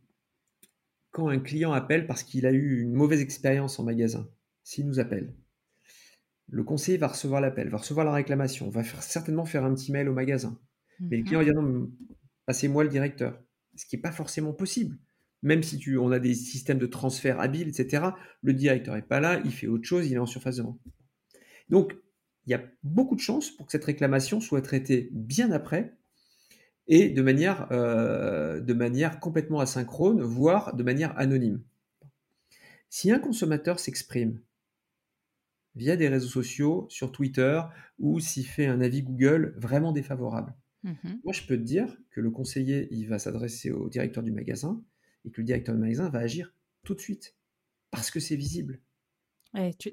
quand 1.11 1.27
un 1.27 1.41
client 1.41 1.73
appelle 1.73 2.07
parce 2.07 2.23
qu'il 2.23 2.47
a 2.47 2.53
eu 2.53 2.81
une 2.81 2.93
mauvaise 2.93 3.21
expérience 3.21 3.81
en 3.81 3.83
magasin, 3.83 4.31
s'il 4.63 4.87
nous 4.87 5.01
appelle, 5.01 5.35
le 6.47 6.63
conseiller 6.63 6.97
va 6.97 7.09
recevoir 7.09 7.41
l'appel, 7.41 7.71
va 7.71 7.79
recevoir 7.79 8.07
la 8.07 8.13
réclamation, 8.13 8.71
va 8.71 8.85
certainement 8.85 9.45
faire 9.45 9.65
un 9.65 9.75
petit 9.75 9.91
mail 9.91 10.09
au 10.09 10.13
magasin. 10.13 10.61
Mais 11.01 11.17
le 11.17 11.25
client 11.25 11.41
va 11.41 11.45
dire 11.45 11.61
non, 11.61 11.91
passez-moi 12.47 12.85
le 12.85 12.89
directeur. 12.89 13.43
Ce 13.75 13.85
qui 13.85 13.97
n'est 13.97 14.03
pas 14.03 14.13
forcément 14.13 14.53
possible. 14.53 14.97
Même 15.43 15.65
si 15.65 15.79
tu, 15.79 15.99
on 15.99 16.13
a 16.13 16.21
des 16.21 16.35
systèmes 16.35 16.79
de 16.79 16.87
transfert 16.87 17.41
habiles, 17.41 17.71
etc., 17.71 18.11
le 18.43 18.55
directeur 18.55 18.95
n'est 18.95 19.03
pas 19.03 19.19
là, 19.19 19.41
il 19.45 19.51
fait 19.51 19.67
autre 19.67 19.89
chose, 19.89 20.07
il 20.07 20.15
est 20.15 20.19
en 20.19 20.27
surface 20.27 20.59
de 20.59 20.63
vente. 20.63 20.79
Donc, 21.69 21.97
il 22.47 22.53
y 22.53 22.55
a 22.55 22.63
beaucoup 22.85 23.17
de 23.17 23.21
chances 23.21 23.51
pour 23.51 23.67
que 23.67 23.73
cette 23.73 23.87
réclamation 23.87 24.41
soit 24.41 24.63
traitée 24.63 25.09
bien 25.11 25.51
après 25.51 25.99
et 26.91 27.09
de 27.09 27.23
manière, 27.23 27.69
euh, 27.71 28.61
de 28.61 28.75
manière 28.75 29.21
complètement 29.21 29.61
asynchrone, 29.61 30.21
voire 30.21 30.75
de 30.75 30.83
manière 30.83 31.17
anonyme. 31.19 31.63
Si 32.91 33.13
un 33.13 33.21
consommateur 33.21 33.79
s'exprime 33.79 34.41
via 35.77 35.97
des 35.97 36.09
réseaux 36.09 36.29
sociaux, 36.29 36.87
sur 36.91 37.13
Twitter, 37.13 37.63
ou 38.01 38.19
s'il 38.19 38.45
fait 38.45 38.67
un 38.67 38.81
avis 38.81 39.03
Google 39.03 39.55
vraiment 39.57 39.93
défavorable. 39.93 40.53
Mhm. 40.83 41.21
Moi, 41.23 41.33
je 41.33 41.43
peux 41.43 41.57
te 41.57 41.63
dire 41.63 41.97
que 42.11 42.21
le 42.21 42.33
conseiller, 42.33 42.89
il 42.91 43.07
va 43.07 43.21
s'adresser 43.21 43.71
au 43.71 43.89
directeur 43.89 44.25
du 44.25 44.33
magasin 44.33 44.83
et 45.25 45.31
que 45.31 45.41
le 45.41 45.45
directeur 45.45 45.77
du 45.77 45.81
magasin 45.81 46.09
va 46.09 46.19
agir 46.19 46.53
tout 46.83 46.95
de 46.95 47.01
suite 47.01 47.37
parce 47.93 48.11
que 48.11 48.19
c'est 48.19 48.35
visible. 48.35 48.81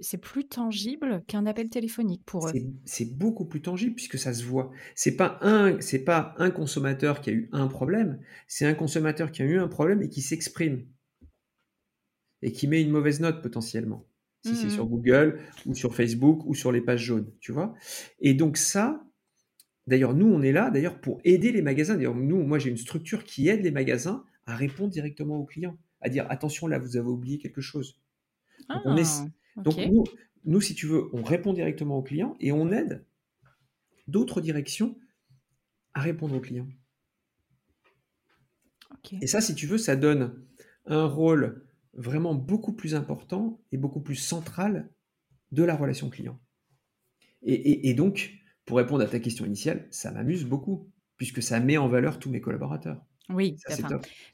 C'est 0.01 0.17
plus 0.17 0.47
tangible 0.47 1.23
qu'un 1.27 1.45
appel 1.45 1.69
téléphonique 1.69 2.23
pour 2.25 2.47
eux. 2.47 2.51
C'est 2.85 3.17
beaucoup 3.17 3.45
plus 3.45 3.61
tangible 3.61 3.95
puisque 3.95 4.17
ça 4.17 4.33
se 4.33 4.43
voit. 4.43 4.71
C'est 4.95 5.15
pas 5.15 5.39
un, 5.41 5.79
c'est 5.81 6.03
pas 6.03 6.35
un 6.37 6.51
consommateur 6.51 7.21
qui 7.21 7.29
a 7.29 7.33
eu 7.33 7.49
un 7.51 7.67
problème, 7.67 8.19
c'est 8.47 8.65
un 8.65 8.75
consommateur 8.75 9.31
qui 9.31 9.41
a 9.41 9.45
eu 9.45 9.57
un 9.57 9.67
problème 9.67 10.01
et 10.01 10.09
qui 10.09 10.21
s'exprime 10.21 10.85
et 12.41 12.51
qui 12.51 12.67
met 12.67 12.81
une 12.81 12.91
mauvaise 12.91 13.19
note 13.19 13.41
potentiellement. 13.41 14.05
Si 14.45 14.55
c'est 14.55 14.69
sur 14.69 14.85
mmh 14.85 14.89
Google 14.89 15.39
ou 15.65 15.73
sur 15.73 15.93
Facebook 15.93 16.45
ou 16.45 16.53
sur 16.53 16.71
les 16.71 16.79
pages 16.79 17.03
jaunes, 17.03 17.33
tu 17.41 17.51
vois. 17.51 17.73
Et 18.19 18.33
donc 18.33 18.55
ça, 18.55 19.03
D'ailleurs, 19.87 20.13
nous, 20.13 20.27
on 20.27 20.41
est 20.41 20.51
là 20.51 20.69
d'ailleurs 20.69 20.99
pour 20.99 21.21
aider 21.23 21.51
les 21.53 21.61
magasins. 21.61 21.95
D'ailleurs, 21.95 22.13
nous, 22.13 22.43
moi, 22.43 22.59
j'ai 22.59 22.69
une 22.69 22.77
structure 22.77 23.23
qui 23.23 23.47
aide 23.47 23.63
les 23.63 23.71
magasins 23.71 24.25
à 24.45 24.55
répondre 24.55 24.91
directement 24.91 25.37
aux 25.37 25.45
clients, 25.45 25.77
à 26.01 26.09
dire 26.09 26.25
attention, 26.29 26.67
là, 26.67 26.77
vous 26.77 26.97
avez 26.97 27.07
oublié 27.07 27.37
quelque 27.39 27.61
chose. 27.61 27.99
On 28.83 28.97
est... 28.97 29.23
Donc 29.57 29.77
nous, 30.45 30.61
si 30.61 30.75
tu 30.75 30.85
veux, 30.85 31.09
on 31.13 31.23
répond 31.23 31.53
directement 31.53 31.97
aux 31.97 32.03
clients 32.03 32.35
et 32.39 32.51
on 32.51 32.71
aide 32.71 33.05
d'autres 34.07 34.39
directions 34.39 34.97
à 35.93 36.01
répondre 36.01 36.35
aux 36.35 36.39
clients. 36.39 36.67
Et 39.21 39.27
ça, 39.27 39.41
si 39.41 39.55
tu 39.55 39.67
veux, 39.67 39.77
ça 39.77 39.95
donne 39.95 40.45
un 40.85 41.05
rôle 41.05 41.65
vraiment 41.93 42.35
beaucoup 42.35 42.73
plus 42.73 42.95
important 42.95 43.61
et 43.71 43.77
beaucoup 43.77 44.01
plus 44.01 44.15
central 44.15 44.89
de 45.51 45.63
la 45.63 45.75
relation 45.75 46.09
client. 46.09 46.39
et 47.41 47.93
donc, 47.93 48.33
pour 48.65 48.77
répondre 48.77 49.03
à 49.03 49.07
ta 49.07 49.19
question 49.19 49.45
initiale, 49.45 49.87
ça 49.91 50.11
m'amuse 50.11 50.45
beaucoup, 50.45 50.91
puisque 51.15 51.41
ça 51.41 51.59
met 51.59 51.77
en 51.77 51.87
valeur 51.87 52.19
tous 52.19 52.29
mes 52.29 52.41
collaborateurs. 52.41 53.03
Oui, 53.29 53.57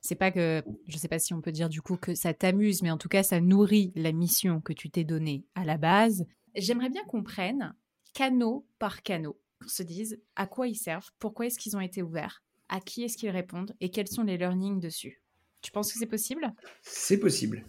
c'est 0.01 0.15
pas 0.15 0.31
que, 0.31 0.63
je 0.87 0.97
sais 0.97 1.07
pas 1.07 1.19
si 1.19 1.33
on 1.33 1.41
peut 1.41 1.51
dire 1.51 1.69
du 1.69 1.81
coup 1.81 1.97
que 1.97 2.13
ça 2.13 2.33
t'amuse, 2.33 2.83
mais 2.83 2.91
en 2.91 2.97
tout 2.97 3.09
cas, 3.09 3.23
ça 3.23 3.41
nourrit 3.41 3.91
la 3.95 4.11
mission 4.11 4.61
que 4.61 4.73
tu 4.73 4.89
t'es 4.89 5.03
donnée 5.03 5.45
à 5.55 5.65
la 5.65 5.77
base. 5.77 6.25
J'aimerais 6.55 6.89
bien 6.89 7.03
qu'on 7.05 7.23
prenne 7.23 7.73
canot 8.13 8.67
par 8.77 9.01
canot, 9.01 9.39
qu'on 9.59 9.67
se 9.69 9.81
dise 9.81 10.21
à 10.35 10.45
quoi 10.45 10.67
ils 10.67 10.75
servent, 10.75 11.09
pourquoi 11.17 11.47
est-ce 11.47 11.57
qu'ils 11.57 11.75
ont 11.75 11.81
été 11.81 12.03
ouverts, 12.03 12.43
à 12.69 12.79
qui 12.79 13.03
est-ce 13.03 13.17
qu'ils 13.17 13.31
répondent 13.31 13.75
et 13.81 13.89
quels 13.89 14.07
sont 14.07 14.23
les 14.23 14.37
learnings 14.37 14.79
dessus. 14.79 15.21
Tu 15.61 15.71
penses 15.71 15.91
que 15.91 15.97
c'est 15.97 16.05
possible? 16.05 16.53
C'est 16.81 17.17
possible. 17.17 17.65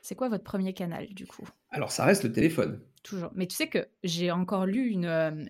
C'est 0.00 0.14
quoi 0.14 0.30
votre 0.30 0.44
premier 0.44 0.72
canal 0.72 1.12
du 1.12 1.26
coup? 1.26 1.46
Alors 1.74 1.90
ça 1.90 2.04
reste 2.04 2.22
le 2.22 2.32
téléphone. 2.32 2.78
Toujours. 3.02 3.32
Mais 3.34 3.48
tu 3.48 3.56
sais 3.56 3.66
que 3.66 3.86
j'ai 4.04 4.30
encore 4.30 4.64
lu 4.64 4.88
une, 4.88 5.06
euh, 5.06 5.44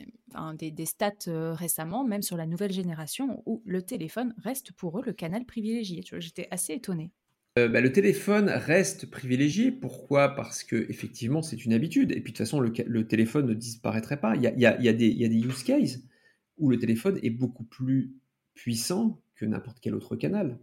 des, 0.58 0.86
stats 0.86 1.12
euh, 1.28 1.52
récemment, 1.52 2.02
même 2.02 2.22
sur 2.22 2.38
la 2.38 2.46
nouvelle 2.46 2.72
génération, 2.72 3.42
où 3.44 3.62
le 3.66 3.82
téléphone 3.82 4.34
reste 4.42 4.72
pour 4.72 4.98
eux 4.98 5.02
le 5.04 5.12
canal 5.12 5.44
privilégié. 5.44 6.02
J'étais 6.18 6.48
assez 6.50 6.72
étonnée. 6.72 7.12
Euh, 7.58 7.68
bah, 7.68 7.82
le 7.82 7.92
téléphone 7.92 8.48
reste 8.48 9.10
privilégié. 9.10 9.70
Pourquoi? 9.70 10.34
Parce 10.34 10.64
que 10.64 10.86
effectivement, 10.88 11.42
c'est 11.42 11.66
une 11.66 11.74
habitude. 11.74 12.10
Et 12.10 12.14
puis 12.20 12.32
de 12.32 12.38
toute 12.38 12.38
façon, 12.38 12.58
le, 12.58 13.06
téléphone 13.06 13.46
ne 13.46 13.54
disparaîtrait 13.54 14.18
pas. 14.18 14.34
Il 14.34 14.42
y, 14.42 14.46
a, 14.46 14.56
y, 14.56 14.64
a, 14.66 14.80
y, 14.80 14.88
a 14.88 14.92
des, 14.94 15.08
y 15.10 15.26
a 15.26 15.28
des 15.28 15.38
use 15.38 15.62
cases 15.62 15.98
où 16.56 16.70
le 16.70 16.78
téléphone 16.78 17.20
est 17.22 17.30
beaucoup 17.30 17.64
plus 17.64 18.14
puissant 18.54 19.20
que 19.34 19.44
n'importe 19.44 19.78
quel 19.80 19.94
autre 19.94 20.16
canal. 20.16 20.58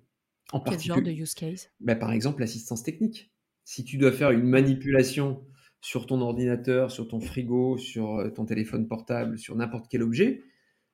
En 0.53 0.59
Quel 0.59 0.79
genre 0.79 1.01
de 1.01 1.11
use 1.11 1.35
case? 1.35 1.69
bah, 1.79 1.95
Par 1.95 2.11
exemple, 2.11 2.41
l'assistance 2.41 2.81
technique. 2.81 3.31
Si 3.63 3.85
tu 3.85 3.97
dois 3.97 4.11
faire 4.11 4.31
une 4.31 4.43
manipulation 4.43 5.45
sur 5.81 6.05
ton 6.05 6.21
ordinateur, 6.21 6.91
sur 6.91 7.07
ton 7.07 7.19
frigo, 7.19 7.77
sur 7.77 8.19
euh, 8.19 8.29
ton 8.29 8.45
téléphone 8.45 8.87
portable, 8.87 9.37
sur 9.37 9.55
n'importe 9.55 9.87
quel 9.89 10.03
objet, 10.03 10.43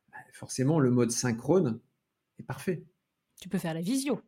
bah, 0.10 0.18
forcément 0.34 0.80
le 0.80 0.90
mode 0.90 1.12
synchrone 1.12 1.80
est 2.40 2.44
parfait. 2.44 2.86
Tu 3.40 3.50
peux 3.50 3.58
faire 3.58 3.74
la 3.74 3.82
visio. 3.82 4.22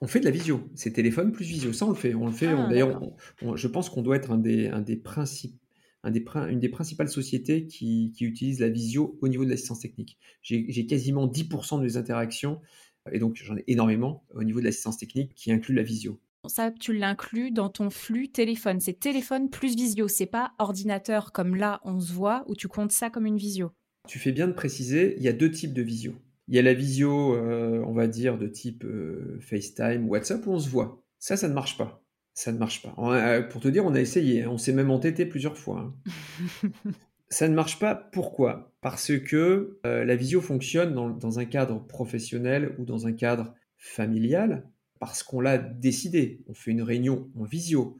On 0.00 0.06
fait 0.06 0.20
de 0.20 0.26
la 0.26 0.30
visio, 0.30 0.68
c'est 0.76 0.92
téléphone 0.92 1.32
plus 1.32 1.44
visio, 1.44 1.72
ça 1.72 1.86
on 1.86 1.90
le 1.90 1.96
fait. 1.96 2.14
On 2.14 2.26
le 2.26 2.32
fait. 2.32 2.46
Ah, 2.46 2.68
d'ailleurs, 2.68 3.02
je 3.56 3.66
pense 3.66 3.90
qu'on 3.90 4.02
doit 4.02 4.14
être 4.14 4.30
un 4.30 4.38
des, 4.38 4.68
un 4.68 4.80
des 4.80 4.96
principes, 4.96 5.60
un 6.04 6.12
des, 6.12 6.24
une 6.50 6.60
des 6.60 6.68
principales 6.68 7.08
sociétés 7.08 7.66
qui, 7.66 8.12
qui 8.14 8.24
utilise 8.24 8.60
la 8.60 8.68
visio 8.68 9.18
au 9.22 9.26
niveau 9.26 9.44
de 9.44 9.50
l'assistance 9.50 9.80
technique. 9.80 10.16
J'ai 10.42 10.86
quasiment 10.86 11.26
10% 11.26 11.78
de 11.78 11.82
mes 11.82 11.96
interactions, 11.96 12.60
et 13.10 13.18
donc 13.18 13.34
j'en 13.42 13.56
ai 13.56 13.64
énormément 13.66 14.24
au 14.34 14.44
niveau 14.44 14.60
de 14.60 14.66
l'assistance 14.66 14.98
technique 14.98 15.34
qui 15.34 15.50
inclut 15.50 15.74
la 15.74 15.82
visio 15.82 16.20
ça, 16.48 16.70
tu 16.70 16.92
l'inclus 16.92 17.50
dans 17.50 17.68
ton 17.68 17.90
flux 17.90 18.28
téléphone. 18.28 18.80
C'est 18.80 18.98
téléphone 18.98 19.50
plus 19.50 19.76
visio. 19.76 20.08
C'est 20.08 20.26
pas 20.26 20.52
ordinateur 20.58 21.32
comme 21.32 21.54
là, 21.54 21.80
on 21.84 22.00
se 22.00 22.12
voit, 22.12 22.44
où 22.48 22.54
tu 22.54 22.68
comptes 22.68 22.92
ça 22.92 23.10
comme 23.10 23.26
une 23.26 23.36
visio. 23.36 23.72
Tu 24.06 24.18
fais 24.18 24.32
bien 24.32 24.48
de 24.48 24.52
préciser, 24.52 25.14
il 25.18 25.22
y 25.22 25.28
a 25.28 25.32
deux 25.32 25.50
types 25.50 25.74
de 25.74 25.82
visio. 25.82 26.14
Il 26.48 26.54
y 26.54 26.58
a 26.58 26.62
la 26.62 26.72
visio, 26.72 27.34
euh, 27.34 27.84
on 27.86 27.92
va 27.92 28.06
dire, 28.06 28.38
de 28.38 28.46
type 28.46 28.84
euh, 28.84 29.38
FaceTime, 29.40 30.08
WhatsApp, 30.08 30.46
où 30.46 30.52
on 30.52 30.58
se 30.58 30.70
voit. 30.70 31.04
Ça, 31.18 31.36
ça 31.36 31.48
ne 31.48 31.52
marche 31.52 31.76
pas. 31.76 32.02
Ça 32.32 32.52
ne 32.52 32.58
marche 32.58 32.82
pas. 32.82 32.94
Euh, 32.98 33.42
pour 33.42 33.60
te 33.60 33.68
dire, 33.68 33.84
on 33.84 33.94
a 33.94 34.00
essayé. 34.00 34.44
Hein. 34.44 34.48
On 34.50 34.56
s'est 34.56 34.72
même 34.72 34.90
entêté 34.90 35.26
plusieurs 35.26 35.58
fois. 35.58 35.92
Hein. 36.64 36.70
ça 37.28 37.48
ne 37.48 37.54
marche 37.54 37.78
pas. 37.78 37.94
Pourquoi? 37.94 38.72
Parce 38.80 39.12
que 39.18 39.78
la 39.84 40.16
visio 40.16 40.40
fonctionne 40.40 40.94
dans, 40.94 41.38
un 41.38 41.44
cadre 41.44 41.84
professionnel 41.86 42.74
ou 42.78 42.84
dans 42.84 43.06
un 43.06 43.12
cadre 43.12 43.54
familial 43.76 44.70
parce 44.98 45.22
qu'on 45.22 45.40
l'a 45.40 45.58
décidé. 45.58 46.40
On 46.48 46.54
fait 46.54 46.70
une 46.70 46.82
réunion 46.82 47.30
en 47.36 47.44
visio. 47.44 47.98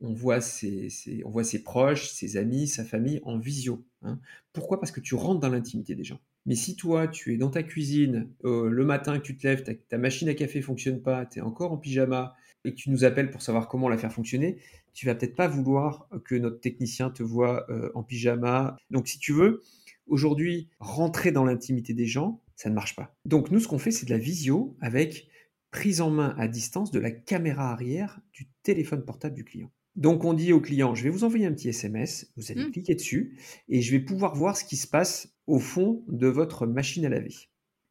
On 0.00 0.12
voit 0.12 0.40
ses, 0.40 0.88
on 1.24 1.30
voit 1.30 1.44
ses 1.44 1.62
proches, 1.62 2.10
ses 2.10 2.36
amis, 2.36 2.68
sa 2.68 2.84
famille 2.84 3.20
en 3.24 3.38
visio. 3.38 3.84
Hein. 4.02 4.20
Pourquoi? 4.52 4.78
Parce 4.80 4.92
que 4.92 5.00
tu 5.00 5.14
rentres 5.14 5.40
dans 5.40 5.48
l'intimité 5.48 5.94
des 5.94 6.04
gens. 6.04 6.20
Mais 6.46 6.54
si 6.54 6.76
toi, 6.76 7.08
tu 7.08 7.34
es 7.34 7.36
dans 7.36 7.50
ta 7.50 7.62
cuisine, 7.62 8.30
euh, 8.44 8.70
le 8.70 8.84
matin 8.84 9.18
que 9.18 9.22
tu 9.22 9.36
te 9.36 9.46
lèves, 9.46 9.64
ta, 9.88 9.98
machine 9.98 10.28
à 10.28 10.34
café 10.34 10.62
fonctionne 10.62 11.02
pas, 11.02 11.26
tu 11.26 11.40
es 11.40 11.42
encore 11.42 11.72
en 11.72 11.76
pyjama 11.76 12.34
et 12.64 12.70
que 12.70 12.76
tu 12.76 12.90
nous 12.90 13.04
appelles 13.04 13.30
pour 13.30 13.42
savoir 13.42 13.68
comment 13.68 13.88
la 13.88 13.98
faire 13.98 14.12
fonctionner, 14.12 14.58
tu 14.94 15.06
vas 15.06 15.14
peut-être 15.14 15.36
pas 15.36 15.46
vouloir 15.46 16.08
que 16.24 16.34
notre 16.34 16.60
technicien 16.60 17.10
te 17.10 17.22
voit 17.22 17.70
euh, 17.70 17.90
en 17.94 18.02
pyjama. 18.02 18.76
Donc 18.90 19.08
si 19.08 19.18
tu 19.18 19.32
veux, 19.32 19.62
aujourd'hui, 20.06 20.68
rentrer 20.80 21.32
dans 21.32 21.44
l'intimité 21.44 21.92
des 21.92 22.06
gens, 22.06 22.40
ça 22.56 22.70
ne 22.70 22.74
marche 22.74 22.96
pas. 22.96 23.14
Donc 23.24 23.50
nous, 23.50 23.60
ce 23.60 23.68
qu'on 23.68 23.78
fait, 23.78 23.90
c'est 23.90 24.06
de 24.06 24.10
la 24.10 24.18
visio 24.18 24.76
avec 24.80 25.28
prise 25.70 26.00
en 26.00 26.10
main 26.10 26.34
à 26.38 26.48
distance 26.48 26.90
de 26.90 26.98
la 26.98 27.10
caméra 27.10 27.70
arrière 27.72 28.20
du 28.32 28.48
téléphone 28.62 29.04
portable 29.04 29.34
du 29.34 29.44
client. 29.44 29.70
Donc 29.96 30.24
on 30.24 30.32
dit 30.32 30.52
au 30.52 30.60
client, 30.60 30.94
je 30.94 31.02
vais 31.02 31.10
vous 31.10 31.24
envoyer 31.24 31.46
un 31.46 31.52
petit 31.52 31.68
SMS, 31.68 32.30
vous 32.36 32.52
allez 32.52 32.64
mmh. 32.64 32.70
cliquer 32.70 32.94
dessus, 32.94 33.36
et 33.68 33.82
je 33.82 33.90
vais 33.90 34.00
pouvoir 34.00 34.34
voir 34.34 34.56
ce 34.56 34.64
qui 34.64 34.76
se 34.76 34.86
passe 34.86 35.34
au 35.46 35.58
fond 35.58 36.04
de 36.08 36.28
votre 36.28 36.66
machine 36.66 37.04
à 37.04 37.08
laver. 37.08 37.34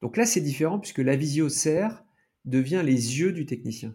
Donc 0.02 0.16
là 0.16 0.26
c'est 0.26 0.42
différent 0.42 0.80
puisque 0.80 1.00
la 1.00 1.16
visio 1.16 1.50
sert 1.50 2.06
devient 2.46 2.82
les 2.84 3.20
yeux 3.20 3.34
du 3.34 3.46
technicien. 3.46 3.94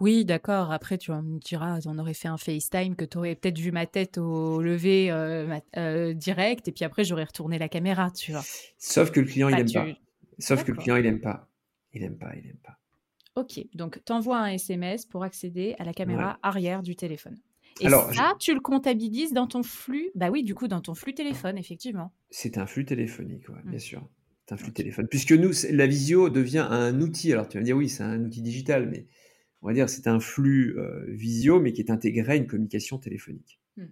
Oui, 0.00 0.24
d'accord. 0.24 0.72
Après, 0.72 0.98
tu 0.98 1.12
me 1.12 1.38
diras, 1.38 1.78
on 1.86 1.98
aurait 1.98 2.12
fait 2.12 2.28
un 2.28 2.36
FaceTime 2.36 2.96
que 2.96 3.04
tu 3.04 3.18
aurais 3.18 3.36
peut-être 3.36 3.58
vu 3.58 3.70
ma 3.70 3.86
tête 3.86 4.18
au 4.18 4.60
lever 4.60 5.10
euh, 5.10 5.58
euh, 5.76 6.12
direct, 6.12 6.68
et 6.68 6.72
puis 6.72 6.84
après, 6.84 7.04
j'aurais 7.04 7.24
retourné 7.24 7.58
la 7.58 7.68
caméra, 7.68 8.10
tu 8.10 8.32
vois. 8.32 8.42
Sauf 8.78 9.12
que 9.12 9.20
le 9.20 9.26
client, 9.26 9.48
il 9.48 9.56
n'aime 9.56 9.72
pas. 9.72 9.86
Sauf 10.38 10.64
que 10.64 10.72
le 10.72 10.78
client, 10.78 10.96
il 10.96 11.04
n'aime 11.04 11.20
pas. 11.20 11.48
Il 11.92 12.02
n'aime 12.02 12.18
pas, 12.18 12.32
il 12.36 12.44
n'aime 12.44 12.58
pas. 12.62 12.79
Ok, 13.40 13.64
donc 13.72 14.00
tu 14.04 14.12
envoies 14.12 14.38
un 14.38 14.48
SMS 14.48 15.06
pour 15.06 15.24
accéder 15.24 15.74
à 15.78 15.84
la 15.84 15.94
caméra 15.94 16.38
arrière 16.42 16.82
du 16.82 16.94
téléphone. 16.94 17.38
Et 17.80 17.88
ça, 17.88 18.34
tu 18.38 18.52
le 18.52 18.60
comptabilises 18.60 19.32
dans 19.32 19.46
ton 19.46 19.62
flux 19.62 20.10
Bah 20.14 20.28
oui, 20.30 20.42
du 20.42 20.54
coup, 20.54 20.68
dans 20.68 20.82
ton 20.82 20.94
flux 20.94 21.14
téléphone, 21.14 21.56
effectivement. 21.56 22.12
C'est 22.28 22.58
un 22.58 22.66
flux 22.66 22.84
téléphonique, 22.84 23.46
bien 23.64 23.76
mmh. 23.76 23.78
sûr. 23.78 24.08
C'est 24.44 24.52
un 24.52 24.56
flux 24.58 24.72
téléphone. 24.72 25.08
Puisque 25.08 25.32
nous, 25.32 25.52
la 25.70 25.86
visio 25.86 26.28
devient 26.28 26.66
un 26.68 27.00
outil. 27.00 27.32
Alors 27.32 27.48
tu 27.48 27.56
vas 27.56 27.60
me 27.60 27.64
dire, 27.64 27.78
oui, 27.78 27.88
c'est 27.88 28.02
un 28.02 28.22
outil 28.22 28.42
digital, 28.42 28.90
mais 28.90 29.06
on 29.62 29.68
va 29.68 29.72
dire 29.72 29.88
c'est 29.88 30.06
un 30.06 30.20
flux 30.20 30.78
euh, 30.78 31.06
visio, 31.08 31.58
mais 31.58 31.72
qui 31.72 31.80
est 31.80 31.90
intégré 31.90 32.32
à 32.32 32.36
une 32.36 32.46
communication 32.46 32.98
téléphonique. 32.98 33.58
Mmh. 33.78 33.84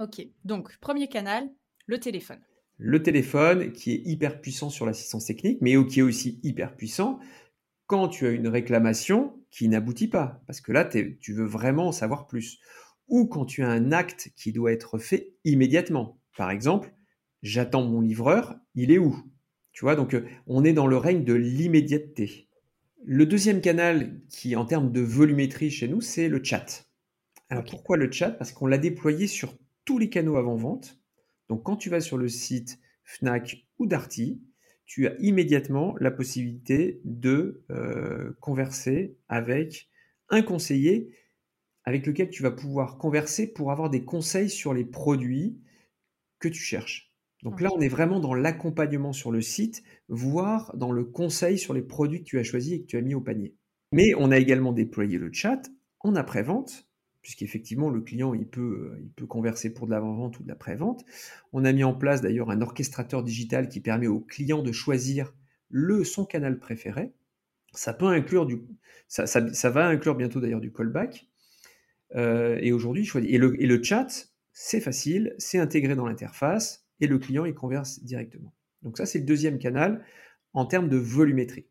Ok, 0.00 0.26
donc 0.44 0.76
premier 0.78 1.06
canal, 1.06 1.48
le 1.86 2.00
téléphone. 2.00 2.40
Le 2.78 3.02
téléphone 3.02 3.72
qui 3.72 3.92
est 3.92 4.02
hyper 4.04 4.40
puissant 4.40 4.68
sur 4.68 4.84
l'assistance 4.84 5.26
technique, 5.26 5.58
mais 5.60 5.76
qui 5.86 6.00
est 6.00 6.02
aussi 6.02 6.40
hyper 6.42 6.74
puissant 6.74 7.20
quand 7.86 8.08
tu 8.08 8.26
as 8.26 8.30
une 8.30 8.48
réclamation 8.48 9.40
qui 9.50 9.68
n'aboutit 9.68 10.08
pas, 10.08 10.42
parce 10.46 10.60
que 10.60 10.72
là, 10.72 10.84
tu 10.84 11.32
veux 11.32 11.46
vraiment 11.46 11.88
en 11.88 11.92
savoir 11.92 12.26
plus, 12.26 12.58
ou 13.08 13.26
quand 13.26 13.44
tu 13.44 13.62
as 13.62 13.70
un 13.70 13.92
acte 13.92 14.30
qui 14.36 14.52
doit 14.52 14.72
être 14.72 14.98
fait 14.98 15.34
immédiatement. 15.44 16.20
Par 16.36 16.50
exemple, 16.50 16.92
j'attends 17.42 17.84
mon 17.84 18.00
livreur, 18.00 18.56
il 18.74 18.90
est 18.90 18.98
où? 18.98 19.16
Tu 19.72 19.84
vois, 19.84 19.94
donc 19.94 20.14
euh, 20.14 20.26
on 20.46 20.64
est 20.64 20.72
dans 20.72 20.86
le 20.86 20.96
règne 20.96 21.24
de 21.24 21.34
l'immédiateté. 21.34 22.48
Le 23.04 23.26
deuxième 23.26 23.60
canal 23.60 24.20
qui, 24.28 24.56
en 24.56 24.64
termes 24.64 24.90
de 24.90 25.00
volumétrie 25.00 25.70
chez 25.70 25.86
nous, 25.86 26.00
c'est 26.00 26.28
le 26.28 26.42
chat. 26.42 26.88
Alors 27.48 27.64
pourquoi 27.64 27.96
le 27.96 28.10
chat? 28.10 28.30
Parce 28.30 28.52
qu'on 28.52 28.66
l'a 28.66 28.78
déployé 28.78 29.26
sur 29.26 29.56
tous 29.84 29.98
les 29.98 30.10
canaux 30.10 30.36
avant-vente. 30.36 30.98
Donc 31.48 31.62
quand 31.62 31.76
tu 31.76 31.90
vas 31.90 32.00
sur 32.00 32.18
le 32.18 32.28
site 32.28 32.80
Fnac 33.04 33.66
ou 33.78 33.86
Darty, 33.86 34.42
tu 34.86 35.06
as 35.08 35.14
immédiatement 35.18 35.94
la 36.00 36.10
possibilité 36.10 37.00
de 37.04 37.64
euh, 37.70 38.32
converser 38.40 39.16
avec 39.28 39.88
un 40.30 40.42
conseiller 40.42 41.12
avec 41.84 42.06
lequel 42.06 42.30
tu 42.30 42.42
vas 42.42 42.50
pouvoir 42.50 42.98
converser 42.98 43.46
pour 43.46 43.70
avoir 43.70 43.90
des 43.90 44.04
conseils 44.04 44.50
sur 44.50 44.74
les 44.74 44.84
produits 44.84 45.60
que 46.40 46.48
tu 46.48 46.60
cherches. 46.60 47.12
Donc 47.42 47.60
là, 47.60 47.70
on 47.74 47.80
est 47.80 47.88
vraiment 47.88 48.18
dans 48.18 48.34
l'accompagnement 48.34 49.12
sur 49.12 49.30
le 49.30 49.40
site, 49.40 49.84
voire 50.08 50.76
dans 50.76 50.90
le 50.90 51.04
conseil 51.04 51.58
sur 51.58 51.74
les 51.74 51.82
produits 51.82 52.20
que 52.20 52.28
tu 52.28 52.38
as 52.38 52.42
choisis 52.42 52.72
et 52.72 52.80
que 52.80 52.86
tu 52.86 52.96
as 52.96 53.02
mis 53.02 53.14
au 53.14 53.20
panier. 53.20 53.54
Mais 53.92 54.14
on 54.18 54.32
a 54.32 54.38
également 54.38 54.72
déployé 54.72 55.16
le 55.16 55.32
chat 55.32 55.62
en 56.00 56.16
après-vente, 56.16 56.85
puisqu'effectivement, 57.26 57.90
le 57.90 58.02
client, 58.02 58.34
il 58.34 58.46
peut, 58.46 58.96
il 59.02 59.10
peut 59.10 59.26
converser 59.26 59.74
pour 59.74 59.88
de 59.88 59.90
l'avant-vente 59.90 60.38
ou 60.38 60.44
de 60.44 60.48
l'après-vente. 60.48 61.04
On 61.52 61.64
a 61.64 61.72
mis 61.72 61.82
en 61.82 61.92
place 61.92 62.20
d'ailleurs 62.20 62.52
un 62.52 62.62
orchestrateur 62.62 63.24
digital 63.24 63.68
qui 63.68 63.80
permet 63.80 64.06
au 64.06 64.20
client 64.20 64.62
de 64.62 64.70
choisir 64.70 65.34
le, 65.68 66.04
son 66.04 66.24
canal 66.24 66.60
préféré. 66.60 67.14
Ça 67.72 67.92
peut 67.94 68.06
inclure 68.06 68.46
du, 68.46 68.62
ça, 69.08 69.26
ça, 69.26 69.70
va 69.70 69.88
inclure 69.88 70.14
bientôt 70.14 70.38
d'ailleurs 70.38 70.60
du 70.60 70.72
callback. 70.72 71.26
Euh, 72.14 72.60
et 72.62 72.70
aujourd'hui, 72.70 73.10
et 73.16 73.38
le, 73.38 73.60
et 73.60 73.66
le 73.66 73.82
chat, 73.82 74.28
c'est 74.52 74.80
facile, 74.80 75.34
c'est 75.38 75.58
intégré 75.58 75.96
dans 75.96 76.06
l'interface 76.06 76.86
et 77.00 77.08
le 77.08 77.18
client 77.18 77.44
il 77.44 77.54
converse 77.54 78.04
directement. 78.04 78.54
Donc 78.82 78.98
ça, 78.98 79.04
c'est 79.04 79.18
le 79.18 79.24
deuxième 79.24 79.58
canal 79.58 80.04
en 80.52 80.64
termes 80.64 80.88
de 80.88 80.96
volumétrie. 80.96 81.66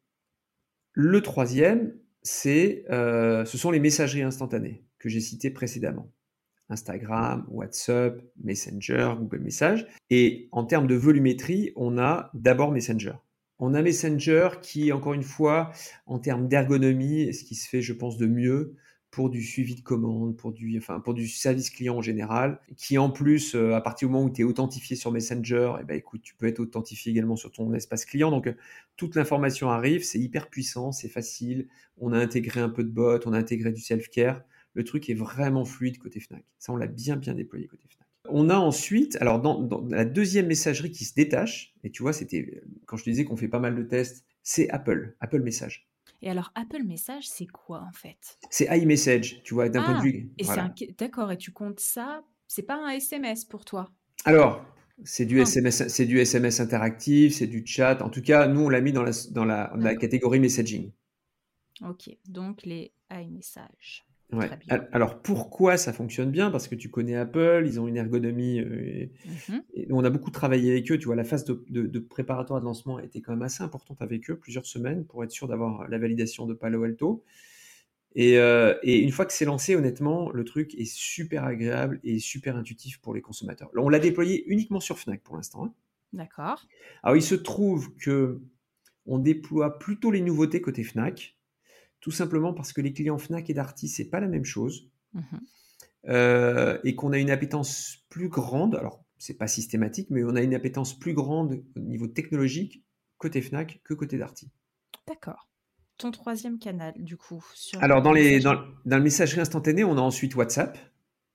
Le 0.92 1.22
troisième, 1.22 1.98
c'est, 2.24 2.84
euh, 2.90 3.46
ce 3.46 3.58
sont 3.58 3.72
les 3.72 3.80
messageries 3.80 4.24
instantanées 4.24 4.86
que 5.06 5.10
j'ai 5.12 5.22
citées 5.22 5.52
précédemment. 5.52 6.12
Instagram, 6.70 7.46
WhatsApp, 7.48 8.20
Messenger, 8.44 9.14
Google 9.20 9.42
Messages. 9.42 9.86
Et 10.10 10.50
en 10.52 10.66
termes 10.66 10.88
de 10.88 10.96
volumétrie, 10.96 11.72
on 11.76 12.00
a 12.00 12.32
d'abord 12.34 12.72
Messenger. 12.72 13.14
On 13.60 13.76
a 13.76 13.84
Messenger 13.84 14.50
qui, 14.64 14.92
encore 14.92 15.14
une 15.14 15.22
fois, 15.22 15.70
en 16.08 16.18
termes 16.18 16.48
d'ergonomie, 16.48 17.32
ce 17.36 17.44
qui 17.44 17.54
se 17.54 17.70
fait, 17.70 17.84
je 17.84 17.94
pense, 17.94 18.18
de 18.18 18.26
mieux 18.26 18.74
pour 19.12 19.30
du 19.30 19.44
suivi 19.44 19.76
de 19.76 19.82
commande, 19.82 20.36
pour 20.36 20.54
du, 20.54 20.76
enfin, 20.80 21.00
pour 21.00 21.14
du 21.14 21.28
service 21.28 21.70
client 21.70 21.98
en 21.98 22.02
général, 22.02 22.60
qui 22.76 22.98
en 22.98 23.12
plus, 23.12 23.54
euh, 23.54 23.76
à 23.76 23.82
partir 23.82 24.08
du 24.08 24.14
moment 24.14 24.26
où 24.26 24.30
tu 24.32 24.42
es 24.42 24.44
authentifié 24.44 24.96
sur 24.96 25.12
Messenger, 25.12 25.74
eh 25.80 25.84
ben, 25.84 25.96
écoute, 25.96 26.22
tu 26.24 26.34
peux 26.36 26.48
être 26.48 26.60
authentifié 26.60 27.12
également 27.12 27.36
sur 27.36 27.52
ton 27.52 27.72
espace 27.76 28.06
client. 28.06 28.32
Donc, 28.32 28.54
toute 28.98 29.16
l'information 29.16 29.70
arrive, 29.70 30.04
c'est 30.04 30.20
hyper 30.20 30.50
puissant, 30.50 30.92
c'est 30.92 31.10
facile. 31.10 31.68
On 31.98 32.12
a 32.12 32.18
intégré 32.18 32.60
un 32.60 32.70
peu 32.70 32.84
de 32.84 32.90
bot, 32.90 33.20
on 33.28 33.34
a 33.34 33.38
intégré 33.38 33.72
du 33.72 33.82
self-care. 33.82 34.42
Le 34.76 34.84
truc 34.84 35.10
est 35.10 35.14
vraiment 35.14 35.66
fluide 35.66 35.98
côté 35.98 36.20
Fnac. 36.20 36.44
Ça, 36.60 36.72
on 36.74 36.76
l'a 36.76 36.88
bien, 36.88 37.16
bien 37.16 37.34
déployé 37.34 37.66
côté 37.68 37.88
Fnac. 37.90 38.08
On 38.30 38.50
a 38.50 38.58
ensuite, 38.58 39.18
alors 39.22 39.42
dans, 39.42 39.88
la 39.90 40.06
deuxième 40.06 40.48
messagerie 40.48 40.92
qui 40.92 41.06
se 41.06 41.14
détache, 41.14 41.74
et 41.84 41.92
tu 41.92 42.04
vois, 42.04 42.14
c'était 42.14 42.62
quand 42.86 42.98
je 42.98 43.04
te 43.04 43.10
disais 43.10 43.24
qu'on 43.24 43.38
fait 43.38 43.48
pas 43.48 43.60
mal 43.60 43.76
de 43.76 43.84
tests, 43.84 44.26
c'est 44.44 44.70
Apple, 44.70 45.16
Apple 45.20 45.42
Message. 45.42 45.88
Et 46.22 46.30
alors, 46.30 46.52
Apple 46.56 46.84
Message, 46.84 47.28
c'est 47.28 47.48
quoi 47.48 47.82
en 47.88 47.92
fait? 47.92 48.38
C'est 48.50 48.68
iMessage, 48.78 49.42
tu 49.44 49.54
vois, 49.54 49.70
d'un 49.70 49.84
point 49.84 49.94
de 49.94 50.00
Ah, 50.00 50.04
vue. 50.04 50.30
Et 50.38 50.44
voilà. 50.44 50.74
c'est 50.78 50.90
un... 50.90 50.94
D'accord, 50.98 51.32
et 51.32 51.38
tu 51.38 51.52
comptes 51.52 51.80
ça, 51.80 52.24
c'est 52.48 52.64
pas 52.64 52.76
un 52.76 52.90
SMS 52.90 53.46
pour 53.46 53.66
toi? 53.66 53.92
Alors, 54.24 54.66
c'est 55.04 55.26
du 55.26 55.40
Ah. 55.40 55.44
SMS, 55.44 55.88
c'est 55.88 56.06
du 56.06 56.20
SMS 56.20 56.60
interactif, 56.60 57.36
c'est 57.36 57.48
du 57.48 57.66
chat. 57.66 58.02
En 58.02 58.10
tout 58.10 58.22
cas, 58.22 58.48
nous, 58.48 58.62
on 58.62 58.70
l'a 58.70 58.82
mis 58.82 58.92
dans 58.92 59.04
la, 59.04 59.12
dans 59.32 59.46
la, 59.46 59.96
catégorie 59.96 60.40
messaging. 60.40 60.92
Ok, 61.82 62.10
donc 62.28 62.66
les 62.66 62.92
iMessage. 63.12 64.06
Ouais. 64.34 64.50
Alors, 64.92 65.22
pourquoi 65.22 65.78
ça 65.78 65.94
fonctionne 65.94 66.32
bien? 66.32 66.50
Parce 66.52 66.68
que 66.68 66.76
tu 66.76 66.90
connais 66.90 67.16
Apple, 67.16 67.64
ils 67.66 67.80
ont 67.80 67.88
une 67.88 67.98
ergonomie. 67.98 68.60
euh, 68.60 68.84
et- 68.84 69.12
et 69.74 69.88
on 69.92 70.04
a 70.04 70.10
beaucoup 70.10 70.32
travaillé 70.32 70.72
avec 70.72 70.92
eux. 70.92 70.98
Tu 70.98 71.06
vois, 71.06 71.16
la 71.16 71.24
phase 71.24 71.46
de, 71.46 71.64
de- 71.70 71.86
de 71.88 72.00
préparatoire 72.00 72.60
de 72.60 72.66
lancement 72.66 72.98
a 72.98 73.04
été 73.04 73.22
quand 73.22 73.34
même 73.34 73.44
assez 73.44 73.64
importante 73.64 74.02
avec 74.02 74.30
eux, 74.30 74.38
plusieurs 74.38 74.66
semaines, 74.66 75.06
pour 75.06 75.24
être 75.24 75.32
sûr 75.32 75.48
d'avoir 75.48 75.88
la 75.90 75.98
validation 76.00 76.46
de 76.48 76.54
Palo 76.54 76.84
Alto. 76.84 77.24
Et, 78.16 78.38
euh, 78.40 78.76
et 78.84 79.00
une 79.00 79.12
fois 79.12 79.26
que 79.26 79.34
c'est 79.34 79.46
lancé, 79.46 79.76
honnêtement, 79.76 80.32
le 80.32 80.44
truc 80.46 80.74
est 80.76 80.86
super 80.86 81.44
agréable 81.44 82.00
et 82.04 82.20
super 82.20 82.56
intuitif 82.56 83.00
pour 83.02 83.14
les 83.14 83.22
consommateurs. 83.22 83.70
On 83.76 83.90
l'a 83.90 84.00
déployé 84.00 84.46
uniquement 84.48 84.80
sur 84.80 84.98
Fnac 85.00 85.22
pour 85.22 85.36
l'instant. 85.36 85.66
hein. 85.66 85.74
D'accord. 86.14 86.66
Alors, 87.04 87.18
il 87.18 87.22
se 87.24 87.36
trouve 87.36 87.94
que 87.96 88.40
on 89.06 89.20
déploie 89.20 89.78
plutôt 89.80 90.12
les 90.12 90.22
nouveautés 90.22 90.62
côté 90.62 90.84
Fnac, 90.84 91.36
tout 92.06 92.12
simplement 92.12 92.54
parce 92.54 92.72
que 92.72 92.82
les 92.82 92.94
clients 92.94 93.18
Fnac 93.18 93.50
et 93.50 93.56
Darty, 93.56 93.88
c'est 93.88 94.06
pas 94.12 94.20
la 94.20 94.28
même 94.28 94.46
chose, 94.46 94.92
Mhm. 95.14 95.40
euh, 96.08 96.78
et 96.84 96.94
qu'on 96.94 97.12
a 97.14 97.18
une 97.18 97.32
appétence 97.32 97.98
plus 98.10 98.30
grande. 98.30 98.76
Alors, 98.76 99.04
c'est 99.18 99.34
pas 99.34 99.48
systématique, 99.48 100.12
mais 100.12 100.24
on 100.24 100.36
a 100.36 100.42
une 100.44 100.54
appétence 100.54 100.94
plus 101.00 101.16
grande 101.16 101.64
au 101.76 101.80
niveau 101.80 102.06
technologique 102.08 102.84
côté 103.18 103.42
Fnac 103.42 103.82
que 103.84 103.96
côté 103.96 104.20
Darty. 104.20 104.52
D'accord. 105.08 105.50
Ton 105.98 106.12
troisième 106.12 106.60
canal, 106.60 106.94
du 106.98 107.18
coup. 107.18 107.44
Sur 107.56 107.82
Alors, 107.84 108.04
dans, 108.04 108.12
les, 108.14 108.36
messagerie. 108.36 108.44
dans, 108.44 108.74
dans 108.86 108.98
le 108.98 109.04
messagerie 109.04 109.42
instantanée, 109.42 109.84
on 109.84 109.98
a 109.98 110.02
ensuite 110.02 110.36
WhatsApp. 110.36 110.78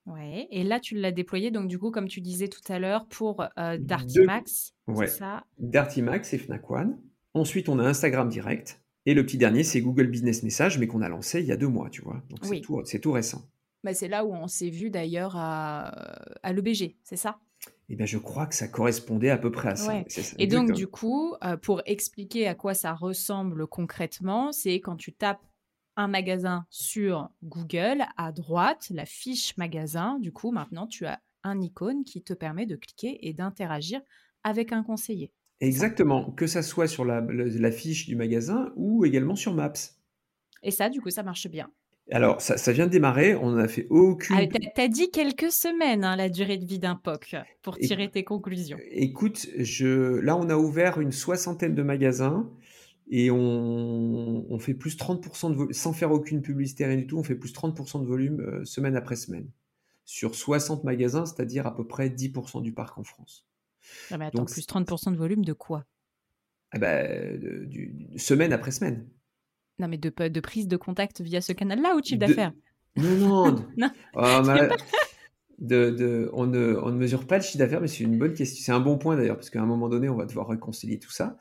Ouais. 0.07 0.47
Et 0.53 0.63
là, 0.63 0.79
tu 0.79 0.95
l'as 0.95 1.11
déployé, 1.11 1.51
donc 1.51 1.67
du 1.67 1.81
coup, 1.81 1.91
comme 1.91 2.07
tu 2.07 2.21
disais 2.21 2.47
tout 2.47 2.73
à 2.73 2.79
l'heure, 2.79 3.09
pour 3.09 3.43
euh, 3.59 3.77
Darty 3.77 4.21
Max. 4.21 4.73
Ouais. 4.87 5.09
C'est 5.09 5.19
ça? 5.19 5.43
Darty 5.59 6.03
Max 6.03 6.33
et 6.33 6.39
Fnac 6.39 6.71
One. 6.71 6.97
Ensuite, 7.35 7.69
on 7.69 7.81
a 7.81 7.85
Instagram 7.85 8.29
Direct. 8.29 8.81
Et 9.11 9.15
le 9.15 9.27
petit 9.27 9.39
dernier, 9.39 9.65
c'est 9.65 9.81
Google 9.81 10.07
Business 10.07 10.45
Message, 10.45 10.79
mais 10.79 10.87
qu'on 10.87 11.03
a 11.03 11.09
lancé 11.09 11.41
il 11.41 11.47
y 11.47 11.51
a 11.51 11.57
deux 11.57 11.67
mois, 11.67 11.91
tu 11.91 12.01
vois. 12.01 12.23
Donc, 12.31 12.39
c'est 12.45 12.51
Oui. 12.51 12.61
tout, 12.61 12.81
c'est 12.85 13.01
tout 13.01 13.11
récent. 13.11 13.43
bah, 13.83 13.93
C'est 13.93 14.07
là 14.07 14.25
où 14.25 14.33
on 14.33 14.47
s'est 14.47 14.71
vu 14.71 14.89
d'ailleurs 14.89 15.35
à, 15.35 15.87
à 16.45 16.53
l'EBG, 16.53 16.97
c'est 17.03 17.17
ça? 17.17 17.41
Eh 17.89 17.97
bien, 17.97 18.07
je 18.07 18.19
crois 18.19 18.47
que 18.47 18.55
ça 18.55 18.69
correspondait 18.69 19.31
à 19.31 19.37
peu 19.37 19.51
près 19.51 19.71
à 19.71 19.75
ça. 19.75 19.93
Ouais. 19.93 20.05
C'est 20.07 20.23
ça, 20.23 20.37
Et 20.39 20.47
donc, 20.47 20.71
du 20.71 20.87
coup, 20.87 21.35
euh, 21.43 21.57
pour 21.57 21.83
expliquer 21.87 22.47
à 22.47 22.55
quoi 22.55 22.73
ça 22.73 22.95
ressemble 22.95 23.67
concrètement, 23.67 24.53
c'est 24.53 24.75
quand 24.77 24.95
tu 24.95 25.13
tapes 25.13 25.45
un 25.97 26.07
magasin 26.07 26.67
sur 26.71 27.31
Google, 27.43 28.05
à 28.17 28.31
droite, 28.31 28.93
la 28.95 29.07
fiche 29.07 29.57
magasin, 29.57 30.21
du 30.21 30.31
coup, 30.31 30.53
maintenant, 30.53 30.87
tu 30.87 31.05
as 31.05 31.21
un 31.43 31.61
icône 31.61 32.05
qui 32.05 32.23
te 32.23 32.33
permet 32.33 32.67
de 32.67 32.77
cliquer 32.77 33.27
et 33.27 33.33
d'interagir 33.33 34.01
avec 34.45 34.71
un 34.73 34.85
conseiller. 34.85 35.33
Exactement, 35.61 36.31
que 36.31 36.47
ça 36.47 36.63
soit 36.63 36.87
sur 36.89 37.05
la, 37.05 37.21
le- 37.21 37.49
la 37.49 37.71
fiche 37.71 38.07
du 38.07 38.17
magasin 38.17 38.73
ou 38.77 39.05
également 39.05 39.37
sur 39.37 39.55
Maps. 39.55 39.73
Et 40.63 40.71
ça, 40.71 40.89
du 40.89 41.01
coup, 41.01 41.11
ça 41.11 41.23
marche 41.23 41.49
bien. 41.49 41.71
Alors, 42.13 42.41
ça, 42.41 42.57
ça 42.57 42.73
vient 42.73 42.87
de 42.87 42.91
démarrer, 42.91 43.37
on 43.37 43.53
n'a 43.53 43.69
fait 43.69 43.87
aucune... 43.89 44.37
Ah, 44.37 44.47
t'as- 44.47 44.59
T'as 44.75 44.89
dit 44.89 45.11
quelques 45.11 45.53
semaines, 45.53 46.03
hein, 46.03 46.17
la 46.17 46.29
durée 46.29 46.57
de 46.59 46.65
vie 46.65 46.79
d'un 46.81 46.97
POC, 46.97 47.37
pour 47.63 47.77
Et- 47.79 47.87
tirer 47.87 48.11
tes 48.11 48.25
conclusions. 48.25 48.79
Écoute, 48.91 49.47
je, 49.59 50.17
là, 50.19 50.37
on 50.37 50.49
a 50.49 50.57
ouvert 50.57 51.01
une 51.01 51.13
soixantaine 51.13 51.75
de 51.75 51.83
magasins 51.83 52.51
et 53.11 53.31
on, 53.31 54.45
on 54.51 54.59
fait 54.59 54.75
plus 54.75 54.97
30% 54.97 55.51
de 55.51 55.55
volume, 55.57 55.73
sans 55.73 55.93
faire 55.93 56.11
aucune 56.11 56.43
publicité, 56.43 56.85
rien 56.87 56.97
du 56.97 57.07
tout, 57.07 57.19
on 57.19 57.23
fait 57.23 57.35
plus 57.37 57.53
30% 57.53 58.01
de 58.01 58.07
volume 58.07 58.41
euh, 58.41 58.65
semaine 58.65 58.97
après 58.97 59.17
semaine. 59.17 59.49
Sur 60.05 60.35
60 60.35 60.83
magasins, 60.85 61.27
c'est-à-dire 61.27 61.67
à 61.67 61.77
peu 61.77 61.87
près 61.87 62.09
10% 62.09 62.63
du 62.63 62.73
parc 62.73 62.99
en 62.99 63.05
France. 63.05 63.47
Ah, 64.11 64.19
mais 64.19 64.27
attends, 64.27 64.41
Donc, 64.41 64.51
plus 64.51 64.67
30% 64.67 65.11
de 65.13 65.17
volume 65.17 65.45
de 65.45 65.53
quoi? 65.53 65.85
Ah 66.73 66.79
bah, 66.79 67.03
de- 67.03 67.69
semaine 68.17 68.53
après 68.53 68.71
semaine. 68.71 69.07
Non, 69.79 69.89
mais 69.89 69.99
de, 69.99 70.11
de 70.29 70.41
prise 70.41 70.69
de 70.69 70.77
contact 70.77 71.21
via 71.21 71.41
ce 71.41 71.53
canal-là 71.53 71.97
ou 71.97 72.01
de 72.01 72.07
chiffre 72.07 72.19
d'affaires? 72.21 72.53
Non, 72.97 73.17
non. 73.17 73.67
Non, 73.77 73.91
Oh, 74.15 74.43
de- 75.61 75.91
de- 75.91 76.31
on, 76.33 76.47
ne, 76.47 76.77
on 76.83 76.91
ne 76.91 76.97
mesure 76.97 77.27
pas 77.27 77.37
le 77.37 77.43
chiffre 77.43 77.59
d'affaires, 77.59 77.81
mais 77.81 77.89
c'est 77.89 78.05
une 78.05 78.19
bonne 78.19 78.33
question. 78.35 78.63
C'est 78.65 78.73
un 78.73 78.81
bon 78.81 78.99
point 78.99 79.17
d'ailleurs, 79.17 79.37
parce 79.37 79.51
qu'à 79.51 79.61
un 79.63 79.67
moment 79.67 79.89
donné, 79.89 80.09
on 80.09 80.17
va 80.17 80.25
devoir 80.25 80.49
réconcilier 80.49 80.99
tout 80.99 81.11
ça. 81.11 81.37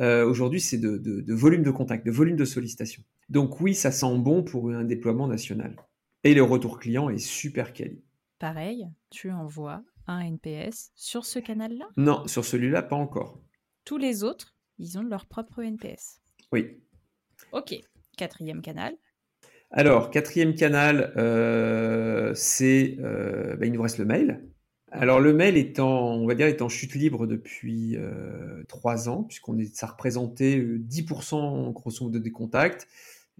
Euh, 0.00 0.26
Aujourd'hui, 0.26 0.60
c'est 0.60 0.78
de, 0.78 0.96
de- 0.98 1.20
de 1.20 1.34
volume 1.34 1.62
de 1.62 1.70
contact, 1.70 2.04
de 2.04 2.10
volume 2.10 2.36
de 2.36 2.44
sollicitation. 2.44 3.02
Donc 3.28 3.60
oui, 3.60 3.74
ça 3.74 3.92
sent 3.92 4.18
bon 4.18 4.42
pour 4.42 4.70
un 4.70 4.84
déploiement 4.84 5.28
national. 5.28 5.76
Et 6.24 6.34
le 6.34 6.42
retour 6.42 6.78
client 6.78 7.08
est 7.08 7.18
super 7.18 7.72
quali. 7.72 8.02
Pareil, 8.38 8.88
tu 9.10 9.30
envoies 9.30 9.82
un 10.06 10.20
NPS 10.20 10.90
sur 10.94 11.24
ce 11.24 11.38
canal-là? 11.38 11.86
Non, 11.96 12.26
sur 12.26 12.44
celui-là, 12.44 12.82
pas 12.82 12.96
encore. 12.96 13.40
Tous 13.84 13.98
les 13.98 14.24
autres, 14.24 14.56
ils 14.78 14.98
ont 14.98 15.02
leur 15.02 15.26
propre 15.26 15.62
NPS. 15.62 16.20
Oui. 16.52 16.80
Ok, 17.52 17.74
quatrième 18.16 18.62
canal. 18.62 18.94
Alors, 19.70 20.10
quatrième 20.10 20.54
canal, 20.54 21.12
euh, 21.16 22.34
c'est, 22.34 22.96
euh, 23.00 23.56
bah, 23.56 23.66
il 23.66 23.72
nous 23.72 23.82
reste 23.82 23.98
le 23.98 24.04
mail. 24.04 24.44
Alors, 24.90 25.20
le 25.20 25.32
mail 25.32 25.56
est 25.56 25.80
en, 25.80 26.16
on 26.16 26.26
va 26.26 26.34
dire, 26.34 26.46
est 26.46 26.60
en 26.60 26.68
chute 26.68 26.94
libre 26.94 27.26
depuis 27.26 27.96
euh, 27.96 28.62
trois 28.68 29.08
ans, 29.08 29.22
puisqu'on 29.22 29.58
est, 29.58 29.74
ça 29.74 29.86
représentait 29.86 30.58
euh, 30.58 30.78
10% 30.78 31.72
grosso 31.72 32.04
modo 32.04 32.18
des 32.18 32.30
contacts. 32.30 32.86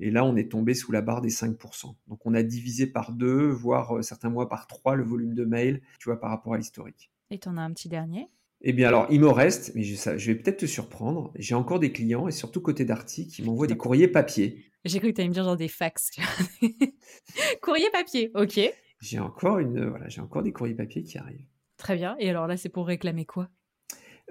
Et 0.02 0.10
là, 0.10 0.24
on 0.24 0.36
est 0.36 0.50
tombé 0.50 0.74
sous 0.74 0.90
la 0.92 1.00
barre 1.00 1.20
des 1.22 1.30
5%. 1.30 1.96
Donc, 2.08 2.26
on 2.26 2.34
a 2.34 2.42
divisé 2.42 2.86
par 2.86 3.12
deux, 3.12 3.46
voire 3.46 3.98
euh, 3.98 4.02
certains 4.02 4.30
mois 4.30 4.48
par 4.48 4.66
trois, 4.66 4.96
le 4.96 5.04
volume 5.04 5.34
de 5.34 5.44
mail, 5.44 5.80
tu 6.00 6.08
vois, 6.08 6.18
par 6.20 6.30
rapport 6.30 6.54
à 6.54 6.58
l'historique. 6.58 7.10
Et 7.30 7.38
t'en 7.38 7.56
as 7.56 7.62
un 7.62 7.72
petit 7.72 7.88
dernier? 7.88 8.28
Eh 8.62 8.72
bien, 8.72 8.88
alors, 8.88 9.06
il 9.10 9.20
me 9.20 9.28
reste, 9.28 9.72
mais 9.74 9.82
je, 9.84 9.94
ça- 9.94 10.16
je 10.18 10.30
vais 10.32 10.38
peut-être 10.38 10.58
te 10.58 10.66
surprendre, 10.66 11.32
j'ai 11.36 11.54
encore 11.54 11.78
des 11.80 11.92
clients, 11.92 12.28
et 12.28 12.32
surtout 12.32 12.60
côté 12.60 12.84
Darty, 12.84 13.28
qui 13.28 13.42
m'envoient 13.42 13.66
des 13.66 13.76
courriers 13.76 14.08
papier. 14.08 14.64
J'ai 14.84 14.98
cru 14.98 15.10
que 15.12 15.16
t'allais 15.16 15.28
me 15.28 15.34
dire 15.34 15.44
genre 15.44 15.56
des 15.56 15.68
fax. 15.68 16.10
Courrier 17.62 17.88
papier, 17.92 18.30
ok. 18.34 18.60
J'ai 19.00 19.18
encore, 19.18 19.58
une, 19.58 19.84
voilà, 19.88 20.08
j'ai 20.08 20.20
encore 20.20 20.42
des 20.42 20.52
courriers 20.52 20.74
papier 20.74 21.02
qui 21.02 21.18
arrivent. 21.18 21.46
Très 21.76 21.96
bien. 21.96 22.16
Et 22.18 22.30
alors 22.30 22.46
là, 22.46 22.56
c'est 22.56 22.68
pour 22.68 22.86
réclamer 22.86 23.24
quoi? 23.24 23.48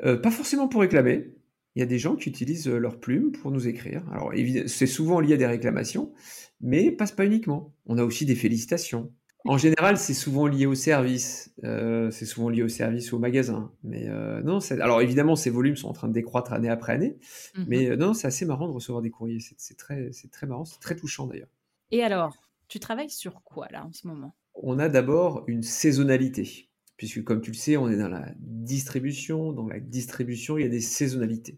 Euh, 0.03 0.17
pas 0.17 0.31
forcément 0.31 0.67
pour 0.67 0.81
réclamer. 0.81 1.31
Il 1.75 1.79
y 1.79 1.83
a 1.83 1.85
des 1.85 1.99
gens 1.99 2.15
qui 2.15 2.29
utilisent 2.29 2.67
euh, 2.67 2.77
leur 2.77 2.99
plume 2.99 3.31
pour 3.31 3.51
nous 3.51 3.67
écrire. 3.67 4.03
Alors, 4.11 4.31
c'est 4.67 4.87
souvent 4.87 5.19
lié 5.19 5.33
à 5.33 5.37
des 5.37 5.45
réclamations, 5.45 6.13
mais 6.59 6.91
passe 6.91 7.11
pas 7.11 7.25
uniquement. 7.25 7.73
On 7.85 7.97
a 7.97 8.03
aussi 8.03 8.25
des 8.25 8.35
félicitations. 8.35 9.11
En 9.45 9.57
général, 9.57 9.97
c'est 9.97 10.13
souvent 10.13 10.45
lié 10.45 10.67
au 10.67 10.75
service. 10.75 11.53
Euh, 11.63 12.11
c'est 12.11 12.25
souvent 12.25 12.49
lié 12.49 12.61
au 12.61 12.67
service 12.67 13.11
ou 13.11 13.15
au 13.15 13.19
magasin. 13.19 13.71
Mais 13.83 14.07
euh, 14.07 14.41
non, 14.43 14.59
alors 14.79 15.01
évidemment, 15.01 15.35
ces 15.35 15.49
volumes 15.49 15.75
sont 15.75 15.89
en 15.89 15.93
train 15.93 16.07
de 16.07 16.13
décroître 16.13 16.53
année 16.53 16.69
après 16.69 16.93
année. 16.93 17.17
Mmh 17.55 17.63
mais 17.67 17.89
euh, 17.89 17.95
non, 17.95 18.13
c'est 18.13 18.27
assez 18.27 18.45
marrant 18.45 18.67
de 18.67 18.73
recevoir 18.73 19.01
des 19.01 19.09
courriers. 19.09 19.39
C'est 19.57 19.77
très, 19.77 20.11
très 20.31 20.45
marrant, 20.45 20.65
c'est 20.65 20.79
très 20.79 20.95
touchant 20.95 21.25
d'ailleurs. 21.25 21.49
Et 21.89 22.03
alors, 22.03 22.35
tu 22.67 22.79
travailles 22.79 23.09
sur 23.09 23.41
quoi 23.43 23.67
là 23.71 23.83
en 23.85 23.91
ce 23.91 24.07
moment? 24.07 24.35
On 24.53 24.77
a 24.77 24.89
d'abord 24.89 25.43
une 25.47 25.63
saisonnalité. 25.63 26.69
Puisque 27.01 27.23
comme 27.23 27.41
tu 27.41 27.49
le 27.49 27.57
sais, 27.57 27.77
on 27.77 27.89
est 27.89 27.97
dans 27.97 28.09
la 28.09 28.31
distribution. 28.37 29.53
Dans 29.53 29.67
la 29.67 29.79
distribution, 29.79 30.59
il 30.59 30.61
y 30.61 30.65
a 30.67 30.69
des 30.69 30.81
saisonnalités. 30.81 31.57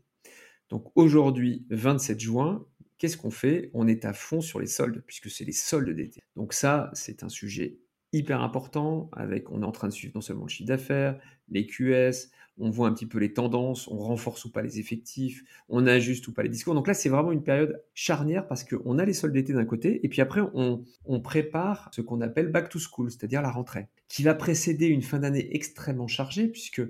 Donc 0.70 0.90
aujourd'hui, 0.96 1.66
27 1.70 2.18
juin, 2.18 2.66
qu'est-ce 2.98 3.18
qu'on 3.18 3.30
fait? 3.30 3.70
On 3.74 3.86
est 3.86 4.06
à 4.06 4.14
fond 4.14 4.40
sur 4.40 4.62
les 4.62 4.68
soldes, 4.68 5.04
puisque 5.06 5.30
c'est 5.30 5.44
les 5.44 5.52
soldes 5.52 5.90
d'été. 5.90 6.22
Donc 6.38 6.54
ça, 6.54 6.92
c'est 6.94 7.24
un 7.24 7.28
sujet 7.28 7.78
hyper 8.14 8.42
important, 8.42 9.10
avec, 9.12 9.52
on 9.52 9.64
est 9.64 9.66
en 9.66 9.74
train 9.74 9.90
de 9.90 9.94
suivre 9.94 10.14
non 10.16 10.22
seulement 10.22 10.44
le 10.44 10.50
chiffre 10.50 10.70
d'affaires, 10.70 11.20
les 11.50 11.68
QS, 11.68 12.30
on 12.60 12.70
voit 12.70 12.88
un 12.88 12.94
petit 12.94 13.06
peu 13.06 13.18
les 13.18 13.34
tendances, 13.34 13.88
on 13.88 13.98
renforce 13.98 14.46
ou 14.46 14.52
pas 14.52 14.62
les 14.62 14.80
effectifs, 14.80 15.44
on 15.70 15.88
ajuste 15.88 16.28
ou 16.28 16.34
pas 16.34 16.44
les 16.44 16.50
discours. 16.50 16.76
Donc 16.76 16.88
là, 16.88 16.94
c'est 16.94 17.10
vraiment 17.10 17.32
une 17.32 17.44
période 17.44 17.84
charnière 17.94 18.48
parce 18.48 18.64
qu'on 18.64 19.00
a 19.00 19.06
les 19.06 19.14
soldes 19.14 19.34
d'été 19.34 19.54
d'un 19.54 19.66
côté, 19.66 20.06
et 20.06 20.10
puis 20.10 20.22
après, 20.22 20.42
on, 20.54 20.84
prépare 21.22 21.90
ce 21.94 22.02
qu'on 22.02 22.22
appelle 22.22 22.52
back 22.52 22.70
to 22.70 22.80
school, 22.80 23.10
c'est-à-dire 23.10 23.42
la 23.42 23.50
rentrée, 23.50 23.88
qui 24.08 24.24
va 24.24 24.34
précéder 24.36 24.88
une 24.88 25.02
fin 25.02 25.20
d'année 25.20 25.56
extrêmement 25.56 26.08
chargée, 26.08 26.48
puisque 26.48 26.82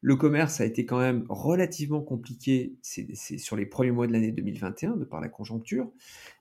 le 0.00 0.16
commerce 0.16 0.60
a 0.60 0.64
été 0.64 0.84
quand 0.84 0.98
même 0.98 1.24
relativement 1.28 2.02
compliqué 2.02 2.76
sur 2.82 3.56
les 3.56 3.66
premiers 3.66 3.90
mois 3.90 4.06
de 4.06 4.12
l'année 4.12 4.32
2021 4.32 4.96
de 4.96 5.04
par 5.04 5.20
la 5.20 5.28
conjoncture, 5.28 5.90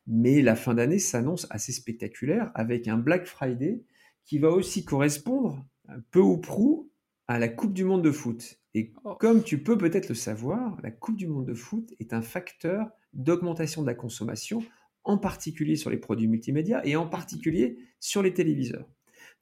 mais 0.07 0.41
la 0.41 0.55
fin 0.55 0.73
d'année 0.73 0.99
s'annonce 0.99 1.47
assez 1.49 1.71
spectaculaire 1.71 2.51
avec 2.55 2.87
un 2.87 2.97
Black 2.97 3.25
Friday 3.25 3.81
qui 4.25 4.39
va 4.39 4.49
aussi 4.49 4.83
correspondre 4.83 5.63
peu 6.11 6.19
ou 6.19 6.37
prou 6.37 6.89
à 7.27 7.39
la 7.39 7.47
Coupe 7.47 7.73
du 7.73 7.83
Monde 7.83 8.03
de 8.03 8.11
foot. 8.11 8.62
Et 8.73 8.91
oh. 9.03 9.15
comme 9.19 9.43
tu 9.43 9.61
peux 9.61 9.77
peut-être 9.77 10.09
le 10.09 10.15
savoir, 10.15 10.79
la 10.81 10.91
Coupe 10.91 11.15
du 11.15 11.27
Monde 11.27 11.45
de 11.45 11.53
foot 11.53 11.93
est 11.99 12.13
un 12.13 12.21
facteur 12.21 12.89
d'augmentation 13.13 13.81
de 13.81 13.87
la 13.87 13.93
consommation, 13.93 14.63
en 15.03 15.17
particulier 15.17 15.75
sur 15.75 15.89
les 15.89 15.97
produits 15.97 16.27
multimédia 16.27 16.85
et 16.85 16.95
en 16.95 17.07
particulier 17.07 17.77
sur 17.99 18.23
les 18.23 18.33
téléviseurs. 18.33 18.87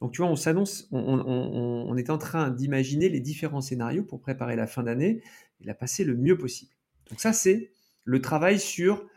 Donc, 0.02 0.14
tu 0.14 0.22
vois, 0.22 0.32
on 0.32 0.36
s'annonce, 0.36 0.88
on, 0.92 1.96
est 1.96 2.10
en 2.10 2.18
train 2.18 2.50
d'imaginer 2.50 3.08
les 3.08 3.20
différents 3.20 3.62
scénarios 3.62 4.04
pour 4.04 4.20
préparer 4.20 4.56
la 4.56 4.66
fin 4.66 4.82
d'année 4.82 5.22
et 5.60 5.66
la 5.66 5.76
passer 5.76 6.04
le 6.04 6.18
mieux 6.18 6.38
possible. 6.38 6.72
Donc, 7.10 7.20
ça, 7.20 7.34
c'est 7.34 7.72
le 8.04 8.20
travail 8.20 8.60
sur, 8.60 9.08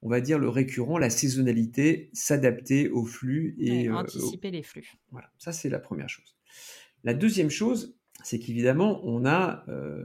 on 0.00 0.08
va 0.08 0.22
dire, 0.22 0.38
le 0.38 0.48
récurrent, 0.48 0.96
la 0.96 1.10
saisonnalité, 1.10 2.08
s'adapter 2.14 2.88
au 2.88 3.04
flux 3.04 3.54
et. 3.58 3.88
Euh, 3.88 3.94
anticiper 3.94 4.50
les 4.50 4.62
flux. 4.62 4.90
Voilà, 5.10 5.30
ça, 5.36 5.52
c'est 5.52 5.68
la 5.68 5.78
première 5.78 6.08
chose. 6.08 6.38
La 7.04 7.12
deuxième 7.12 7.50
chose, 7.50 7.99
c'est 8.22 8.38
qu'évidemment, 8.38 9.00
on 9.04 9.24
a 9.24 9.64
euh, 9.68 10.04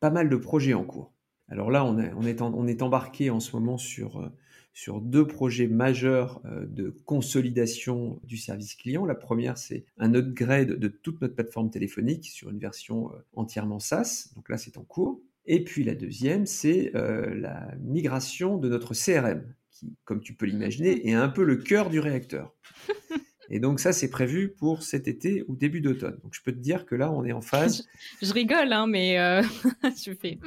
pas 0.00 0.10
mal 0.10 0.28
de 0.28 0.36
projets 0.36 0.74
en 0.74 0.84
cours. 0.84 1.12
Alors 1.48 1.70
là, 1.70 1.84
on, 1.84 1.98
est, 1.98 2.40
on 2.42 2.66
est 2.66 2.82
embarqué 2.82 3.30
en 3.30 3.38
ce 3.40 3.54
moment 3.54 3.78
sur 3.78 4.20
euh, 4.20 4.28
sur 4.72 5.00
deux 5.00 5.26
projets 5.26 5.68
majeurs 5.68 6.42
euh, 6.44 6.66
de 6.66 6.90
consolidation 7.06 8.20
du 8.24 8.36
service 8.36 8.74
client. 8.74 9.06
La 9.06 9.14
première, 9.14 9.56
c'est 9.56 9.86
un 9.96 10.14
upgrade 10.14 10.72
de 10.72 10.88
toute 10.88 11.22
notre 11.22 11.34
plateforme 11.34 11.70
téléphonique 11.70 12.26
sur 12.26 12.50
une 12.50 12.58
version 12.58 13.10
entièrement 13.34 13.78
SaaS. 13.78 14.32
Donc 14.34 14.48
là, 14.50 14.58
c'est 14.58 14.76
en 14.76 14.84
cours. 14.84 15.20
Et 15.46 15.64
puis 15.64 15.84
la 15.84 15.94
deuxième, 15.94 16.44
c'est 16.44 16.90
la 16.92 17.72
migration 17.80 18.58
de 18.58 18.68
notre 18.68 18.94
CRM, 18.94 19.44
qui, 19.70 19.96
comme 20.04 20.20
tu 20.20 20.34
peux 20.34 20.44
l'imaginer, 20.44 21.08
est 21.08 21.14
un 21.14 21.28
peu 21.28 21.44
le 21.44 21.56
cœur 21.56 21.88
du 21.88 22.00
réacteur. 22.00 22.52
Et 23.50 23.60
donc 23.60 23.80
ça, 23.80 23.92
c'est 23.92 24.10
prévu 24.10 24.48
pour 24.48 24.82
cet 24.82 25.08
été 25.08 25.44
ou 25.48 25.56
début 25.56 25.80
d'automne. 25.80 26.18
Donc 26.22 26.34
je 26.34 26.42
peux 26.42 26.52
te 26.52 26.58
dire 26.58 26.86
que 26.86 26.94
là, 26.94 27.10
on 27.12 27.24
est 27.24 27.32
en 27.32 27.40
phase. 27.40 27.86
Je, 28.22 28.32
rigole, 28.32 28.72
hein, 28.72 28.86
mais 28.86 29.18
euh, 29.18 29.42
je 30.04 30.12
fais. 30.14 30.38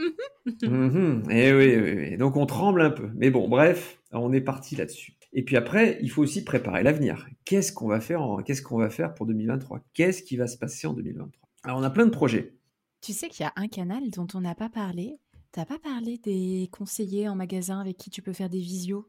Mhm. 0.63 1.23
et 1.29 1.47
eh 1.47 1.53
oui, 1.53 1.75
oui, 1.75 1.93
oui, 1.95 2.17
donc 2.17 2.35
on 2.37 2.45
tremble 2.45 2.81
un 2.81 2.89
peu. 2.89 3.09
Mais 3.15 3.29
bon, 3.29 3.47
bref, 3.47 3.99
on 4.11 4.33
est 4.33 4.41
parti 4.41 4.75
là-dessus. 4.75 5.13
Et 5.33 5.43
puis 5.43 5.57
après, 5.57 5.99
il 6.01 6.09
faut 6.09 6.23
aussi 6.23 6.43
préparer 6.43 6.83
l'avenir. 6.83 7.27
Qu'est-ce 7.45 7.71
qu'on 7.71 7.87
va 7.87 7.99
faire 7.99 8.21
Qu'est-ce 8.45 8.61
qu'on 8.61 8.77
va 8.77 8.89
faire 8.89 9.13
pour 9.13 9.27
2023 9.27 9.81
Qu'est-ce 9.93 10.23
qui 10.23 10.37
va 10.37 10.47
se 10.47 10.57
passer 10.57 10.87
en 10.87 10.93
2023 10.93 11.49
Alors 11.63 11.77
on 11.77 11.83
a 11.83 11.89
plein 11.89 12.05
de 12.05 12.11
projets. 12.11 12.55
Tu 13.01 13.13
sais 13.13 13.29
qu'il 13.29 13.43
y 13.43 13.47
a 13.47 13.53
un 13.55 13.67
canal 13.67 14.09
dont 14.09 14.27
on 14.33 14.41
n'a 14.41 14.55
pas 14.55 14.69
parlé. 14.69 15.19
Tu 15.53 15.59
n'as 15.59 15.65
pas 15.65 15.79
parlé 15.79 16.17
des 16.17 16.67
conseillers 16.71 17.29
en 17.29 17.35
magasin 17.35 17.79
avec 17.79 17.97
qui 17.97 18.09
tu 18.09 18.21
peux 18.21 18.33
faire 18.33 18.49
des 18.49 18.59
visios? 18.59 19.07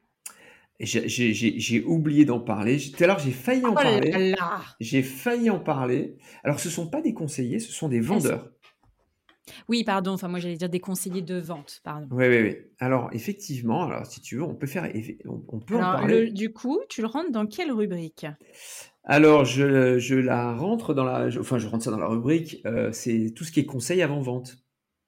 J'ai 0.80 1.84
oublié 1.84 2.24
d'en 2.24 2.40
parler. 2.40 2.78
Tout 2.78 3.04
à 3.04 3.06
l'heure, 3.06 3.18
j'ai 3.18 3.32
failli 3.32 3.64
en 3.64 3.70
oh 3.70 3.74
parler. 3.74 4.34
J'ai 4.80 5.02
failli 5.02 5.50
en 5.50 5.60
parler. 5.60 6.16
Alors, 6.44 6.60
ce 6.60 6.68
ne 6.68 6.72
sont 6.72 6.88
pas 6.88 7.02
des 7.02 7.14
conseillers, 7.14 7.58
ce 7.58 7.72
sont 7.72 7.88
des 7.88 8.00
vendeurs. 8.00 8.50
Oui, 9.68 9.84
pardon. 9.84 10.12
Enfin, 10.12 10.28
moi, 10.28 10.38
j'allais 10.38 10.56
dire 10.56 10.68
des 10.68 10.80
conseillers 10.80 11.22
de 11.22 11.38
vente. 11.38 11.80
Pardon. 11.84 12.06
Oui, 12.10 12.26
oui, 12.28 12.42
oui. 12.42 12.56
Alors, 12.78 13.10
effectivement, 13.12 13.84
alors 13.84 14.06
si 14.06 14.20
tu 14.20 14.36
veux, 14.36 14.42
on 14.42 14.54
peut 14.54 14.66
faire, 14.66 14.90
on, 15.26 15.60
peut 15.60 15.76
en 15.76 15.80
parler. 15.80 16.30
du 16.30 16.52
coup, 16.52 16.80
tu 16.88 17.00
le 17.00 17.08
rentres 17.08 17.32
dans 17.32 17.46
quelle 17.46 17.72
rubrique? 17.72 18.26
Alors, 19.04 19.44
je, 19.44 19.98
je, 19.98 20.14
la 20.14 20.54
rentre 20.54 20.94
dans 20.94 21.04
la, 21.04 21.28
enfin, 21.38 21.58
je 21.58 21.66
rentre 21.66 21.84
ça 21.84 21.90
dans 21.90 21.98
la 21.98 22.06
rubrique. 22.06 22.62
Euh, 22.66 22.92
c'est 22.92 23.32
tout 23.34 23.44
ce 23.44 23.52
qui 23.52 23.60
est 23.60 23.66
conseil 23.66 24.02
avant 24.02 24.20
vente. 24.20 24.56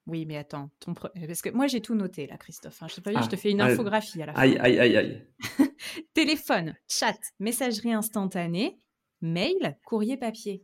Oui, 0.05 0.25
mais 0.25 0.37
attends, 0.37 0.69
ton 0.79 0.93
parce 0.93 1.41
que 1.41 1.49
moi 1.49 1.67
j'ai 1.67 1.79
tout 1.79 1.95
noté 1.95 2.27
là, 2.27 2.37
Christophe. 2.37 2.83
Hein. 2.83 2.87
Je, 2.89 2.99
te 2.99 3.09
je 3.09 3.29
te 3.29 3.35
fais 3.37 3.51
une 3.51 3.61
infographie 3.61 4.21
à 4.21 4.25
la 4.27 4.33
fin. 4.33 4.41
Aïe, 4.41 4.57
aïe, 4.59 4.79
aïe, 4.79 4.97
aïe. 4.97 5.27
Téléphone, 6.13 6.75
chat, 6.89 7.17
messagerie 7.39 7.93
instantanée, 7.93 8.77
mail, 9.21 9.77
courrier 9.85 10.17
papier. 10.17 10.63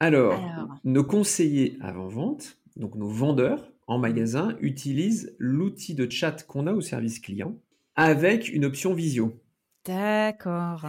Alors, 0.00 0.40
nos 0.84 1.02
conseillers 1.02 1.76
avant-vente, 1.80 2.58
donc 2.76 2.94
nos 2.94 3.08
vendeurs 3.08 3.72
en 3.88 3.98
magasin, 3.98 4.56
utilisent 4.60 5.34
l'outil 5.38 5.94
de 5.94 6.08
chat 6.08 6.46
qu'on 6.46 6.66
a 6.66 6.72
au 6.72 6.80
service 6.80 7.18
client 7.18 7.58
avec 7.96 8.48
une 8.48 8.64
option 8.64 8.94
visio. 8.94 9.42
D'accord. 9.84 10.86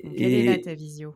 Quelle 0.00 0.32
est 0.32 0.44
là 0.44 0.58
ta 0.58 0.74
visio? 0.74 1.14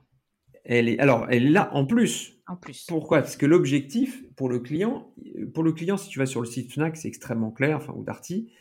Elle 0.65 0.89
est, 0.89 0.99
alors, 0.99 1.27
elle 1.31 1.47
est 1.47 1.51
là 1.51 1.71
en 1.75 1.87
plus. 1.87 2.39
En 2.47 2.57
plus. 2.57 2.87
Pourquoi? 2.87 3.21
Parce 3.21 3.37
que 3.37 3.47
l'objectif 3.47 4.25
pour 4.37 4.49
le 4.49 4.61
client, 4.61 5.13
pour 5.55 5.63
le 5.63 5.73
client, 5.73 5.97
si 5.97 6.09
tu 6.09 6.19
vas 6.19 6.27
sur 6.27 6.41
le 6.41 6.47
site 6.47 6.73
Fnac, 6.73 6.97
c'est 6.97 7.09
extrêmement 7.09 7.51
clair, 7.51 7.77
enfin, 7.77 7.93
ou 7.97 8.05
Darty, 8.05 8.53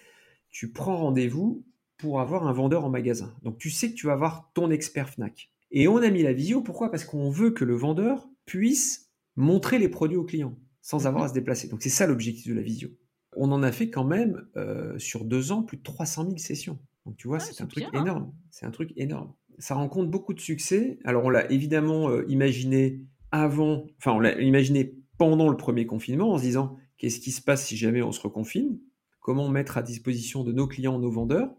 tu 0.49 0.71
prends 0.71 0.97
rendez-vous 0.97 1.65
pour 1.97 2.19
avoir 2.19 2.47
un 2.47 2.53
vendeur 2.53 2.85
en 2.85 2.89
magasin. 2.89 3.35
Donc, 3.43 3.57
tu 3.57 3.69
sais 3.69 3.91
que 3.91 3.95
tu 3.95 4.07
vas 4.07 4.13
avoir 4.13 4.51
ton 4.53 4.71
expert 4.71 5.09
Fnac. 5.09 5.51
Et 5.71 5.87
on 5.87 5.97
a 5.97 6.09
mis 6.09 6.23
la 6.23 6.33
visio, 6.33 6.61
pourquoi? 6.61 6.89
Parce 6.89 7.05
qu'on 7.05 7.29
veut 7.29 7.51
que 7.51 7.63
le 7.63 7.75
vendeur 7.75 8.27
puisse 8.45 9.11
montrer 9.35 9.77
les 9.77 9.87
produits 9.87 10.17
au 10.17 10.25
client 10.25 10.57
sans 10.81 11.05
avoir 11.05 11.25
à 11.25 11.27
se 11.29 11.33
déplacer. 11.33 11.67
Donc, 11.67 11.83
c'est 11.83 11.89
ça 11.89 12.07
l'objectif 12.07 12.47
de 12.47 12.55
la 12.55 12.63
visio. 12.63 12.89
On 13.37 13.51
en 13.51 13.61
a 13.61 13.71
fait 13.71 13.89
quand 13.89 14.03
même 14.03 14.47
euh, 14.57 14.97
sur 14.97 15.23
deux 15.23 15.51
ans 15.51 15.61
plus 15.61 15.77
de 15.77 15.83
300 15.83 16.25
000 16.25 16.37
sessions. 16.37 16.79
Donc, 17.05 17.17
tu 17.17 17.27
vois, 17.27 17.37
ah, 17.37 17.39
c'est 17.39 17.61
un 17.61 17.67
truc 17.67 17.85
énorme. 17.93 18.33
C'est 18.49 18.65
un 18.65 18.71
truc 18.71 18.91
énorme 18.97 19.33
ça 19.61 19.75
rencontre 19.75 20.09
beaucoup 20.09 20.33
de 20.33 20.39
succès. 20.39 20.99
Alors, 21.05 21.23
on 21.23 21.29
l'a 21.29 21.49
évidemment 21.51 22.09
euh, 22.09 22.25
imaginé 22.27 23.01
avant, 23.31 23.85
enfin, 23.97 24.11
on 24.11 24.19
l'a 24.19 24.39
imaginé 24.41 24.95
pendant 25.17 25.49
le 25.49 25.55
premier 25.55 25.85
confinement 25.85 26.33
en 26.33 26.37
se 26.37 26.43
disant 26.43 26.77
qu'est-ce 26.97 27.19
qui 27.19 27.31
se 27.31 27.41
passe 27.41 27.65
si 27.65 27.77
jamais 27.77 28.01
on 28.01 28.11
se 28.11 28.19
reconfine? 28.19 28.79
Comment 29.19 29.49
mettre 29.49 29.77
à 29.77 29.83
disposition 29.83 30.43
de 30.43 30.51
nos 30.51 30.67
clients 30.67 30.99
nos 30.99 31.11
vendeurs? 31.11 31.55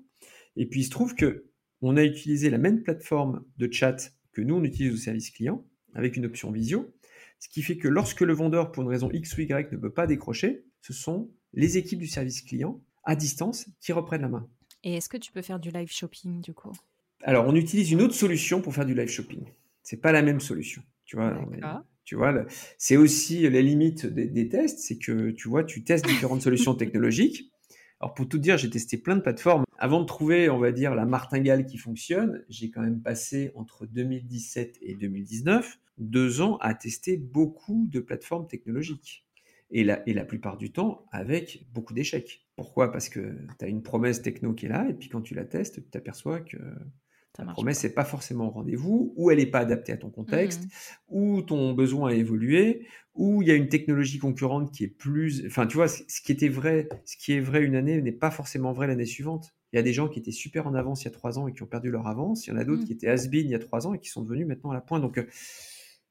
Et 0.56 0.66
puis, 0.66 0.80
il 0.80 0.84
se 0.84 0.90
trouve 0.90 1.14
que 1.14 1.46
on 1.80 1.96
a 1.96 2.04
utilisé 2.04 2.50
la 2.50 2.58
même 2.58 2.82
plateforme 2.82 3.44
de 3.56 3.72
chat 3.72 4.12
que 4.32 4.40
nous, 4.40 4.56
on 4.56 4.64
utilise 4.64 4.92
au 4.92 4.96
service 4.96 5.30
client 5.30 5.64
avec 5.94 6.16
une 6.16 6.26
option 6.26 6.50
visio. 6.50 6.92
Ce 7.38 7.48
qui 7.48 7.62
fait 7.62 7.76
que 7.76 7.88
lorsque 7.88 8.20
le 8.20 8.32
vendeur, 8.32 8.70
pour 8.72 8.82
une 8.82 8.88
raison 8.88 9.10
X 9.10 9.36
ou 9.36 9.40
Y, 9.40 9.72
ne 9.72 9.76
peut 9.76 9.92
pas 9.92 10.06
décrocher, 10.06 10.64
ce 10.80 10.92
sont 10.92 11.30
les 11.52 11.76
équipes 11.76 11.98
du 11.98 12.06
service 12.06 12.42
client 12.42 12.80
à 13.04 13.16
distance 13.16 13.68
qui 13.80 13.92
reprennent 13.92 14.22
la 14.22 14.28
main. 14.28 14.48
Et 14.84 14.94
est-ce 14.94 15.08
que 15.08 15.16
tu 15.16 15.32
peux 15.32 15.42
faire 15.42 15.60
du 15.60 15.70
live 15.70 15.90
shopping 15.90 16.40
du 16.40 16.54
coup? 16.54 16.72
Alors, 17.22 17.46
on 17.46 17.54
utilise 17.54 17.92
une 17.92 18.02
autre 18.02 18.14
solution 18.14 18.60
pour 18.60 18.74
faire 18.74 18.86
du 18.86 18.94
live 18.94 19.08
shopping. 19.08 19.44
C'est 19.82 20.00
pas 20.00 20.12
la 20.12 20.22
même 20.22 20.40
solution. 20.40 20.82
Tu 21.04 21.16
vois, 21.16 21.46
tu 22.04 22.16
vois, 22.16 22.46
c'est 22.78 22.96
aussi 22.96 23.48
les 23.48 23.62
limites 23.62 24.06
des, 24.06 24.48
tests, 24.48 24.80
c'est 24.80 24.98
que 24.98 25.30
tu 25.30 25.48
vois, 25.48 25.62
tu 25.62 25.84
testes 25.84 26.06
différentes 26.06 26.42
solutions 26.42 26.74
technologiques. 26.74 27.52
Alors 28.00 28.14
pour 28.14 28.28
tout 28.28 28.38
dire, 28.38 28.58
j'ai 28.58 28.70
testé 28.70 28.98
plein 28.98 29.16
de 29.16 29.20
plateformes. 29.20 29.64
Avant 29.78 30.00
de 30.00 30.06
trouver, 30.06 30.50
on 30.50 30.58
va 30.58 30.72
dire, 30.72 30.94
la 30.94 31.06
martingale 31.06 31.66
qui 31.66 31.78
fonctionne, 31.78 32.44
j'ai 32.48 32.70
quand 32.70 32.80
même 32.80 33.00
passé 33.00 33.52
entre 33.54 33.86
2017 33.86 34.78
et 34.82 34.94
2019 34.94 35.78
deux 35.98 36.40
ans 36.40 36.56
à 36.56 36.74
tester 36.74 37.16
beaucoup 37.16 37.86
de 37.88 38.00
plateformes 38.00 38.48
technologiques. 38.48 39.24
Et 39.74 39.84
la, 39.84 40.06
et 40.06 40.12
la 40.12 40.26
plupart 40.26 40.58
du 40.58 40.70
temps 40.70 41.06
avec 41.12 41.66
beaucoup 41.72 41.94
d'échecs. 41.94 42.46
Pourquoi? 42.56 42.92
Parce 42.92 43.08
que 43.08 43.34
tu 43.58 43.64
as 43.64 43.68
une 43.68 43.82
promesse 43.82 44.20
techno 44.20 44.52
qui 44.52 44.66
est 44.66 44.68
là, 44.68 44.86
et 44.86 44.92
puis 44.92 45.08
quand 45.08 45.22
tu 45.22 45.34
la 45.34 45.46
testes, 45.46 45.76
tu 45.76 45.88
t'aperçois 45.88 46.40
que 46.40 46.58
La 47.38 47.46
promesse 47.46 47.82
n'est 47.82 47.90
pas 47.90 48.04
forcément 48.04 48.48
au 48.48 48.50
rendez-vous, 48.50 49.14
ou 49.16 49.30
elle 49.30 49.38
n'est 49.38 49.46
pas 49.46 49.60
adaptée 49.60 49.92
à 49.92 49.96
ton 49.96 50.10
contexte, 50.10 50.64
mmh. 50.64 50.68
ou 51.08 51.42
ton 51.42 51.72
besoin 51.72 52.10
a 52.10 52.14
évolué, 52.14 52.86
ou 53.14 53.40
il 53.42 53.48
y 53.48 53.50
a 53.50 53.54
une 53.54 53.68
technologie 53.68 54.18
concurrente 54.18 54.70
qui 54.72 54.84
est 54.84 54.88
plus. 54.88 55.46
Enfin, 55.46 55.66
tu 55.66 55.76
vois, 55.76 55.88
ce 55.88 56.20
qui 56.22 56.30
était 56.32 56.48
vrai, 56.48 56.88
ce 57.06 57.16
qui 57.16 57.32
est 57.32 57.40
vrai 57.40 57.62
une 57.62 57.74
année 57.74 58.00
n'est 58.02 58.12
pas 58.12 58.30
forcément 58.30 58.72
vrai 58.72 58.86
l'année 58.86 59.06
suivante. 59.06 59.54
Il 59.72 59.76
y 59.76 59.78
a 59.78 59.82
des 59.82 59.94
gens 59.94 60.08
qui 60.08 60.18
étaient 60.18 60.30
super 60.30 60.66
en 60.66 60.74
avance 60.74 61.02
il 61.02 61.04
y 61.06 61.08
a 61.08 61.12
trois 61.12 61.38
ans 61.38 61.48
et 61.48 61.54
qui 61.54 61.62
ont 61.62 61.66
perdu 61.66 61.90
leur 61.90 62.06
avance. 62.06 62.46
Il 62.46 62.50
y 62.50 62.52
en 62.52 62.58
a 62.58 62.64
d'autres 62.64 62.82
mmh. 62.82 62.86
qui 62.86 62.92
étaient 62.92 63.08
has-been 63.08 63.46
il 63.46 63.50
y 63.50 63.54
a 63.54 63.58
trois 63.58 63.86
ans 63.86 63.94
et 63.94 63.98
qui 63.98 64.10
sont 64.10 64.22
devenus 64.22 64.46
maintenant 64.46 64.70
à 64.70 64.74
la 64.74 64.82
pointe. 64.82 65.00
Donc, 65.00 65.16
euh, 65.16 65.26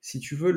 si 0.01 0.19
tu 0.19 0.35
veux, 0.35 0.51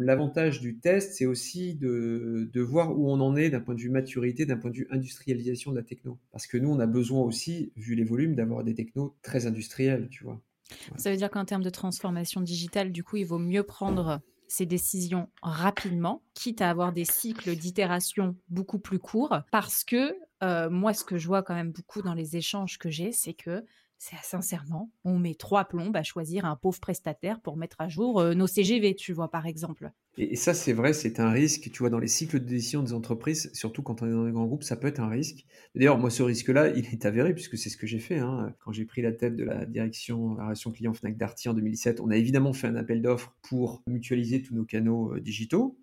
l'avantage 0.00 0.60
du 0.60 0.78
test, 0.78 1.14
c'est 1.14 1.26
aussi 1.26 1.76
de, 1.76 2.60
voir 2.60 2.98
où 2.98 3.08
on 3.08 3.20
en 3.20 3.36
est 3.36 3.48
d'un 3.50 3.60
point 3.60 3.74
de 3.74 3.80
vue 3.80 3.88
maturité, 3.88 4.46
d'un 4.46 4.56
point 4.56 4.70
de 4.70 4.76
vue 4.76 4.88
industrialisation 4.90 5.70
de 5.70 5.76
la 5.76 5.84
techno. 5.84 6.18
Parce 6.32 6.48
que 6.48 6.58
nous, 6.58 6.70
on 6.70 6.80
a 6.80 6.86
besoin 6.86 7.22
aussi, 7.22 7.72
vu 7.76 7.94
les 7.94 8.02
volumes, 8.02 8.34
d'avoir 8.34 8.64
des 8.64 8.74
technos 8.74 9.16
très 9.22 9.46
industriels, 9.46 10.08
tu 10.10 10.24
vois. 10.24 10.40
Ça 10.96 11.10
veut 11.12 11.16
dire 11.16 11.30
qu'en 11.30 11.44
termes 11.44 11.62
de 11.62 11.70
transformation 11.70 12.40
digitale, 12.40 12.90
du 12.90 13.04
coup, 13.04 13.16
il 13.16 13.24
vaut 13.24 13.38
mieux 13.38 13.62
prendre 13.62 14.20
ces 14.48 14.66
décisions 14.66 15.28
rapidement, 15.42 16.22
quitte 16.34 16.60
à 16.60 16.68
avoir 16.68 16.92
des 16.92 17.04
cycles 17.04 17.54
d'itération 17.54 18.36
beaucoup 18.48 18.80
plus 18.80 18.98
courts, 18.98 19.40
parce 19.52 19.84
que 19.84 20.16
euh, 20.42 20.68
moi, 20.68 20.94
ce 20.94 21.04
que 21.04 21.16
je 21.16 21.28
vois 21.28 21.42
quand 21.42 21.54
même 21.54 21.70
beaucoup 21.70 22.02
dans 22.02 22.14
les 22.14 22.36
échanges 22.36 22.78
que 22.78 22.90
j'ai, 22.90 23.12
c'est 23.12 23.34
que 23.34 23.64
c'est 23.98 24.16
sincèrement, 24.22 24.90
on 25.04 25.18
met 25.18 25.34
trois 25.34 25.64
plombes 25.64 25.96
à 25.96 26.02
choisir 26.02 26.44
un 26.44 26.56
pauvre 26.56 26.80
prestataire 26.80 27.40
pour 27.40 27.56
mettre 27.56 27.80
à 27.80 27.88
jour 27.88 28.20
euh, 28.20 28.34
nos 28.34 28.46
CGV, 28.46 28.94
tu 28.94 29.12
vois, 29.12 29.30
par 29.30 29.46
exemple. 29.46 29.90
Et, 30.16 30.36
ça, 30.36 30.54
c'est 30.54 30.72
vrai, 30.72 30.92
c'est 30.92 31.20
un 31.20 31.30
risque, 31.30 31.70
tu 31.72 31.78
vois, 31.78 31.90
dans 31.90 31.98
les 31.98 32.08
cycles 32.08 32.38
de 32.38 32.44
décision 32.44 32.82
des 32.82 32.92
entreprises, 32.92 33.50
surtout 33.52 33.82
quand 33.82 34.02
on 34.02 34.06
est 34.06 34.12
dans 34.12 34.24
les 34.24 34.32
grands 34.32 34.46
groupes, 34.46 34.62
ça 34.62 34.76
peut 34.76 34.86
être 34.86 35.00
un 35.00 35.08
risque. 35.08 35.46
D'ailleurs, 35.74 35.98
moi, 35.98 36.10
ce 36.10 36.22
risque-là, 36.22 36.68
il 36.76 36.86
est 36.86 37.04
avéré, 37.06 37.34
puisque 37.34 37.56
c'est 37.56 37.70
ce 37.70 37.76
que 37.76 37.86
j'ai 37.86 37.98
fait. 37.98 38.18
Hein. 38.18 38.54
Quand 38.64 38.72
j'ai 38.72 38.84
pris 38.84 39.02
la 39.02 39.12
tête 39.12 39.36
de 39.36 39.44
la 39.44 39.64
direction 39.64 40.34
la 40.36 40.44
relation 40.44 40.70
client 40.70 40.92
Fnac 40.92 41.16
Darty 41.16 41.48
en 41.48 41.54
2017, 41.54 42.00
on 42.00 42.10
a 42.10 42.16
évidemment 42.16 42.52
fait 42.52 42.66
un 42.66 42.76
appel 42.76 43.02
d'offres 43.02 43.34
pour 43.42 43.82
mutualiser 43.86 44.42
tous 44.42 44.54
nos 44.54 44.64
canaux 44.64 45.14
euh, 45.14 45.20
digitaux. 45.20 45.78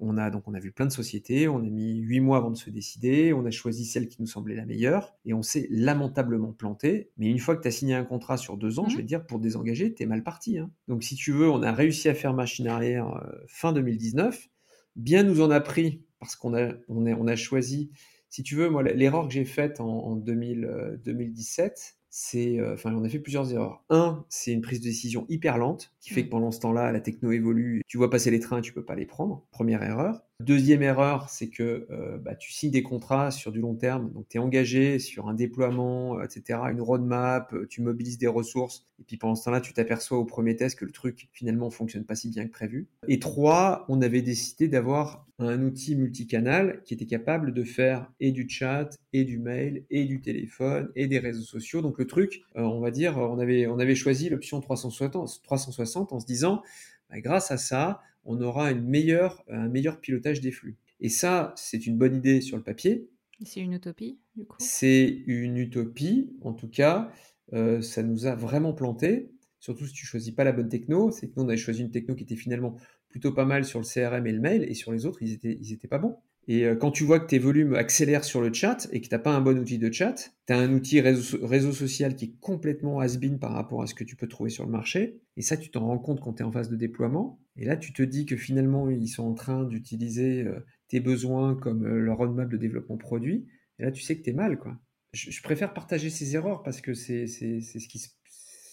On 0.00 0.16
a 0.16 0.30
donc 0.30 0.46
on 0.46 0.54
a 0.54 0.60
vu 0.60 0.72
plein 0.72 0.86
de 0.86 0.92
sociétés, 0.92 1.48
on 1.48 1.58
a 1.58 1.68
mis 1.68 1.98
huit 1.98 2.20
mois 2.20 2.38
avant 2.38 2.50
de 2.50 2.56
se 2.56 2.70
décider, 2.70 3.32
on 3.32 3.44
a 3.44 3.50
choisi 3.50 3.84
celle 3.84 4.08
qui 4.08 4.20
nous 4.20 4.26
semblait 4.26 4.54
la 4.54 4.64
meilleure 4.64 5.16
et 5.24 5.34
on 5.34 5.42
s'est 5.42 5.66
lamentablement 5.70 6.52
planté. 6.52 7.10
Mais 7.16 7.26
une 7.26 7.38
fois 7.38 7.56
que 7.56 7.62
tu 7.62 7.68
as 7.68 7.72
signé 7.72 7.94
un 7.94 8.04
contrat 8.04 8.36
sur 8.36 8.56
deux 8.56 8.78
ans, 8.78 8.88
je 8.88 8.94
mmh. 8.94 8.96
vais 8.96 9.02
te 9.02 9.08
dire 9.08 9.26
pour 9.26 9.40
désengager, 9.40 9.92
t'es 9.92 10.06
mal 10.06 10.22
parti. 10.22 10.58
Hein. 10.58 10.70
Donc 10.86 11.02
si 11.02 11.16
tu 11.16 11.32
veux, 11.32 11.50
on 11.50 11.62
a 11.62 11.72
réussi 11.72 12.08
à 12.08 12.14
faire 12.14 12.32
machine 12.34 12.68
arrière 12.68 13.08
euh, 13.08 13.32
fin 13.48 13.72
2019. 13.72 14.48
Bien 14.96 15.22
nous 15.22 15.40
en 15.40 15.50
a 15.50 15.60
pris 15.60 16.04
parce 16.20 16.36
qu'on 16.36 16.56
a 16.56 16.72
on, 16.88 17.06
on 17.06 17.26
a 17.26 17.36
choisi. 17.36 17.90
Si 18.28 18.42
tu 18.42 18.56
veux, 18.56 18.68
moi 18.68 18.82
l'erreur 18.82 19.26
que 19.26 19.34
j'ai 19.34 19.44
faite 19.44 19.80
en, 19.80 20.16
2017, 20.16 21.97
c'est, 22.20 22.58
euh, 22.58 22.74
enfin, 22.74 22.92
on 22.92 23.04
a 23.04 23.08
fait 23.08 23.20
plusieurs 23.20 23.52
erreurs. 23.52 23.84
Un, 23.90 24.24
c'est 24.28 24.52
une 24.52 24.60
prise 24.60 24.80
de 24.80 24.84
décision 24.84 25.24
hyper 25.28 25.56
lente, 25.56 25.94
qui 26.00 26.10
fait 26.10 26.22
que 26.22 26.26
mmh. 26.26 26.30
pendant 26.30 26.50
ce 26.50 26.58
temps-là, 26.58 26.90
la 26.90 27.00
techno 27.00 27.30
évolue, 27.30 27.82
tu 27.86 27.96
vois 27.96 28.10
passer 28.10 28.32
les 28.32 28.40
trains, 28.40 28.60
tu 28.60 28.72
peux 28.72 28.84
pas 28.84 28.96
les 28.96 29.06
prendre. 29.06 29.46
Première 29.52 29.84
erreur. 29.84 30.20
Deuxième 30.40 30.82
erreur, 30.82 31.28
c'est 31.28 31.48
que 31.48 31.88
euh, 31.90 32.16
bah, 32.16 32.36
tu 32.36 32.52
signes 32.52 32.70
des 32.70 32.84
contrats 32.84 33.32
sur 33.32 33.50
du 33.50 33.60
long 33.60 33.74
terme, 33.74 34.12
donc 34.12 34.28
tu 34.28 34.36
es 34.36 34.40
engagé 34.40 35.00
sur 35.00 35.28
un 35.28 35.34
déploiement, 35.34 36.16
euh, 36.16 36.22
etc., 36.22 36.60
une 36.70 36.80
roadmap, 36.80 37.52
tu 37.68 37.82
mobilises 37.82 38.18
des 38.18 38.28
ressources, 38.28 38.86
et 39.00 39.02
puis 39.02 39.16
pendant 39.16 39.34
ce 39.34 39.46
temps-là, 39.46 39.60
tu 39.60 39.72
t'aperçois 39.72 40.16
au 40.16 40.24
premier 40.24 40.54
test 40.54 40.78
que 40.78 40.84
le 40.84 40.92
truc 40.92 41.28
finalement 41.32 41.70
fonctionne 41.70 42.04
pas 42.04 42.14
si 42.14 42.30
bien 42.30 42.46
que 42.46 42.52
prévu. 42.52 42.86
Et 43.08 43.18
trois, 43.18 43.84
on 43.88 44.00
avait 44.00 44.22
décidé 44.22 44.68
d'avoir 44.68 45.26
un 45.40 45.60
outil 45.64 45.96
multicanal 45.96 46.82
qui 46.84 46.94
était 46.94 47.06
capable 47.06 47.52
de 47.52 47.64
faire 47.64 48.08
et 48.20 48.30
du 48.30 48.48
chat, 48.48 48.90
et 49.12 49.24
du 49.24 49.40
mail, 49.40 49.86
et 49.90 50.04
du 50.04 50.20
téléphone, 50.20 50.92
et 50.94 51.08
des 51.08 51.18
réseaux 51.18 51.42
sociaux. 51.42 51.82
Donc 51.82 51.98
le 51.98 52.06
truc, 52.06 52.42
on 52.54 52.78
va 52.78 52.92
dire, 52.92 53.18
on 53.18 53.40
avait, 53.40 53.66
on 53.66 53.80
avait 53.80 53.96
choisi 53.96 54.28
l'option 54.28 54.60
360, 54.60 55.42
360 55.42 56.12
en 56.12 56.20
se 56.20 56.26
disant, 56.26 56.62
bah, 57.10 57.20
grâce 57.20 57.50
à 57.50 57.56
ça, 57.56 58.02
on 58.28 58.40
aura 58.42 58.70
une 58.70 58.84
meilleure, 58.86 59.42
un 59.48 59.68
meilleur 59.68 60.00
pilotage 60.00 60.40
des 60.40 60.52
flux. 60.52 60.76
Et 61.00 61.08
ça, 61.08 61.54
c'est 61.56 61.86
une 61.86 61.96
bonne 61.96 62.14
idée 62.14 62.40
sur 62.42 62.56
le 62.56 62.62
papier. 62.62 63.08
C'est 63.42 63.60
une 63.60 63.72
utopie, 63.72 64.20
du 64.36 64.44
coup? 64.44 64.56
C'est 64.60 65.22
une 65.26 65.56
utopie, 65.56 66.30
en 66.42 66.52
tout 66.52 66.68
cas, 66.68 67.10
euh, 67.54 67.80
ça 67.80 68.02
nous 68.02 68.26
a 68.26 68.34
vraiment 68.34 68.74
planté, 68.74 69.30
surtout 69.60 69.86
si 69.86 69.94
tu 69.94 70.04
choisis 70.04 70.32
pas 70.32 70.44
la 70.44 70.52
bonne 70.52 70.68
techno. 70.68 71.10
C'est 71.10 71.28
que 71.28 71.32
nous, 71.36 71.44
on 71.44 71.48
avait 71.48 71.56
choisi 71.56 71.80
une 71.80 71.90
techno 71.90 72.14
qui 72.14 72.24
était 72.24 72.36
finalement 72.36 72.76
plutôt 73.08 73.32
pas 73.32 73.46
mal 73.46 73.64
sur 73.64 73.80
le 73.80 73.86
CRM 73.86 74.26
et 74.26 74.32
le 74.32 74.40
mail, 74.40 74.64
et 74.64 74.74
sur 74.74 74.92
les 74.92 75.06
autres, 75.06 75.22
ils 75.22 75.32
étaient, 75.32 75.56
ils 75.58 75.72
étaient 75.72 75.88
pas 75.88 75.98
bons. 75.98 76.18
Et 76.50 76.64
euh, 76.64 76.74
quand 76.74 76.90
tu 76.90 77.04
vois 77.04 77.20
que 77.20 77.26
tes 77.26 77.38
volumes 77.38 77.74
accélèrent 77.74 78.24
sur 78.24 78.40
le 78.40 78.50
chat 78.52 78.88
et 78.90 79.02
que 79.02 79.06
tu 79.06 79.14
n'as 79.14 79.18
pas 79.18 79.34
un 79.34 79.42
bon 79.42 79.58
outil 79.58 79.78
de 79.78 79.92
chat, 79.92 80.32
tu 80.46 80.52
as 80.52 80.58
un 80.58 80.72
outil 80.72 81.00
réseau, 81.02 81.72
social 81.72 82.16
qui 82.16 82.24
est 82.24 82.34
complètement 82.40 83.00
has-been 83.00 83.38
par 83.38 83.52
rapport 83.52 83.82
à 83.82 83.86
ce 83.86 83.94
que 83.94 84.02
tu 84.02 84.16
peux 84.16 84.26
trouver 84.26 84.48
sur 84.48 84.64
le 84.64 84.70
marché. 84.70 85.20
Et 85.36 85.42
ça, 85.42 85.58
tu 85.58 85.70
t'en 85.70 85.86
rends 85.86 85.98
compte 85.98 86.20
quand 86.20 86.32
tu 86.32 86.42
es 86.42 86.46
en 86.46 86.50
phase 86.50 86.70
de 86.70 86.76
déploiement. 86.76 87.38
Et 87.56 87.66
là, 87.66 87.76
tu 87.76 87.92
te 87.92 88.02
dis 88.02 88.24
que 88.24 88.36
finalement, 88.36 88.88
ils 88.88 89.08
sont 89.08 89.24
en 89.24 89.34
train 89.34 89.64
d'utiliser 89.64 90.42
euh, 90.42 90.64
tes 90.88 91.00
besoins 91.00 91.54
comme 91.54 91.84
euh, 91.84 92.00
leur 92.00 92.16
roadmap 92.16 92.48
de 92.48 92.56
développement 92.56 92.96
produit. 92.96 93.46
Et 93.78 93.82
là, 93.82 93.92
tu 93.92 94.02
sais 94.02 94.16
que 94.16 94.22
tu 94.22 94.30
es 94.30 94.32
mal. 94.32 94.58
Quoi. 94.58 94.78
Je, 95.12 95.42
préfère 95.42 95.74
partager 95.74 96.08
ces 96.08 96.34
erreurs 96.34 96.62
parce 96.62 96.80
que 96.80 96.94
c'est 96.94 97.26
ce 97.26 97.88
qui 97.88 98.02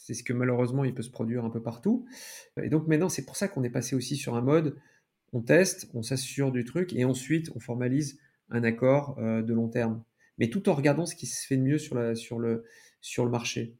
c'est 0.05 0.13
ce 0.13 0.23
que 0.23 0.33
malheureusement 0.33 0.85
il 0.85 0.93
peut 0.93 1.01
se 1.01 1.09
produire 1.09 1.43
un 1.45 1.49
peu 1.49 1.61
partout. 1.61 2.05
Et 2.61 2.69
donc 2.69 2.87
maintenant, 2.87 3.09
c'est 3.09 3.25
pour 3.25 3.35
ça 3.35 3.47
qu'on 3.47 3.63
est 3.63 3.71
passé 3.71 3.95
aussi 3.95 4.17
sur 4.17 4.35
un 4.35 4.41
mode 4.41 4.77
on 5.33 5.41
teste, 5.41 5.89
on 5.93 6.01
s'assure 6.01 6.51
du 6.51 6.63
truc 6.63 6.93
et 6.93 7.05
ensuite 7.05 7.51
on 7.55 7.59
formalise 7.59 8.19
un 8.49 8.63
accord 8.63 9.17
euh, 9.19 9.41
de 9.41 9.53
long 9.53 9.67
terme. 9.67 10.03
Mais 10.37 10.49
tout 10.49 10.69
en 10.69 10.73
regardant 10.73 11.05
ce 11.05 11.15
qui 11.15 11.25
se 11.25 11.45
fait 11.45 11.57
de 11.57 11.61
mieux 11.61 11.77
sur, 11.77 11.95
le 12.39 13.29
marché. 13.29 13.75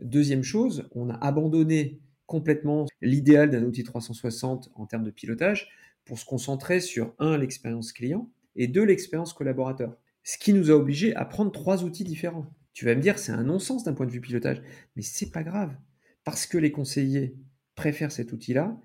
Deuxième 0.00 0.42
chose, 0.42 0.88
on 0.92 1.10
a 1.10 1.14
abandonné 1.14 2.00
complètement 2.26 2.86
l'idéal 3.00 3.50
d'un 3.50 3.64
outil 3.64 3.82
360 3.82 4.70
en 4.74 4.86
termes 4.86 5.04
de 5.04 5.10
pilotage 5.10 5.68
pour 6.04 6.18
se 6.18 6.24
concentrer 6.24 6.80
sur 6.80 7.14
un, 7.18 7.36
l'expérience 7.38 7.92
client 7.92 8.30
et 8.54 8.68
deux, 8.68 8.84
l'expérience 8.84 9.32
collaborateur. 9.32 9.96
Ce 10.22 10.38
qui 10.38 10.52
nous 10.52 10.70
a 10.70 10.74
obligés 10.74 11.14
à 11.14 11.24
prendre 11.24 11.52
trois 11.52 11.84
outils 11.84 12.04
différents. 12.04 12.46
Tu 12.72 12.84
vas 12.84 12.94
me 12.94 13.00
dire, 13.00 13.18
c'est 13.18 13.32
un 13.32 13.44
non-sens 13.44 13.84
d'un 13.84 13.94
point 13.94 14.06
de 14.06 14.10
vue 14.10 14.20
pilotage, 14.20 14.62
mais 14.96 15.02
c'est 15.02 15.30
pas 15.30 15.42
grave 15.42 15.74
parce 16.24 16.46
que 16.46 16.58
les 16.58 16.72
conseillers 16.72 17.36
préfèrent 17.76 18.10
cet 18.10 18.32
outil-là, 18.32 18.76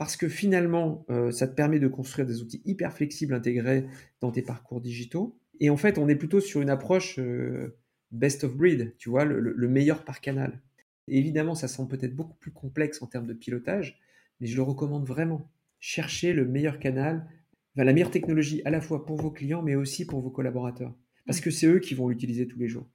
parce 0.00 0.16
que 0.16 0.30
finalement, 0.30 1.04
euh, 1.10 1.30
ça 1.30 1.46
te 1.46 1.54
permet 1.54 1.78
de 1.78 1.86
construire 1.86 2.26
des 2.26 2.40
outils 2.40 2.62
hyper 2.64 2.94
flexibles 2.94 3.34
intégrés 3.34 3.86
dans 4.22 4.30
tes 4.30 4.40
parcours 4.40 4.80
digitaux. 4.80 5.38
Et 5.60 5.68
en 5.68 5.76
fait, 5.76 5.98
on 5.98 6.08
est 6.08 6.16
plutôt 6.16 6.40
sur 6.40 6.62
une 6.62 6.70
approche 6.70 7.18
euh, 7.18 7.76
best 8.10 8.44
of 8.44 8.56
breed, 8.56 8.94
tu 8.96 9.10
vois, 9.10 9.26
le, 9.26 9.68
meilleur 9.68 10.02
par 10.02 10.22
canal. 10.22 10.62
évidemment, 11.06 11.54
ça 11.54 11.68
semble 11.68 11.90
peut-être 11.90 12.16
beaucoup 12.16 12.38
plus 12.38 12.50
complexe 12.50 13.02
en 13.02 13.08
termes 13.08 13.26
de 13.26 13.34
pilotage, 13.34 14.00
mais 14.40 14.46
je 14.46 14.56
le 14.56 14.62
recommande 14.62 15.04
vraiment. 15.04 15.52
Cherchez 15.80 16.32
le 16.32 16.46
meilleur 16.46 16.78
canal, 16.78 17.28
la 17.76 17.92
meilleure 17.92 18.10
technologie 18.10 18.62
à 18.64 18.70
la 18.70 18.80
fois 18.80 19.04
pour 19.04 19.20
vos 19.20 19.30
clients, 19.30 19.60
mais 19.60 19.74
aussi 19.74 20.06
pour 20.06 20.22
vos 20.22 20.30
collaborateurs. 20.30 20.94
Parce 21.26 21.42
que 21.42 21.50
c'est 21.50 21.66
eux 21.66 21.78
qui 21.78 21.94
vont 21.94 22.08
l'utiliser 22.08 22.48
tous 22.48 22.58
les 22.58 22.68
jours. 22.68 22.88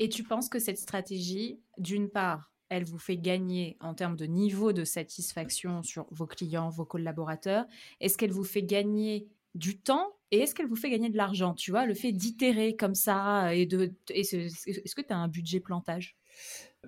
Et 0.00 0.10
tu 0.10 0.22
penses 0.22 0.50
que 0.50 0.58
cette 0.58 0.76
stratégie, 0.76 1.62
d'une 1.78 2.10
part, 2.10 2.51
elle 2.72 2.84
vous 2.84 2.98
fait 2.98 3.18
gagner 3.18 3.76
en 3.80 3.94
termes 3.94 4.16
de 4.16 4.24
niveau 4.24 4.72
de 4.72 4.84
satisfaction 4.84 5.82
sur 5.82 6.06
vos 6.10 6.26
clients, 6.26 6.70
vos 6.70 6.84
collaborateurs 6.84 7.66
Est-ce 8.00 8.16
qu'elle 8.16 8.32
vous 8.32 8.44
fait 8.44 8.62
gagner 8.62 9.28
du 9.54 9.78
temps 9.78 10.08
et 10.30 10.38
est-ce 10.38 10.54
qu'elle 10.54 10.66
vous 10.66 10.76
fait 10.76 10.88
gagner 10.88 11.10
de 11.10 11.16
l'argent? 11.18 11.52
Tu 11.52 11.70
vois, 11.70 11.84
le 11.84 11.92
fait 11.92 12.10
d'itérer 12.10 12.74
comme 12.74 12.94
ça 12.94 13.54
et 13.54 13.66
de. 13.66 13.92
Est-ce 14.08 14.94
que 14.94 15.02
tu 15.02 15.12
as 15.12 15.18
un 15.18 15.28
budget 15.28 15.60
plantage? 15.60 16.16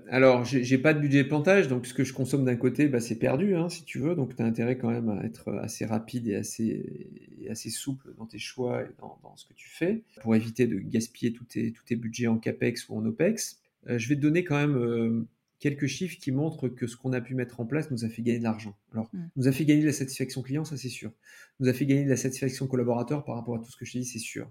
Alors, 0.09 0.45
j'ai 0.45 0.78
pas 0.78 0.95
de 0.95 0.99
budget 0.99 1.24
plantage, 1.24 1.68
donc 1.68 1.87
ce 1.87 1.95
que 1.95 2.03
je 2.05 2.12
consomme 2.12 2.45
d'un 2.45 2.57
côté, 2.57 2.89
bah, 2.89 3.01
c'est 3.01 3.18
perdu, 3.18 3.55
hein, 3.55 3.68
si 3.68 3.85
tu 3.85 3.99
veux. 3.99 4.16
Donc, 4.16 4.35
tu 4.35 4.43
as 4.43 4.47
intérêt 4.47 4.76
quand 4.76 4.91
même 4.91 5.11
à 5.11 5.22
être 5.24 5.53
assez 5.53 5.85
rapide 5.85 6.26
et 6.26 6.35
assez, 6.35 7.11
assez 7.49 7.68
souple 7.70 8.14
dans 8.16 8.26
tes 8.26 8.39
choix 8.39 8.82
et 8.82 8.89
dans, 8.99 9.37
ce 9.37 9.47
que 9.47 9.53
tu 9.53 9.68
fais, 9.68 10.03
pour 10.22 10.35
éviter 10.35 10.66
de 10.66 10.78
gaspiller 10.78 11.32
tous 11.32 11.45
tes, 11.45 11.70
tous 11.72 11.85
tes 11.85 11.97
budgets 11.97 12.26
en 12.26 12.39
CAPEX 12.39 12.89
ou 12.89 12.97
en 12.97 13.05
OPEX. 13.05 13.61
Euh, 13.89 13.99
je 13.99 14.09
vais 14.09 14.16
te 14.16 14.20
donner 14.20 14.43
quand 14.43 14.57
même 14.57 14.76
euh, 14.76 15.28
quelques 15.64 15.86
chiffres 15.86 16.18
qui 16.20 16.30
montrent 16.30 16.68
que 16.68 16.86
ce 16.86 16.94
qu'on 16.94 17.14
a 17.14 17.22
pu 17.22 17.34
mettre 17.34 17.58
en 17.58 17.64
place 17.64 17.90
nous 17.90 18.04
a 18.04 18.10
fait 18.10 18.20
gagner 18.20 18.38
de 18.38 18.44
l'argent. 18.44 18.76
Alors, 18.92 19.08
mm. 19.14 19.30
nous 19.36 19.48
a 19.48 19.52
fait 19.52 19.64
gagner 19.64 19.80
de 19.80 19.86
la 19.86 19.94
satisfaction 19.94 20.42
client, 20.42 20.62
ça 20.66 20.76
c'est 20.76 20.90
sûr. 20.90 21.10
Nous 21.58 21.70
a 21.70 21.72
fait 21.72 21.86
gagner 21.86 22.04
de 22.04 22.10
la 22.10 22.18
satisfaction 22.18 22.66
collaborateur 22.66 23.24
par 23.24 23.36
rapport 23.36 23.54
à 23.54 23.58
tout 23.60 23.70
ce 23.70 23.78
que 23.78 23.86
je 23.86 23.92
t'ai 23.94 24.00
dit, 24.00 24.04
c'est 24.04 24.18
sûr. 24.18 24.50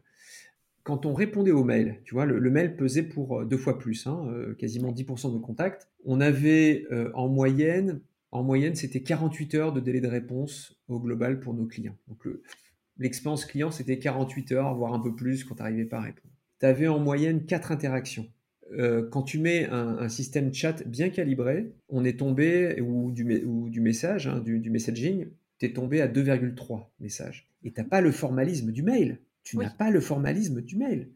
Quand 0.82 1.06
on 1.06 1.14
répondait 1.14 1.52
aux 1.52 1.64
mails, 1.64 2.02
tu 2.04 2.16
vois, 2.16 2.26
le, 2.26 2.50
mail 2.50 2.76
pesait 2.76 3.04
pour 3.04 3.42
euh, 3.42 3.46
deux 3.46 3.60
fois 3.60 3.78
plus, 3.78 4.08
hein, 4.08 4.26
euh, 4.30 4.56
quasiment 4.56 4.92
10% 4.92 5.32
de 5.32 5.38
contacts. 5.38 5.88
On 6.04 6.20
avait 6.20 6.88
euh, 6.92 7.12
en 7.14 7.28
moyenne, 7.28 8.02
en 8.32 8.42
moyenne, 8.42 8.74
c'était 8.74 9.04
48 9.04 9.54
heures 9.54 9.72
de 9.72 9.82
délai 9.82 10.02
de 10.02 10.08
réponse 10.08 10.82
au 10.88 11.00
global 11.00 11.40
pour 11.40 11.54
nos 11.54 11.68
clients. 11.68 11.96
Donc, 12.08 12.28
l'expérience 12.98 13.46
client, 13.46 13.70
c'était 13.70 14.00
48 14.00 14.52
heures, 14.54 14.74
voire 14.74 14.96
un 14.96 15.00
peu 15.00 15.14
plus 15.14 15.44
quand 15.44 15.54
tu 15.54 15.62
n'arrivais 15.62 15.86
pas 15.86 15.98
à 15.98 16.02
répondre. 16.02 16.34
Tu 16.60 16.66
avais 16.66 16.88
en 16.88 16.98
moyenne 16.98 17.46
4 17.46 17.72
interactions. 17.72 18.28
Euh, 18.78 19.08
quand 19.10 19.24
tu 19.24 19.40
mets 19.40 19.68
un, 19.70 20.10
système 20.10 20.54
chat 20.54 20.84
bien 20.88 21.10
calibré, 21.10 21.74
on 21.90 22.04
est 22.04 22.20
tombé, 22.20 22.82
ou 22.82 23.12
du, 23.12 23.44
ou 23.46 23.70
du 23.70 23.82
message, 23.82 24.28
hein, 24.28 24.40
du, 24.40 24.70
messaging, 24.70 25.28
tu 25.60 25.66
es 25.66 25.74
tombé 25.74 26.02
à 26.02 26.08
2,3 26.08 26.88
messages. 27.00 27.50
Et 27.64 27.72
tu 27.72 27.80
n'as 27.80 27.88
pas 27.88 28.02
le 28.02 28.12
formalisme 28.12 28.72
du 28.72 28.84
mail. 28.84 29.20
Tu 29.44 29.58
n'as 29.58 29.70
pas 29.70 29.92
le 29.92 30.00
formalisme 30.00 30.62
du 30.62 30.78
mail. 30.78 31.10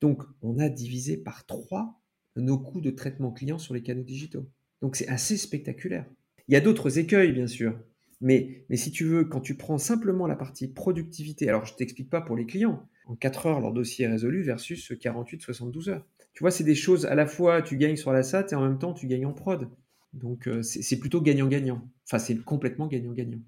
Donc, 0.00 0.22
on 0.42 0.58
a 0.58 0.68
divisé 0.68 1.16
par 1.16 1.46
3 1.46 2.02
nos 2.36 2.58
coûts 2.58 2.80
de 2.80 2.90
traitement 2.90 3.30
client 3.30 3.58
sur 3.58 3.74
les 3.74 3.82
canaux 3.82 4.02
digitaux. 4.02 4.48
Donc 4.80 4.96
c'est 4.96 5.08
assez 5.08 5.36
spectaculaire. 5.36 6.06
Il 6.48 6.54
y 6.54 6.56
a 6.56 6.60
d'autres 6.60 6.98
écueils, 6.98 7.32
bien 7.32 7.46
sûr. 7.46 7.78
Mais, 8.20 8.64
mais 8.68 8.76
si 8.76 8.90
tu 8.90 9.04
veux, 9.04 9.24
quand 9.24 9.40
tu 9.40 9.56
prends 9.56 9.78
simplement 9.78 10.26
la 10.26 10.36
partie 10.36 10.68
productivité, 10.68 11.48
alors 11.48 11.66
je 11.66 11.72
ne 11.72 11.76
t'explique 11.76 12.10
pas 12.10 12.20
pour 12.20 12.36
les 12.36 12.46
clients, 12.46 12.88
en 13.06 13.16
4 13.16 13.46
heures, 13.46 13.60
leur 13.60 13.72
dossier 13.72 14.04
est 14.04 14.08
résolu 14.08 14.42
versus 14.42 14.92
48-72 14.92 15.90
heures. 15.90 16.06
Tu 16.32 16.42
vois, 16.42 16.50
c'est 16.50 16.64
des 16.64 16.74
choses, 16.74 17.06
à 17.06 17.14
la 17.14 17.26
fois, 17.26 17.62
tu 17.62 17.76
gagnes 17.76 17.96
sur 17.96 18.12
la 18.12 18.22
SAT 18.22 18.46
et 18.52 18.54
en 18.54 18.62
même 18.62 18.78
temps, 18.78 18.94
tu 18.94 19.06
gagnes 19.06 19.26
en 19.26 19.32
prod. 19.32 19.68
Donc, 20.12 20.46
euh, 20.46 20.62
c'est 20.62 20.98
plutôt 20.98 21.20
gagnant-gagnant. 21.20 21.82
Enfin, 22.06 22.18
c'est 22.18 22.36
complètement 22.36 22.86
gagnant-gagnant. 22.86 23.40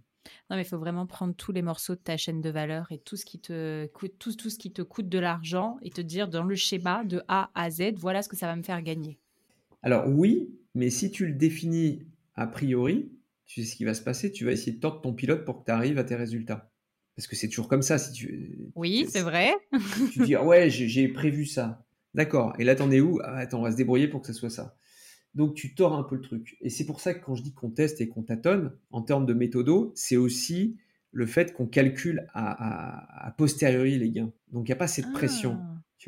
Non, 0.50 0.56
mais 0.56 0.62
il 0.62 0.68
faut 0.68 0.78
vraiment 0.78 1.06
prendre 1.06 1.34
tous 1.34 1.52
les 1.52 1.62
morceaux 1.62 1.94
de 1.94 2.00
ta 2.00 2.16
chaîne 2.16 2.40
de 2.40 2.50
valeur 2.50 2.90
et 2.90 2.98
tout 2.98 3.16
ce 3.16 3.24
qui 3.24 3.38
te 3.38 3.86
coûte, 3.88 4.14
tout, 4.18 4.34
tout 4.34 4.50
ce 4.50 4.58
qui 4.58 4.72
te 4.72 4.82
coûte 4.82 5.08
de 5.08 5.18
l'argent 5.18 5.76
et 5.82 5.90
te 5.90 6.00
dire 6.00 6.28
dans 6.28 6.44
le 6.44 6.54
schéma 6.54 7.04
de 7.04 7.22
A 7.28 7.50
à 7.54 7.70
Z, 7.70 7.94
voilà 7.96 8.22
ce 8.22 8.28
que 8.28 8.36
ça 8.36 8.46
va 8.46 8.56
me 8.56 8.62
faire 8.62 8.82
gagner. 8.82 9.18
Alors 9.82 10.08
oui, 10.08 10.48
mais 10.74 10.88
si 10.88 11.10
tu 11.10 11.26
le 11.26 11.34
définis 11.34 12.06
a 12.34 12.46
priori, 12.46 13.12
tu 13.44 13.62
sais 13.62 13.70
ce 13.70 13.76
qui 13.76 13.84
va 13.84 13.94
se 13.94 14.02
passer, 14.02 14.32
tu 14.32 14.44
vas 14.44 14.52
essayer 14.52 14.72
de 14.72 14.80
tordre 14.80 15.02
ton 15.02 15.12
pilote 15.12 15.44
pour 15.44 15.60
que 15.60 15.66
tu 15.66 15.70
arrives 15.70 15.98
à 15.98 16.04
tes 16.04 16.16
résultats. 16.16 16.70
Parce 17.16 17.26
que 17.26 17.36
c'est 17.36 17.48
toujours 17.48 17.68
comme 17.68 17.82
ça. 17.82 17.98
Si 17.98 18.12
tu, 18.12 18.58
oui, 18.74 19.06
c'est 19.08 19.20
vrai. 19.20 19.54
tu 20.12 20.20
dis, 20.20 20.34
ah 20.34 20.44
ouais, 20.44 20.70
j'ai 20.70 21.08
prévu 21.08 21.46
ça. 21.46 21.84
D'accord. 22.14 22.54
Et 22.58 22.64
là, 22.64 22.74
t'en 22.74 22.90
es 22.90 23.00
où? 23.00 23.20
Ah, 23.22 23.38
Attends, 23.38 23.60
on 23.60 23.62
va 23.62 23.72
se 23.72 23.76
débrouiller 23.76 24.08
pour 24.08 24.20
que 24.20 24.26
ce 24.28 24.32
soit 24.32 24.50
ça. 24.50 24.76
Donc, 25.34 25.54
tu 25.54 25.74
tords 25.74 25.94
un 25.94 26.04
peu 26.04 26.14
le 26.14 26.20
truc. 26.20 26.56
Et 26.60 26.70
c'est 26.70 26.86
pour 26.86 27.00
ça 27.00 27.12
que 27.12 27.24
quand 27.24 27.34
je 27.34 27.42
dis 27.42 27.52
qu'on 27.52 27.70
teste 27.70 28.00
et 28.00 28.08
qu'on 28.08 28.22
tâtonne, 28.22 28.72
en 28.90 29.02
termes 29.02 29.26
de 29.26 29.34
méthodo, 29.34 29.92
c'est 29.96 30.16
aussi 30.16 30.76
le 31.10 31.26
fait 31.26 31.52
qu'on 31.52 31.66
calcule 31.66 32.26
à, 32.34 33.34
posteriori 33.36 33.98
les 33.98 34.10
gains. 34.10 34.32
Donc, 34.52 34.68
il 34.68 34.70
n'y 34.70 34.74
a 34.74 34.76
pas 34.76 34.86
cette 34.86 35.12
pression. 35.12 35.58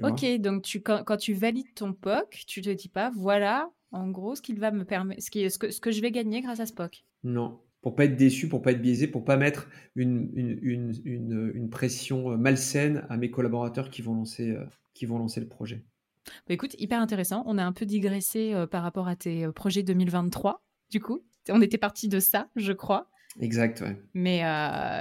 Ah. 0.00 0.10
ok, 0.10 0.40
donc 0.40 0.62
tu, 0.62 0.80
quand, 0.80 1.16
tu 1.16 1.34
valides 1.34 1.74
ton 1.74 1.92
POC, 1.92 2.44
tu 2.46 2.60
te 2.62 2.70
dis 2.70 2.88
pas, 2.88 3.10
voilà, 3.16 3.70
en 3.90 4.08
gros, 4.10 4.36
ce 4.36 4.42
qu'il 4.42 4.60
va 4.60 4.70
me 4.70 4.84
permettre, 4.84 5.22
ce, 5.22 5.30
qui, 5.30 5.48
ce, 5.50 5.58
que, 5.58 5.70
ce 5.70 5.80
que 5.80 5.90
je 5.90 6.00
vais 6.00 6.12
gagner 6.12 6.40
grâce 6.40 6.60
à 6.60 6.66
ce 6.66 6.72
POC. 6.72 7.04
Non, 7.24 7.60
pour 7.82 7.96
pas 7.96 8.04
être 8.04 8.16
déçu, 8.16 8.48
pour 8.48 8.62
pas 8.62 8.72
être 8.72 8.82
biaisé, 8.82 9.08
pour 9.08 9.24
pas 9.24 9.36
mettre 9.36 9.68
une, 9.96 10.30
une, 10.34 10.92
une, 11.04 11.52
une 11.54 11.70
pression 11.70 12.36
malsaine 12.36 13.06
à 13.08 13.16
mes 13.16 13.30
collaborateurs 13.30 13.90
qui 13.90 14.02
vont 14.02 14.14
lancer, 14.14 14.50
euh, 14.50 14.64
qui 14.94 15.06
vont 15.06 15.18
lancer 15.18 15.40
le 15.40 15.48
projet. 15.48 15.84
Bah, 16.46 16.54
écoute, 16.54 16.74
hyper 16.78 17.00
intéressant. 17.00 17.42
On 17.46 17.58
a 17.58 17.64
un 17.64 17.72
peu 17.72 17.86
digressé 17.86 18.52
euh, 18.54 18.66
par 18.66 18.82
rapport 18.82 19.08
à 19.08 19.16
tes 19.16 19.48
projets 19.52 19.82
2023, 19.82 20.64
du 20.90 21.00
coup. 21.00 21.24
On 21.48 21.60
était 21.60 21.78
parti 21.78 22.08
de 22.08 22.20
ça, 22.20 22.48
je 22.56 22.72
crois. 22.72 23.08
Exact, 23.40 23.82
ouais. 23.82 23.96
Mais, 24.14 24.40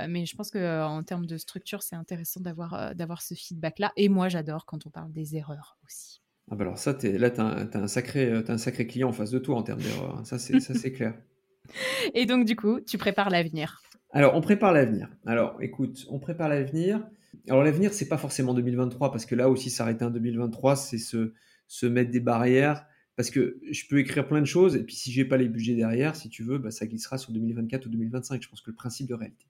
mais 0.10 0.26
je 0.26 0.36
pense 0.36 0.52
qu'en 0.52 1.02
termes 1.04 1.26
de 1.26 1.38
structure, 1.38 1.82
c'est 1.82 1.96
intéressant 1.96 2.42
d'avoir 2.42 2.94
d'avoir 2.94 3.22
ce 3.22 3.34
feedback-là. 3.34 3.94
Et 3.96 4.10
moi, 4.10 4.28
j'adore 4.28 4.66
quand 4.66 4.86
on 4.86 4.90
parle 4.90 5.12
des 5.14 5.38
erreurs 5.38 5.78
aussi. 5.86 6.22
Ah 6.52 6.56
bah 6.56 6.66
alors 6.66 6.78
ça, 6.78 6.96
es, 7.02 7.18
là, 7.18 7.32
tu 7.32 7.40
as, 7.40 7.68
un 7.74 7.88
sacré, 7.88 8.32
as 8.32 8.52
un 8.52 8.58
sacré 8.58 8.86
client 8.86 9.10
en 9.10 9.14
face 9.14 9.32
de 9.32 9.40
toi 9.40 9.56
en 9.56 9.64
termes 9.64 9.82
d'erreurs. 9.82 10.18
Hein. 10.20 10.26
Ça, 10.26 10.38
c'est 10.38 10.92
clair. 10.92 11.16
Et 12.14 12.26
donc, 12.26 12.46
du 12.46 12.56
coup, 12.56 12.80
tu 12.80 12.98
prépares 12.98 13.30
l'avenir. 13.30 13.82
Alors, 14.12 14.36
on 14.36 14.42
prépare 14.42 14.72
l'avenir. 14.72 15.10
Alors, 15.26 15.58
écoute, 15.62 16.06
on 16.10 16.20
prépare 16.20 16.50
l'avenir. 16.50 17.06
Alors, 17.48 17.64
l'avenir, 17.64 17.94
c'est 17.94 18.08
pas 18.08 18.18
forcément 18.18 18.54
2023, 18.54 19.12
parce 19.12 19.26
que 19.26 19.36
là 19.36 19.50
aussi, 19.50 19.70
s'arrêter 19.70 20.06
en 20.06 20.12
2023, 20.12 20.76
c'est 20.76 20.98
se, 20.98 21.34
se 21.68 21.86
mettre 21.86 22.12
des 22.12 22.20
barrières. 22.20 22.86
Parce 23.16 23.30
que 23.30 23.62
je 23.72 23.88
peux 23.88 24.00
écrire 24.00 24.28
plein 24.28 24.42
de 24.42 24.46
choses, 24.46 24.76
et 24.76 24.84
puis 24.84 24.94
si 24.94 25.10
j'ai 25.10 25.24
pas 25.24 25.38
les 25.38 25.48
budgets 25.48 25.76
derrière, 25.76 26.18
si 26.18 26.28
tu 26.30 26.44
veux, 26.44 26.58
bah, 26.58 26.70
ça 26.70 26.86
glissera 26.86 27.18
sur 27.18 27.32
2024 27.32 27.86
ou 27.86 27.90
2025. 27.90 28.44
Je 28.44 28.50
pense 28.50 28.62
que 28.62 28.72
le 28.72 28.76
principe 28.76 29.08
de 29.08 29.14
réalité. 29.14 29.46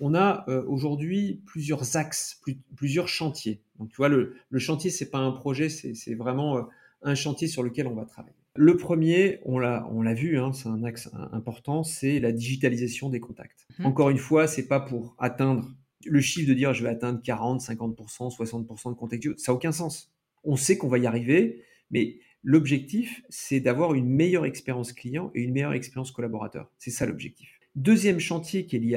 On 0.00 0.14
a 0.14 0.46
euh, 0.48 0.64
aujourd'hui 0.66 1.42
plusieurs 1.44 1.96
axes, 1.96 2.40
plusieurs 2.74 3.08
chantiers. 3.08 3.60
Donc, 3.78 3.90
tu 3.90 3.96
vois, 3.96 4.08
le, 4.08 4.34
le 4.48 4.58
chantier, 4.58 4.88
c'est 4.88 5.10
pas 5.10 5.18
un 5.18 5.32
projet, 5.32 5.68
c'est 5.68 6.14
vraiment 6.14 6.56
euh, 6.56 6.62
un 7.02 7.14
chantier 7.14 7.48
sur 7.48 7.62
lequel 7.62 7.86
on 7.86 7.94
va 7.94 8.06
travailler. 8.06 8.34
Le 8.54 8.76
premier, 8.76 9.40
on 9.44 9.58
l'a, 9.58 9.86
on 9.90 10.02
l'a 10.02 10.14
vu, 10.14 10.38
hein, 10.38 10.52
c'est 10.52 10.68
un 10.68 10.82
axe 10.82 11.10
important, 11.32 11.84
c'est 11.84 12.20
la 12.20 12.32
digitalisation 12.32 13.08
des 13.08 13.20
contacts. 13.20 13.66
Mhm. 13.78 13.86
Encore 13.86 14.10
une 14.10 14.18
fois, 14.18 14.46
c'est 14.46 14.68
pas 14.68 14.80
pour 14.80 15.16
atteindre 15.18 15.70
le 16.06 16.20
chiffre 16.20 16.48
de 16.48 16.54
dire 16.54 16.74
je 16.74 16.82
vais 16.82 16.90
atteindre 16.90 17.20
40, 17.22 17.60
50%, 17.60 18.36
60% 18.36 18.90
de 18.90 18.94
contacts, 18.94 19.38
ça 19.38 19.52
n'a 19.52 19.56
aucun 19.56 19.72
sens. 19.72 20.12
On 20.44 20.56
sait 20.56 20.76
qu'on 20.76 20.88
va 20.88 20.98
y 20.98 21.06
arriver, 21.06 21.62
mais 21.90 22.18
l'objectif, 22.42 23.22
c'est 23.28 23.60
d'avoir 23.60 23.94
une 23.94 24.08
meilleure 24.08 24.46
expérience 24.46 24.92
client 24.92 25.30
et 25.34 25.42
une 25.42 25.52
meilleure 25.52 25.74
expérience 25.74 26.10
collaborateur. 26.10 26.70
C'est 26.78 26.90
ça 26.90 27.06
l'objectif. 27.06 27.60
Deuxième 27.74 28.18
chantier 28.18 28.66
qui 28.66 28.76
est 28.76 28.80
lié 28.80 28.96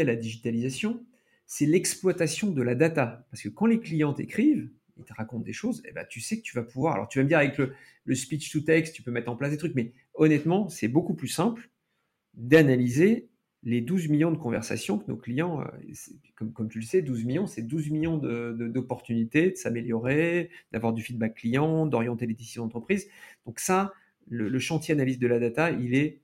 à, 0.00 0.04
la 0.04 0.16
digitalisation, 0.16 1.04
c'est 1.46 1.66
l'exploitation 1.66 2.50
de 2.50 2.62
la 2.62 2.74
data. 2.74 3.26
Parce 3.30 3.42
que 3.42 3.48
quand 3.48 3.66
les 3.66 3.80
clients 3.80 4.14
écrivent, 4.14 4.70
il 4.98 5.04
te 5.04 5.12
raconte 5.12 5.44
des 5.44 5.52
choses, 5.52 5.82
eh 5.86 5.92
ben, 5.92 6.06
tu 6.08 6.20
sais 6.20 6.38
que 6.38 6.42
tu 6.42 6.54
vas 6.54 6.62
pouvoir. 6.62 6.94
Alors, 6.94 7.08
tu 7.08 7.18
vas 7.18 7.24
me 7.24 7.28
dire 7.28 7.38
avec 7.38 7.58
le, 7.58 8.14
speech 8.14 8.50
to 8.52 8.60
text, 8.60 8.94
tu 8.94 9.02
peux 9.02 9.10
mettre 9.10 9.30
en 9.30 9.36
place 9.36 9.50
des 9.50 9.56
trucs, 9.56 9.74
mais 9.74 9.92
honnêtement, 10.14 10.68
c'est 10.68 10.88
beaucoup 10.88 11.14
plus 11.14 11.28
simple 11.28 11.70
d'analyser 12.34 13.28
les 13.62 13.80
12 13.80 14.08
millions 14.08 14.30
de 14.30 14.36
conversations 14.36 14.98
que 14.98 15.10
nos 15.10 15.16
clients, 15.16 15.60
euh, 15.60 15.64
comme, 16.36 16.52
comme, 16.52 16.68
tu 16.68 16.78
le 16.78 16.84
sais, 16.84 17.02
12 17.02 17.24
millions, 17.24 17.46
c'est 17.46 17.62
12 17.62 17.90
millions 17.90 18.18
d'opportunités 18.18 19.46
de, 19.46 19.50
de, 19.50 19.56
s'améliorer, 19.56 20.50
d'avoir 20.72 20.92
du 20.92 21.02
feedback 21.02 21.34
client, 21.34 21.86
d'orienter 21.86 22.26
les 22.26 22.34
décisions 22.34 22.64
d'entreprise. 22.64 23.08
Donc 23.44 23.58
ça, 23.58 23.92
le, 24.28 24.58
chantier 24.58 24.94
analyse 24.94 25.18
de 25.18 25.26
la 25.26 25.38
data, 25.38 25.70
il 25.70 25.94
est, 25.94 26.20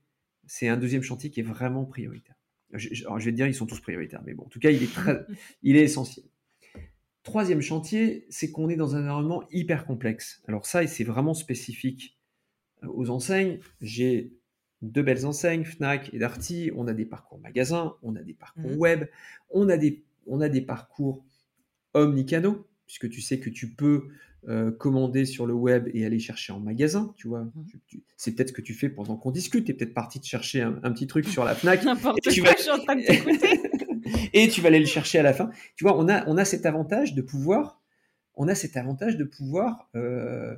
c'est 0.46 0.68
un 0.68 0.76
deuxième 0.76 1.02
chantier 1.02 1.30
qui 1.30 1.40
est 1.40 1.44
vraiment 1.44 1.84
prioritaire. 1.84 2.36
Je, 2.72 2.88
je, 2.92 3.04
je, 3.04 3.24
vais 3.24 3.30
te 3.32 3.36
dire, 3.36 3.46
ils 3.46 3.54
sont 3.54 3.66
tous 3.66 3.80
prioritaires, 3.80 4.22
mais 4.24 4.34
bon, 4.34 4.44
en 4.44 4.48
tout 4.48 4.60
cas, 4.60 4.70
il 4.70 4.82
est, 4.82 4.92
très, 4.92 5.26
il 5.62 5.76
est 5.76 5.82
essentiel. 5.82 6.26
Troisième 7.22 7.60
chantier, 7.60 8.26
c'est 8.30 8.50
qu'on 8.50 8.68
est 8.68 8.76
dans 8.76 8.96
un 8.96 9.02
environnement 9.02 9.44
hyper 9.52 9.84
complexe. 9.84 10.42
Alors 10.48 10.66
ça, 10.66 10.84
c'est 10.86 11.04
vraiment 11.04 11.34
spécifique 11.34 12.18
euh, 12.82 12.88
aux 12.88 13.10
enseignes. 13.10 13.60
J'ai 13.80 14.32
deux 14.82 15.02
belles 15.02 15.26
enseignes, 15.26 15.64
Fnac 15.64 16.10
et 16.12 16.18
Darty. 16.18 16.70
On 16.76 16.86
a 16.88 16.92
des 16.92 17.04
parcours 17.04 17.38
magasins, 17.40 17.94
on 18.02 18.16
a 18.16 18.22
des 18.22 18.34
parcours 18.34 18.70
mmh. 18.70 18.76
web, 18.76 19.08
on 19.50 19.68
a 19.68 19.76
des, 19.76 20.02
on 20.26 20.40
a 20.40 20.48
des 20.48 20.60
parcours 20.60 21.24
omnicanaux, 21.94 22.66
puisque 22.86 23.08
tu 23.08 23.20
sais 23.20 23.38
que 23.38 23.50
tu 23.50 23.68
peux 23.68 24.08
euh, 24.48 24.72
commander 24.72 25.24
sur 25.24 25.46
le 25.46 25.54
web 25.54 25.88
et 25.94 26.04
aller 26.04 26.18
chercher 26.18 26.52
en 26.52 26.58
magasin, 26.58 27.14
tu 27.16 27.28
vois. 27.28 27.44
Mmh. 27.44 27.52
c'est 28.16 28.34
peut-être 28.34 28.48
ce 28.48 28.52
que 28.52 28.60
tu 28.60 28.74
fais 28.74 28.88
pendant 28.88 29.16
qu'on 29.16 29.30
discute. 29.30 29.66
Tu 29.66 29.70
es 29.70 29.74
peut-être 29.74 29.94
parti 29.94 30.18
de 30.18 30.24
chercher 30.24 30.62
un, 30.62 30.92
petit 30.92 31.06
truc 31.06 31.28
sur 31.28 31.44
la 31.44 31.54
Fnac. 31.54 31.84
N'importe 31.84 32.20
quoi, 32.22 32.32
je 32.32 32.62
suis 32.62 32.70
en 32.70 32.78
train 32.78 32.96
de 32.96 33.02
t'écouter. 33.02 33.60
et 34.32 34.48
tu 34.48 34.60
vas 34.60 34.68
aller 34.68 34.80
le 34.80 34.86
chercher 34.86 35.20
à 35.20 35.22
la 35.22 35.32
fin. 35.32 35.50
Tu 35.76 35.84
vois, 35.84 35.96
on 35.98 36.08
a, 36.08 36.26
on 36.28 36.36
a 36.36 36.44
cet 36.44 36.66
avantage 36.66 37.14
de 37.14 37.22
pouvoir, 37.22 37.80
on 38.34 38.48
a 38.48 38.54
cet 38.56 38.76
avantage 38.76 39.16
de 39.16 39.24
pouvoir 39.24 39.88
euh, 39.94 40.56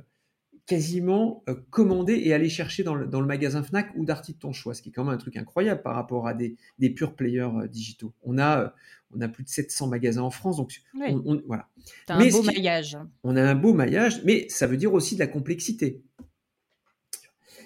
quasiment 0.65 1.43
euh, 1.47 1.55
commander 1.69 2.15
et 2.15 2.33
aller 2.33 2.49
chercher 2.49 2.83
dans 2.83 2.95
le, 2.95 3.05
dans 3.05 3.21
le 3.21 3.27
magasin 3.27 3.63
Fnac 3.63 3.91
ou 3.95 4.05
Darty 4.05 4.33
de 4.33 4.39
ton 4.39 4.53
choix, 4.53 4.73
ce 4.73 4.81
qui 4.81 4.89
est 4.89 4.91
quand 4.91 5.03
même 5.03 5.13
un 5.13 5.17
truc 5.17 5.37
incroyable 5.37 5.81
par 5.81 5.95
rapport 5.95 6.27
à 6.27 6.33
des, 6.33 6.55
des 6.79 6.89
purs 6.89 7.15
players 7.15 7.41
euh, 7.41 7.67
digitaux. 7.67 8.13
On 8.23 8.37
a, 8.39 8.73
on 9.15 9.21
a 9.21 9.27
plus 9.27 9.43
de 9.43 9.49
700 9.49 9.87
magasins 9.87 10.21
en 10.21 10.31
France, 10.31 10.57
donc 10.57 10.81
on, 10.99 11.41
voilà. 11.45 11.67
un 12.07 12.27
beau 12.29 12.43
maillage. 12.43 12.97
On 13.23 13.35
a 13.35 13.43
un 13.43 13.55
beau 13.55 13.73
maillage, 13.73 14.23
mais 14.23 14.47
ça 14.49 14.67
veut 14.67 14.77
dire 14.77 14.93
aussi 14.93 15.15
de 15.15 15.19
la 15.19 15.27
complexité. 15.27 16.03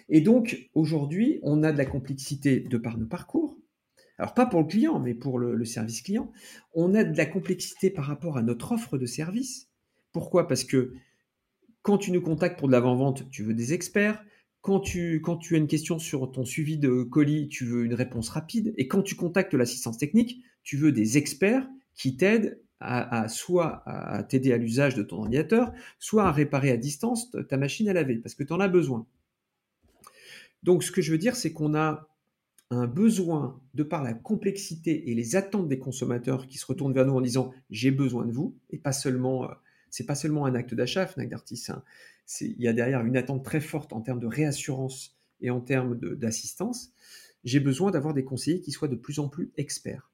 Et 0.09 0.21
donc 0.21 0.69
aujourd'hui, 0.73 1.39
on 1.43 1.63
a 1.63 1.71
de 1.71 1.77
la 1.77 1.85
complexité 1.85 2.59
de 2.59 2.77
par 2.77 2.97
nos 2.97 3.05
parcours, 3.05 3.57
alors 4.19 4.33
pas 4.33 4.45
pour 4.45 4.59
le 4.59 4.67
client, 4.67 4.99
mais 4.99 5.13
pour 5.13 5.39
le, 5.39 5.63
service 5.63 6.01
client, 6.01 6.29
on 6.73 6.93
a 6.93 7.05
de 7.05 7.17
la 7.17 7.25
complexité 7.25 7.89
par 7.89 8.05
rapport 8.05 8.37
à 8.37 8.41
notre 8.41 8.73
offre 8.73 8.97
de 8.97 9.05
service. 9.05 9.69
Pourquoi? 10.11 10.47
Parce 10.47 10.65
que 10.65 10.93
quand 11.81 11.97
tu 11.97 12.11
nous 12.11 12.21
contactes 12.21 12.59
pour 12.59 12.67
de 12.67 12.73
l'avant-vente, 12.73 13.29
tu 13.31 13.43
veux 13.43 13.53
des 13.53 13.73
experts. 13.73 14.23
Quand 14.61 14.79
tu, 14.79 15.23
as 15.25 15.55
une 15.55 15.67
question 15.67 15.99
sur 15.99 16.31
ton 16.31 16.43
suivi 16.43 16.77
de 16.77 17.03
colis, 17.03 17.47
tu 17.47 17.65
veux 17.65 17.85
une 17.85 17.93
réponse 17.93 18.29
rapide. 18.29 18.73
Et 18.77 18.87
quand 18.87 19.01
tu 19.01 19.15
contactes 19.15 19.53
l'assistance 19.53 19.97
technique, 19.97 20.43
tu 20.63 20.77
veux 20.77 20.91
des 20.91 21.17
experts 21.17 21.67
qui 21.95 22.17
t'aident 22.17 22.61
à, 22.81 23.27
soit 23.27 23.83
à 23.85 24.23
t'aider 24.23 24.53
à 24.53 24.57
l'usage 24.57 24.95
de 24.95 25.03
ton 25.03 25.17
ordinateur, 25.19 25.73
soit 25.97 26.23
à 26.25 26.31
réparer 26.31 26.71
à 26.71 26.77
distance 26.77 27.31
ta 27.49 27.57
machine 27.57 27.89
à 27.89 27.93
laver, 27.93 28.17
parce 28.17 28.35
que 28.35 28.43
tu 28.43 28.53
en 28.53 28.59
as 28.59 28.69
besoin. 28.69 29.05
Donc 30.63 30.83
ce 30.83 30.91
que 30.91 31.01
je 31.01 31.11
veux 31.11 31.17
dire, 31.17 31.35
c'est 31.35 31.51
qu'on 31.51 31.75
a 31.75 32.07
un 32.71 32.87
besoin 32.87 33.59
de 33.73 33.83
par 33.83 34.03
la 34.03 34.13
complexité 34.13 35.09
et 35.09 35.15
les 35.15 35.35
attentes 35.35 35.67
des 35.67 35.79
consommateurs 35.79 36.47
qui 36.47 36.57
se 36.57 36.65
retournent 36.65 36.93
vers 36.93 37.05
nous 37.05 37.15
en 37.15 37.21
disant 37.21 37.51
j'ai 37.69 37.91
besoin 37.91 38.25
de 38.25 38.31
vous 38.31 38.55
et 38.69 38.77
pas 38.77 38.91
seulement 38.91 39.45
euh, 39.45 39.53
c'est 39.91 40.05
pas 40.05 40.15
seulement 40.15 40.45
un 40.45 40.55
acte 40.55 40.73
d'achat 40.73 41.07
Fnac 41.07 41.29
Darty 41.29 41.63
il 42.41 42.61
y 42.61 42.67
a 42.67 42.73
derrière 42.73 43.03
une 43.05 43.17
attente 43.17 43.43
très 43.43 43.59
forte 43.59 43.91
en 43.91 44.01
termes 44.01 44.19
de 44.19 44.27
réassurance 44.27 45.17
et 45.41 45.49
en 45.49 45.61
termes 45.61 45.97
d'assistance. 45.97 46.91
J'ai 47.43 47.59
besoin 47.59 47.91
d'avoir 47.91 48.13
des 48.13 48.23
conseillers 48.23 48.61
qui 48.61 48.71
soient 48.71 48.87
de 48.87 48.95
plus 48.95 49.19
en 49.19 49.29
plus 49.29 49.51
experts. 49.57 50.11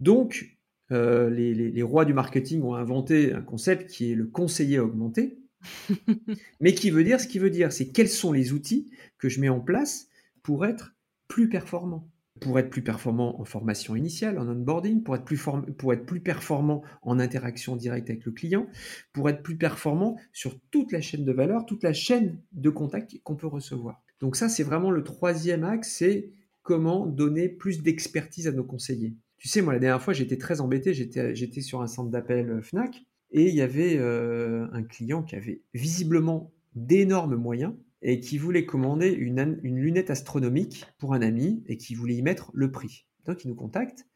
Donc 0.00 0.58
euh, 0.92 1.30
les, 1.30 1.54
les 1.54 1.82
rois 1.82 2.04
du 2.04 2.12
marketing 2.12 2.62
ont 2.62 2.74
inventé 2.74 3.32
un 3.32 3.40
concept 3.40 3.90
qui 3.90 4.12
est 4.12 4.14
le 4.14 4.26
conseiller 4.26 4.78
augmenté 4.78 5.38
mais 6.60 6.74
qui 6.74 6.90
veut 6.90 7.04
dire 7.04 7.20
ce 7.20 7.26
qui 7.26 7.38
veut 7.38 7.50
dire. 7.50 7.72
C'est 7.72 7.88
quels 7.88 8.08
sont 8.08 8.32
les 8.32 8.52
outils 8.52 8.90
que 9.18 9.28
je 9.28 9.40
mets 9.40 9.48
en 9.48 9.60
place 9.60 10.08
pour 10.42 10.66
être 10.66 10.94
plus 11.28 11.48
performant. 11.48 12.08
Pour 12.40 12.58
être 12.58 12.70
plus 12.70 12.82
performant 12.82 13.40
en 13.40 13.44
formation 13.44 13.96
initiale, 13.96 14.38
en 14.38 14.48
onboarding, 14.48 15.02
pour 15.02 15.16
être 15.16 15.24
plus, 15.24 15.42
pour 15.78 15.94
performant 16.22 16.82
en 17.02 17.18
interaction 17.18 17.76
directe 17.76 18.10
avec 18.10 18.24
le 18.24 18.32
client, 18.32 18.66
pour 19.12 19.28
être 19.28 19.42
plus 19.42 19.56
performant 19.56 20.16
sur 20.32 20.58
toute 20.70 20.92
la 20.92 21.00
chaîne 21.00 21.24
de 21.24 21.32
valeur, 21.32 21.66
toute 21.66 21.82
la 21.82 21.92
chaîne 21.92 22.40
de 22.52 22.70
contact 22.70 23.18
qu'on 23.22 23.36
peut 23.36 23.46
recevoir. 23.46 24.02
Donc 24.20 24.36
ça, 24.36 24.48
c'est 24.48 24.62
vraiment 24.62 24.90
le 24.90 25.02
troisième 25.02 25.64
axe, 25.64 25.94
c'est 25.96 26.30
comment 26.62 27.06
donner 27.06 27.48
plus 27.48 27.82
d'expertise 27.82 28.48
à 28.48 28.52
nos 28.52 28.64
conseillers. 28.64 29.14
Tu 29.38 29.48
sais, 29.48 29.62
moi, 29.62 29.72
la 29.72 29.78
dernière 29.78 30.02
fois, 30.02 30.14
j'étais 30.14 30.38
très 30.38 30.60
embêté, 30.60 30.94
j'étais 30.94 31.60
sur 31.60 31.82
un 31.82 31.86
centre 31.86 32.10
d'appel 32.10 32.50
euh, 32.50 32.62
FNAC, 32.62 33.04
et 33.30 33.48
il 33.48 33.54
y 33.54 33.60
avait 33.60 33.96
euh, 33.98 34.66
un 34.72 34.82
client 34.82 35.22
qui 35.22 35.36
avait 35.36 35.62
visiblement 35.74 36.52
d'énormes 36.74 37.36
moyens, 37.36 37.74
et 38.02 38.20
qui 38.20 38.38
voulait 38.38 38.66
commander 38.66 39.10
une, 39.10 39.58
lunette 39.62 40.10
astronomique 40.10 40.86
pour 40.98 41.14
un 41.14 41.22
ami 41.22 41.64
et 41.66 41.76
qui 41.76 41.94
voulait 41.94 42.16
y 42.16 42.22
mettre 42.22 42.50
le 42.54 42.70
prix. 42.70 43.06
Donc 43.24 43.44
il 43.44 43.48
nous 43.48 43.54
contacte 43.54 44.06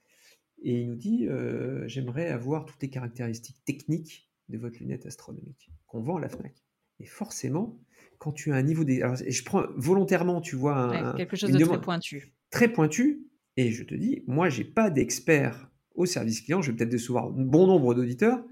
et 0.63 0.81
il 0.81 0.89
nous 0.89 0.97
dit 0.97 1.27
euh, 1.27 1.87
J'aimerais 1.89 2.29
avoir 2.29 2.67
toutes 2.67 2.83
les 2.83 2.91
caractéristiques 2.91 3.65
techniques 3.65 4.31
de 4.49 4.59
votre 4.59 4.79
lunette 4.79 5.07
astronomique 5.07 5.71
qu'on 5.87 6.01
vend 6.01 6.17
à 6.17 6.21
la 6.21 6.29
Fnac. 6.29 6.55
Et 6.99 7.07
forcément, 7.07 7.81
quand 8.19 8.33
tu 8.33 8.53
as 8.53 8.57
un 8.57 8.63
niveau 8.63 8.85
des. 8.85 9.03
et 9.25 9.31
je 9.31 9.45
prends 9.45 9.65
volontairement, 9.77 10.41
tu 10.41 10.57
vois. 10.57 11.15
quelque 11.17 11.37
chose 11.37 11.51
de 11.51 11.65
très 11.65 11.81
pointu. 11.81 12.35
Très 12.51 12.73
pointu. 12.73 13.27
Et 13.57 13.71
je 13.71 13.83
te 13.83 13.95
dis 13.95 14.23
Moi, 14.27 14.51
j'ai 14.51 14.65
pas 14.65 14.91
d'expert 14.91 15.71
au 15.95 16.05
service 16.05 16.43
client. 16.43 16.61
Je 16.61 16.71
vais 16.71 16.77
peut-être 16.77 16.91
décevoir 16.91 17.27
un 17.27 17.31
bon 17.31 17.67
nombre 17.67 17.95
d'auditeurs, 17.95 18.45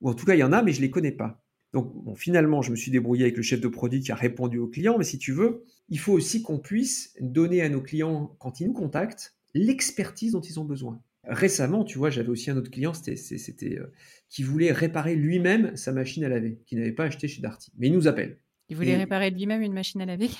ou 0.00 0.10
en 0.10 0.14
tout 0.14 0.26
cas, 0.26 0.34
il 0.34 0.40
y 0.40 0.44
en 0.44 0.52
a, 0.52 0.62
mais 0.62 0.72
je 0.72 0.80
les 0.80 0.90
connais 0.90 1.12
pas. 1.12 1.41
Donc 1.72 2.18
finalement, 2.18 2.60
je 2.60 2.70
me 2.70 2.76
suis 2.76 2.90
débrouillé 2.90 3.24
avec 3.24 3.36
le 3.36 3.42
chef 3.42 3.60
de 3.60 3.68
produit 3.68 4.00
qui 4.00 4.12
a 4.12 4.14
répondu 4.14 4.58
aux 4.58 4.66
clients, 4.66 4.98
mais 4.98 5.04
si 5.04 5.18
tu 5.18 5.32
veux, 5.32 5.64
il 5.88 5.98
faut 5.98 6.12
aussi 6.12 6.42
qu'on 6.42 6.58
puisse 6.58 7.14
donner 7.20 7.62
à 7.62 7.68
nos 7.68 7.80
clients, 7.80 8.36
quand 8.38 8.60
ils 8.60 8.66
nous 8.66 8.74
contactent, 8.74 9.34
l'expertise 9.54 10.32
dont 10.32 10.40
ils 10.40 10.60
ont 10.60 10.64
besoin. 10.64 11.00
Récemment, 11.24 11.84
tu 11.84 11.98
vois, 11.98 12.10
j'avais 12.10 12.28
aussi 12.28 12.50
un 12.50 12.56
autre 12.56 12.70
client, 12.70 12.92
c'était 12.94 13.78
euh, 13.78 13.92
qui 14.28 14.42
voulait 14.42 14.72
réparer 14.72 15.14
lui-même 15.14 15.76
sa 15.76 15.92
machine 15.92 16.24
à 16.24 16.28
laver, 16.28 16.58
qui 16.66 16.76
n'avait 16.76 16.92
pas 16.92 17.04
acheté 17.04 17.28
chez 17.28 17.40
Darty. 17.40 17.70
Mais 17.78 17.86
il 17.86 17.92
nous 17.92 18.08
appelle. 18.08 18.38
Il 18.68 18.76
voulait 18.76 18.96
réparer 18.96 19.30
lui-même 19.30 19.62
une 19.62 19.72
machine 19.72 20.00
à 20.00 20.06
laver 20.06 20.30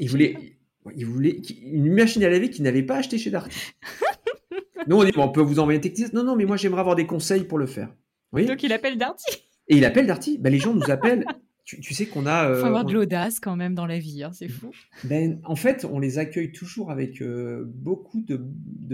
Il 0.00 0.10
voulait, 0.10 0.58
il 0.96 1.06
voulait 1.06 1.40
une 1.62 1.92
machine 1.92 2.24
à 2.24 2.28
laver 2.28 2.50
qu'il 2.50 2.64
n'avait 2.64 2.82
pas 2.82 2.96
acheté 2.96 3.18
chez 3.18 3.30
Darty. 3.30 3.56
Nous, 4.88 4.96
on 4.96 5.04
dit, 5.04 5.12
on 5.16 5.28
peut 5.28 5.40
vous 5.40 5.58
envoyer 5.58 5.78
un 5.78 5.82
technicien. 5.82 6.10
Non, 6.12 6.22
non, 6.22 6.36
mais 6.36 6.44
moi, 6.44 6.56
j'aimerais 6.56 6.80
avoir 6.80 6.96
des 6.96 7.06
conseils 7.06 7.44
pour 7.44 7.58
le 7.58 7.66
faire. 7.66 7.92
Oui 8.32 8.46
Donc, 8.46 8.62
il 8.62 8.72
appelle 8.72 8.98
Darty 8.98 9.45
et 9.68 9.76
il 9.76 9.84
appelle 9.84 10.06
Darty. 10.06 10.38
Ben, 10.38 10.50
les 10.50 10.58
gens 10.58 10.74
nous 10.74 10.90
appellent. 10.90 11.24
Tu, 11.66 11.94
sais 11.94 12.06
qu'on 12.06 12.26
a. 12.26 12.48
Il 12.48 12.60
faut 12.60 12.66
avoir 12.66 12.84
euh, 12.84 12.88
de 12.88 12.92
l'audace 12.92 13.40
quand 13.40 13.56
même 13.56 13.74
dans 13.74 13.86
la 13.86 13.98
vie, 13.98 14.22
hein, 14.22 14.30
c'est 14.32 14.46
fou. 14.46 14.70
Ben, 15.02 15.40
en 15.42 15.56
fait, 15.56 15.84
on 15.84 15.98
les 15.98 16.18
accueille 16.18 16.52
toujours 16.52 16.92
avec 16.92 17.20
euh, 17.20 17.64
beaucoup 17.66 18.20
de, 18.20 18.40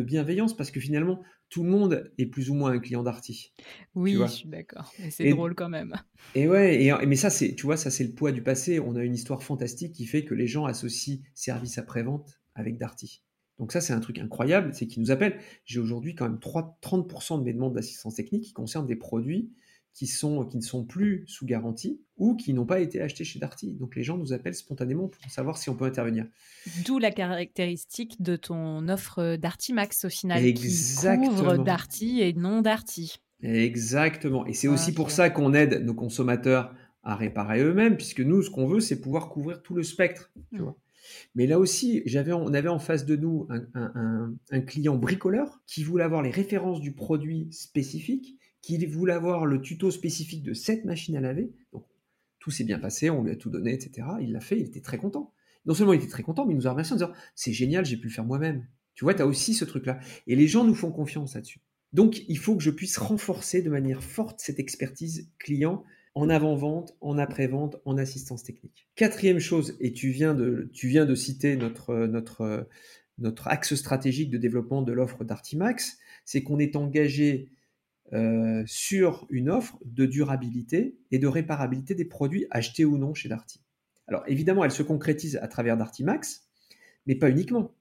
bienveillance 0.03 0.57
parce 0.57 0.70
que 0.70 0.81
finalement, 0.81 1.20
tout 1.51 1.64
le 1.64 1.68
monde 1.68 2.11
est 2.16 2.25
plus 2.25 2.49
ou 2.49 2.55
moins 2.55 2.70
un 2.70 2.79
client 2.79 3.03
Darty. 3.03 3.53
Oui, 3.95 4.16
je 4.18 4.27
suis 4.27 4.49
d'accord. 4.49 4.91
C'est 5.11 5.29
drôle 5.29 5.55
quand 5.55 5.68
même. 5.68 5.93
Et 6.35 6.49
ouais, 6.49 6.83
et, 6.83 7.07
mais 7.07 7.16
ça, 7.16 7.29
c'est, 7.29 7.55
tu 7.55 7.66
vois, 7.66 7.77
ça 7.77 7.91
c'est 7.91 8.05
le 8.05 8.12
poids 8.14 8.33
du 8.33 8.43
passé. 8.43 8.81
On 8.81 8.97
a 8.97 9.05
une 9.05 9.14
histoire 9.14 9.43
fantastique 9.43 9.93
qui 9.93 10.07
fait 10.07 10.25
que 10.25 10.33
les 10.33 10.47
gens 10.47 10.64
associent 10.64 11.18
service 11.35 11.77
après-vente 11.77 12.41
avec 12.55 12.79
Darty. 12.79 13.23
Donc 13.59 13.73
ça, 13.73 13.83
c'est 13.83 13.93
un 13.93 14.01
truc 14.01 14.18
incroyable, 14.18 14.73
c'est 14.73 14.87
qu'ils 14.87 15.03
nous 15.03 15.11
appellent. 15.11 15.39
J'ai 15.66 15.79
aujourd'hui 15.79 16.14
quand 16.14 16.27
même 16.27 16.41
3, 16.41 16.79
30% 16.83 17.39
de 17.39 17.45
mes 17.45 17.53
demandes 17.53 17.75
d'assistance 17.75 18.14
technique 18.14 18.45
qui 18.45 18.53
concernent 18.55 18.87
des 18.87 18.97
produits 18.97 19.53
qui, 19.95 20.07
sont, 20.07 20.45
qui 20.45 20.57
ne 20.57 20.62
sont 20.62 20.84
plus 20.84 21.24
sous 21.26 21.45
garantie 21.45 22.01
ou 22.16 22.34
qui 22.34 22.55
n'ont 22.55 22.64
pas 22.64 22.80
été 22.80 23.01
achetés 23.01 23.24
chez 23.24 23.38
Darty. 23.38 23.74
Donc 23.74 23.97
les 23.97 24.03
gens 24.03 24.16
nous 24.16 24.32
appellent 24.32 24.55
spontanément 24.55 25.09
pour 25.09 25.30
savoir 25.30 25.59
si 25.59 25.70
on 25.70 25.74
peut 25.74 25.84
intervenir. 25.84 26.26
D'où 26.84 26.99
la 26.99 27.11
caractéristique 27.11 28.22
de 28.22 28.36
ton 28.36 28.88
offre 28.88 29.36
Darty 29.36 29.72
Max 29.72 30.05
au 30.05 30.09
final, 30.09 30.45
Exactement. 30.45 31.28
qui 31.28 31.28
couvre 31.28 31.57
Darty 31.59 32.20
et 32.20 32.32
non 32.32 32.62
Darty. 32.62 33.18
Exactement. 33.43 34.47
Et 34.47 34.53
c'est 34.53 34.68
aussi 34.68 34.93
pour 34.93 35.11
ça 35.11 35.30
qu'on 35.30 35.53
aide 35.53 35.84
nos 35.84 35.95
consommateurs 35.95 36.74
à 37.03 37.16
réparer 37.16 37.61
eux-mêmes, 37.61 37.97
puisque 37.97 38.20
nous, 38.20 38.43
ce 38.43 38.51
qu'on 38.51 38.68
veut, 38.68 38.80
c'est 38.80 39.01
pouvoir 39.01 39.28
couvrir 39.28 39.62
tout 39.62 39.74
le 39.74 39.82
spectre. 39.82 40.30
Tu 40.53 40.61
mmh. 40.61 40.62
vois. 40.62 40.78
Mais 41.34 41.47
là 41.47 41.59
aussi, 41.59 42.03
j'avais, 42.07 42.32
on 42.32 42.55
avait 42.55 42.68
en 42.68 42.78
face 42.78 43.05
de 43.05 43.16
nous 43.16 43.49
un, 43.51 44.32
un, 44.51 44.61
client 44.61 44.97
bricoleur 44.97 45.61
qui 45.66 45.82
voulait 45.82 46.05
avoir 46.05 46.22
les 46.22 46.30
références 46.30 46.80
du 46.80 46.93
produit 46.93 47.49
spécifique 47.51 48.38
qu'il 48.63 48.89
voulait 48.89 49.13
avoir 49.13 49.45
le 49.45 49.61
tuto 49.61 49.91
spécifique 49.91 50.43
de 50.43 50.55
cette 50.55 50.85
machine 50.85 51.17
à 51.17 51.21
laver. 51.21 51.53
Donc, 51.73 51.85
tout 52.39 52.51
s'est 52.51 52.65
bien 52.65 52.79
passé, 52.79 53.11
on 53.11 53.23
lui 53.23 53.33
a 53.33 53.37
tout 53.37 53.51
donné, 53.51 53.75
etc. 53.75 54.09
Il 54.21 54.33
l'a 54.33 54.41
fait, 54.41 54.59
il 54.59 54.67
était 54.67 54.81
très 54.81 54.99
content. 54.99 55.33
Non 55.67 55.75
seulement 55.75 55.93
il 55.93 56.01
était 56.01 56.11
très 56.11 56.23
content, 56.23 56.45
mais 56.47 56.55
il 56.55 56.57
nous 56.57 56.67
a 56.67 56.71
remercié 56.71 56.95
en 56.95 56.97
disant 56.97 57.13
C'est 57.35 57.53
génial, 57.53 57.85
j'ai 57.85 57.97
pu 57.97 58.09
le 58.09 58.13
faire 58.13 58.25
moi-même. 58.25 58.67
Tu 58.95 59.05
vois, 59.05 59.15
tu 59.15 59.23
as 59.23 59.27
aussi 59.27 59.55
ce 59.55 59.65
truc-là. 59.65 60.01
Et 60.27 60.37
les 60.37 60.49
gens 60.49 60.65
nous 60.65 60.75
font 60.75 60.91
confiance 60.91 61.35
là-dessus. 61.35 61.61
Donc, 61.93 62.23
il 62.29 62.39
faut 62.39 62.57
que 62.57 62.63
je 62.63 62.71
puisse 62.71 62.97
renforcer 62.99 63.63
de 63.63 63.71
manière 63.71 64.03
forte 64.03 64.41
cette 64.41 64.59
expertise 64.59 65.31
client 65.39 65.85
en 66.15 66.29
avant-vente, 66.29 66.97
en 67.01 67.19
après-vente, 67.19 67.77
en 67.85 67.97
assistance 67.97 68.43
technique. 68.43 68.89
Quatrième 68.97 69.39
chose, 69.39 69.77
et 69.81 69.93
tu 69.93 70.11
viens 70.11 70.35
de, 70.35 70.71
citer 71.15 71.57
notre 71.57 73.49
axe 73.49 73.75
stratégique 73.75 74.31
de 74.31 74.39
développement 74.39 74.83
de 74.83 74.93
l'offre 74.93 75.25
d'Artimax, 75.25 75.99
c'est 76.25 76.43
qu'on 76.43 76.59
est 76.59 76.77
engagé 76.77 77.49
euh, 78.15 78.63
sur 78.67 79.27
une 79.31 79.49
offre 79.49 79.79
de 79.87 80.05
durabilité 80.05 80.99
et 81.11 81.19
de 81.19 81.27
réparabilité 81.27 81.95
des 81.95 82.05
produits 82.05 82.47
achetés 82.51 82.85
ou 82.85 82.99
non 82.99 83.15
chez 83.15 83.31
Darty. 83.31 83.63
Alors 84.07 84.23
évidemment, 84.27 84.65
elle 84.65 84.71
se 84.71 84.83
concrétise 84.83 85.37
à 85.37 85.49
travers 85.49 85.79
Darty 85.79 86.05
Max, 86.05 86.47
mais 87.07 87.15
pas 87.15 87.31
uniquement. 87.31 87.75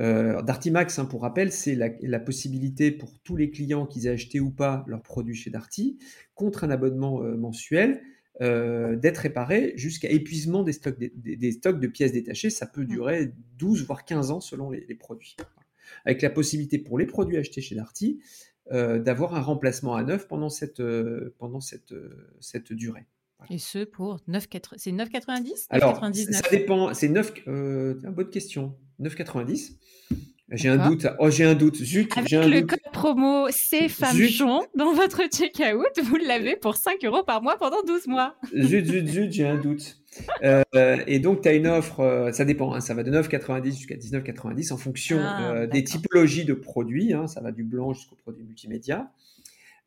Euh, 0.00 0.42
Darty 0.42 0.72
Max, 0.72 0.98
hein, 0.98 1.04
pour 1.04 1.22
rappel, 1.22 1.52
c'est 1.52 1.76
la, 1.76 2.18
possibilité 2.18 2.90
pour 2.90 3.20
tous 3.20 3.36
les 3.36 3.52
clients 3.52 3.86
qui 3.86 4.04
aient 4.04 4.10
acheté 4.10 4.40
ou 4.40 4.50
pas 4.50 4.84
leurs 4.88 5.02
produits 5.02 5.36
chez 5.36 5.50
Darty, 5.50 6.00
contre 6.34 6.64
un 6.64 6.70
abonnement 6.70 7.22
euh, 7.22 7.36
mensuel, 7.36 8.02
d'être 8.40 9.18
réparés 9.18 9.74
jusqu'à 9.76 10.08
épuisement 10.08 10.62
des 10.62 10.72
stocks, 10.72 10.98
des, 10.98 11.52
stocks 11.52 11.78
de 11.78 11.86
pièces 11.86 12.12
détachées. 12.12 12.48
Ça 12.48 12.66
peut 12.66 12.86
durer 12.86 13.34
12 13.58 13.84
voire 13.84 14.06
15 14.06 14.30
ans 14.30 14.40
selon 14.40 14.70
les, 14.70 14.86
les 14.88 14.94
produits. 14.94 15.36
Avec 16.06 16.22
la 16.22 16.30
possibilité 16.30 16.78
pour 16.78 16.98
les 16.98 17.04
produits 17.04 17.36
achetés 17.36 17.60
chez 17.60 17.74
Darty 17.74 18.18
d'avoir 18.98 19.34
un 19.34 19.40
remplacement 19.40 19.94
à 19.96 20.04
neuf 20.04 20.28
pendant 20.28 20.48
cette, 20.48 20.80
euh, 20.80 21.34
pendant 21.38 21.60
cette, 21.60 21.92
euh, 21.92 22.34
cette 22.40 22.72
durée. 22.72 23.06
Et 23.48 23.58
ce 23.58 23.84
pour 23.84 24.18
9,90 24.28 24.74
C'est 24.76 24.92
9,90 24.92 25.66
Alors, 25.70 25.98
ça 26.00 26.50
dépend. 26.50 26.94
C'est 26.94 27.08
9. 27.08 27.32
bonne 28.12 28.30
question. 28.30 28.76
9,90. 29.00 29.76
J'ai 30.52 30.68
un 30.68 30.88
doute. 30.88 31.06
Oh, 31.18 31.30
j'ai 31.30 31.44
un 31.44 31.54
doute. 31.54 31.76
Zut, 31.76 32.16
Avec 32.16 32.32
un 32.32 32.48
le 32.48 32.62
code 32.62 32.80
promo 32.92 33.46
C'est 33.50 33.88
Famchon 33.88 34.62
dans 34.74 34.92
votre 34.92 35.22
checkout, 35.28 36.02
vous 36.02 36.16
l'avez 36.16 36.56
pour 36.56 36.76
5 36.76 37.04
euros 37.04 37.22
par 37.22 37.42
mois 37.42 37.56
pendant 37.56 37.82
12 37.86 38.08
mois. 38.08 38.34
Zut, 38.56 38.86
zut, 38.86 39.06
zut, 39.06 39.32
j'ai 39.32 39.46
un 39.46 39.56
doute. 39.56 40.00
Euh, 40.42 41.02
et 41.06 41.18
donc, 41.20 41.42
tu 41.42 41.48
as 41.48 41.54
une 41.54 41.66
offre, 41.66 42.00
euh, 42.00 42.32
ça 42.32 42.44
dépend, 42.44 42.74
hein, 42.74 42.80
ça 42.80 42.94
va 42.94 43.02
de 43.02 43.10
9,90 43.10 43.76
jusqu'à 43.76 43.94
19,90 43.94 44.72
en 44.72 44.76
fonction 44.76 45.18
ah, 45.20 45.52
euh, 45.52 45.66
des 45.66 45.84
typologies 45.84 46.44
de 46.44 46.54
produits. 46.54 47.12
Hein, 47.12 47.26
ça 47.26 47.40
va 47.40 47.52
du 47.52 47.62
blanc 47.62 47.92
jusqu'aux 47.92 48.16
produits 48.16 48.44
multimédia 48.44 49.10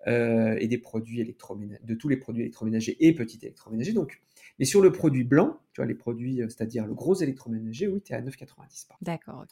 et 0.06 0.68
des 0.68 0.78
produits 0.78 1.22
électroménagers, 1.22 1.80
de 1.82 1.94
tous 1.94 2.10
les 2.10 2.18
produits 2.18 2.42
électroménagers 2.42 2.98
et 3.00 3.14
petits 3.14 3.40
électroménagers. 3.42 3.94
Donc, 3.94 4.20
mais 4.60 4.66
sur 4.66 4.82
le 4.82 4.92
produit 4.92 5.24
blanc, 5.24 5.60
tu 5.74 5.82
vois, 5.82 5.88
les 5.88 5.96
produits, 5.96 6.42
c'est-à-dire 6.48 6.86
le 6.86 6.94
gros 6.94 7.16
électroménager, 7.16 7.88
oui, 7.88 8.02
tu 8.02 8.14
es 8.14 8.16
à 8.16 8.22
9,90. 8.22 8.88
D'accord. 9.02 9.46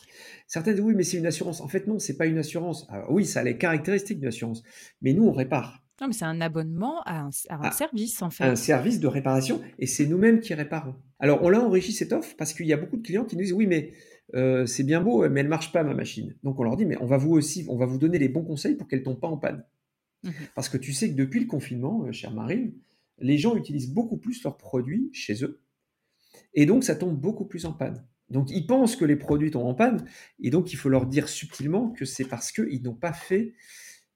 Certains 0.47 0.73
disent 0.73 0.81
oui, 0.81 0.93
mais 0.95 1.03
c'est 1.03 1.17
une 1.17 1.25
assurance. 1.25 1.61
En 1.61 1.67
fait, 1.67 1.87
non, 1.87 1.99
c'est 1.99 2.17
pas 2.17 2.27
une 2.27 2.37
assurance. 2.37 2.87
oui, 3.09 3.25
ça 3.25 3.39
a 3.39 3.43
les 3.43 3.57
caractéristiques 3.57 4.19
d'une 4.19 4.27
assurance, 4.27 4.63
mais 5.01 5.13
nous, 5.13 5.25
on 5.25 5.31
répare. 5.31 5.83
Non, 6.01 6.07
mais 6.07 6.13
c'est 6.13 6.25
un 6.25 6.41
abonnement 6.41 7.01
à 7.03 7.21
un, 7.21 7.29
ah, 7.49 7.71
service, 7.71 8.23
en 8.23 8.31
fait. 8.31 8.43
Un 8.43 8.55
service 8.55 8.99
de 8.99 9.07
réparation, 9.07 9.61
et 9.77 9.85
c'est 9.85 10.07
nous-mêmes 10.07 10.39
qui 10.39 10.55
réparons. 10.55 10.95
Alors, 11.19 11.43
on 11.43 11.49
l'a 11.49 11.61
enrichi 11.61 11.93
cette 11.93 12.11
offre 12.11 12.35
parce 12.37 12.53
qu'il 12.53 12.65
y 12.65 12.73
a 12.73 12.77
beaucoup 12.77 12.97
de 12.97 13.03
clients 13.03 13.23
qui 13.23 13.35
nous 13.35 13.43
disent 13.43 13.53
oui, 13.53 13.67
mais 13.67 13.93
euh, 14.33 14.65
c'est 14.65 14.83
bien 14.83 15.01
beau, 15.01 15.29
mais 15.29 15.41
elle 15.41 15.47
marche 15.47 15.71
pas 15.71 15.83
ma 15.83 15.93
machine. 15.93 16.35
Donc, 16.41 16.59
on 16.59 16.63
leur 16.63 16.75
dit 16.75 16.85
mais 16.85 16.97
on 17.01 17.05
va 17.05 17.17
vous 17.17 17.33
aussi, 17.33 17.65
on 17.69 17.77
va 17.77 17.85
vous 17.85 17.99
donner 17.99 18.17
les 18.17 18.29
bons 18.29 18.43
conseils 18.43 18.75
pour 18.75 18.87
qu'elle 18.87 19.03
tombe 19.03 19.19
pas 19.19 19.27
en 19.27 19.37
panne. 19.37 19.63
Mmh 20.23 20.29
parce 20.53 20.69
que 20.69 20.77
tu 20.77 20.93
sais 20.93 21.09
que 21.09 21.15
depuis 21.15 21.39
le 21.39 21.47
confinement, 21.47 22.03
euh, 22.05 22.11
chère 22.11 22.31
Marine, 22.31 22.73
les 23.21 23.37
gens 23.37 23.55
utilisent 23.55 23.91
beaucoup 23.91 24.17
plus 24.17 24.43
leurs 24.43 24.57
produits 24.57 25.09
chez 25.13 25.43
eux, 25.43 25.61
et 26.53 26.65
donc 26.65 26.83
ça 26.83 26.95
tombe 26.95 27.19
beaucoup 27.19 27.45
plus 27.45 27.65
en 27.65 27.73
panne. 27.73 28.05
Donc 28.29 28.49
ils 28.49 28.65
pensent 28.65 28.95
que 28.95 29.05
les 29.05 29.17
produits 29.17 29.51
tombent 29.51 29.67
en 29.67 29.75
panne, 29.75 30.05
et 30.39 30.49
donc 30.49 30.73
il 30.73 30.75
faut 30.75 30.89
leur 30.89 31.05
dire 31.05 31.29
subtilement 31.29 31.91
que 31.91 32.05
c'est 32.05 32.25
parce 32.25 32.51
qu'ils 32.51 32.83
n'ont 32.83 32.95
pas 32.95 33.13
fait 33.13 33.53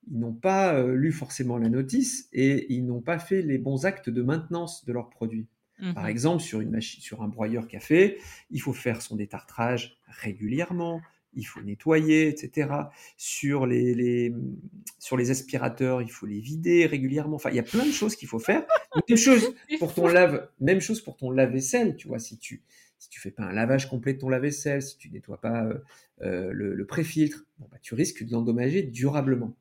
ils 0.07 0.19
n'ont 0.19 0.33
pas 0.33 0.75
euh, 0.75 0.95
lu 0.95 1.11
forcément 1.11 1.57
la 1.57 1.69
notice 1.69 2.29
et 2.31 2.71
ils 2.73 2.85
n'ont 2.85 3.01
pas 3.01 3.19
fait 3.19 3.41
les 3.41 3.57
bons 3.57 3.85
actes 3.85 4.09
de 4.09 4.21
maintenance 4.21 4.85
de 4.85 4.93
leurs 4.93 5.09
produits. 5.09 5.47
Par 5.93 6.03
mhm. 6.03 6.09
exemple, 6.09 6.41
sur, 6.41 6.61
une 6.61 6.69
machine, 6.69 7.01
sur 7.01 7.21
un 7.21 7.27
broyeur 7.27 7.67
café, 7.67 8.17
il 8.49 8.61
faut 8.61 8.71
faire 8.71 9.01
son 9.01 9.17
détartrage 9.17 9.97
régulièrement, 10.07 11.01
il 11.35 11.43
faut 11.43 11.61
nettoyer, 11.61 12.27
etc. 12.27 12.69
Sur 13.17 13.65
les, 13.65 14.33
sur 14.99 15.17
les 15.17 15.31
aspirateurs, 15.31 16.01
il 16.01 16.11
faut 16.11 16.25
les 16.25 16.39
vider 16.39 16.85
régulièrement. 16.85 17.35
Enfin, 17.35 17.49
il 17.49 17.55
y 17.55 17.59
a 17.59 17.63
plein 17.63 17.85
de 17.85 17.91
choses 17.91 18.15
qu'il 18.15 18.27
faut 18.27 18.39
faire. 18.39 18.65
Même 19.09 19.17
chose 19.17 19.53
pour 19.79 19.93
ton 19.93 20.07
lave, 20.07 20.49
même 20.59 20.81
chose 20.81 21.01
pour 21.01 21.17
ton 21.17 21.31
lave-vaisselle, 21.31 21.95
tu 21.95 22.07
vois, 22.07 22.19
si 22.19 22.37
tu 22.37 22.63
si 22.97 23.09
tu 23.09 23.19
fais 23.19 23.31
pas 23.31 23.43
un 23.43 23.51
lavage 23.51 23.87
complet 23.89 24.13
de 24.13 24.19
ton 24.19 24.29
lave-vaisselle, 24.29 24.81
si 24.81 24.97
tu 24.97 25.09
nettoies 25.11 25.39
pas 25.39 25.67
le, 26.21 26.85
pré-filtre, 26.85 27.45
bah, 27.59 27.77
tu 27.81 27.93
risques 27.93 28.23
de 28.23 28.31
l'endommager 28.31 28.81
durablement. 28.83 29.55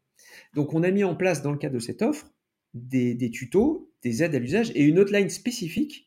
Donc 0.55 0.73
on 0.73 0.83
a 0.83 0.91
mis 0.91 1.05
en 1.05 1.15
place 1.15 1.43
dans 1.43 1.53
le 1.53 1.59
cadre 1.59 1.75
de 1.75 1.81
cette 1.81 2.03
offre 2.03 2.33
des, 2.75 3.15
des 3.15 3.31
tutos, 3.31 3.91
des 4.03 4.23
aides 4.23 4.35
à 4.35 4.39
l'usage 4.39 4.71
et 4.75 4.83
une 4.83 4.99
hotline 4.99 5.31
spécifique 5.31 6.04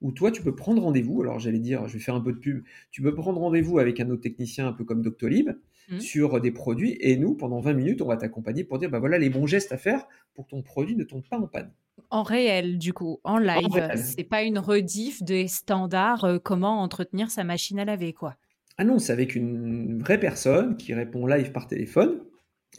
où 0.00 0.12
toi, 0.12 0.30
tu 0.30 0.42
peux 0.42 0.54
prendre 0.54 0.82
rendez-vous. 0.82 1.22
Alors, 1.22 1.38
j'allais 1.38 1.58
dire, 1.58 1.86
je 1.88 1.94
vais 1.94 1.98
faire 1.98 2.14
un 2.14 2.20
peu 2.20 2.32
de 2.32 2.38
pub. 2.38 2.62
Tu 2.90 3.02
peux 3.02 3.14
prendre 3.14 3.40
rendez-vous 3.40 3.78
avec 3.78 4.00
un 4.00 4.10
autre 4.10 4.22
technicien, 4.22 4.66
un 4.68 4.72
peu 4.72 4.84
comme 4.84 5.02
Doctolib, 5.02 5.50
mmh. 5.90 6.00
sur 6.00 6.40
des 6.40 6.50
produits. 6.50 6.96
Et 7.00 7.16
nous, 7.16 7.34
pendant 7.34 7.60
20 7.60 7.74
minutes, 7.74 8.02
on 8.02 8.06
va 8.06 8.16
t'accompagner 8.16 8.64
pour 8.64 8.78
dire, 8.78 8.90
bah 8.90 8.98
voilà 8.98 9.18
les 9.18 9.30
bons 9.30 9.46
gestes 9.46 9.72
à 9.72 9.76
faire 9.76 10.06
pour 10.34 10.46
que 10.46 10.50
ton 10.50 10.62
produit 10.62 10.96
ne 10.96 11.04
tombe 11.04 11.22
pas 11.28 11.38
en 11.38 11.46
panne. 11.46 11.70
En 12.08 12.22
réel, 12.22 12.78
du 12.78 12.92
coup, 12.92 13.20
en 13.24 13.38
live. 13.38 13.92
C'est 13.96 14.24
pas 14.24 14.42
une 14.42 14.58
rediff 14.58 15.22
des 15.22 15.48
standards 15.48 16.24
euh, 16.24 16.38
comment 16.38 16.80
entretenir 16.80 17.30
sa 17.30 17.44
machine 17.44 17.78
à 17.78 17.84
laver, 17.84 18.12
quoi. 18.12 18.36
Ah 18.78 18.84
non, 18.84 18.98
c'est 18.98 19.12
avec 19.12 19.34
une 19.34 19.98
vraie 19.98 20.18
personne 20.18 20.76
qui 20.78 20.94
répond 20.94 21.26
live 21.26 21.52
par 21.52 21.66
téléphone 21.66 22.20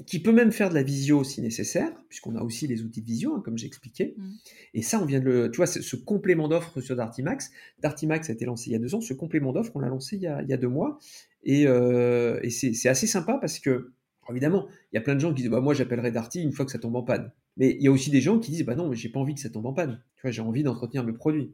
qui 0.05 0.21
peut 0.21 0.31
même 0.31 0.51
faire 0.51 0.69
de 0.69 0.75
la 0.75 0.83
visio 0.83 1.23
si 1.23 1.41
nécessaire, 1.41 1.91
puisqu'on 2.07 2.35
a 2.35 2.41
aussi 2.41 2.65
les 2.65 2.81
outils 2.83 3.01
de 3.01 3.05
visio, 3.05 3.35
hein, 3.35 3.41
comme 3.43 3.57
j'expliquais. 3.57 4.15
Mmh. 4.17 4.29
Et 4.73 4.81
ça, 4.81 5.01
on 5.01 5.05
vient 5.05 5.19
de 5.19 5.25
le. 5.25 5.51
Tu 5.51 5.57
vois, 5.57 5.67
ce 5.67 5.95
complément 5.95 6.47
d'offre 6.47 6.79
sur 6.81 6.95
Dartimax, 6.95 7.51
Dartimax 7.79 8.29
a 8.29 8.33
été 8.33 8.45
lancé 8.45 8.69
il 8.69 8.73
y 8.73 8.75
a 8.75 8.79
deux 8.79 8.95
ans, 8.95 9.01
ce 9.01 9.13
complément 9.13 9.51
d'offre, 9.51 9.71
on 9.75 9.79
l'a 9.79 9.89
lancé 9.89 10.15
il 10.15 10.23
y, 10.23 10.27
a, 10.27 10.57
deux 10.57 10.69
mois. 10.69 10.97
Et, 11.43 11.67
euh, 11.67 12.39
c'est 12.49 12.89
assez 12.89 13.07
sympa 13.07 13.37
parce 13.39 13.59
que, 13.59 13.91
évidemment, 14.29 14.67
il 14.91 14.95
y 14.95 14.97
a 14.97 15.01
plein 15.01 15.15
de 15.15 15.19
gens 15.19 15.33
qui 15.33 15.41
disent 15.41 15.51
bah, 15.51 15.61
Moi, 15.61 15.73
j'appellerai 15.73 16.11
Darty 16.11 16.41
une 16.41 16.53
fois 16.53 16.65
que 16.65 16.71
ça 16.71 16.79
tombe 16.79 16.95
en 16.95 17.03
panne. 17.03 17.31
Mais 17.57 17.75
il 17.77 17.83
y 17.83 17.87
a 17.87 17.91
aussi 17.91 18.09
des 18.09 18.21
gens 18.21 18.39
qui 18.39 18.51
disent 18.51 18.65
Bah 18.65 18.75
non, 18.75 18.87
mais 18.87 18.95
j'ai 18.95 19.09
pas 19.09 19.19
envie 19.19 19.35
que 19.35 19.41
ça 19.41 19.49
tombe 19.49 19.65
en 19.65 19.73
panne. 19.73 20.01
Tu 20.15 20.21
vois, 20.21 20.31
j'ai 20.31 20.41
envie 20.41 20.63
d'entretenir 20.63 21.03
mes 21.03 21.13
produits. 21.13 21.53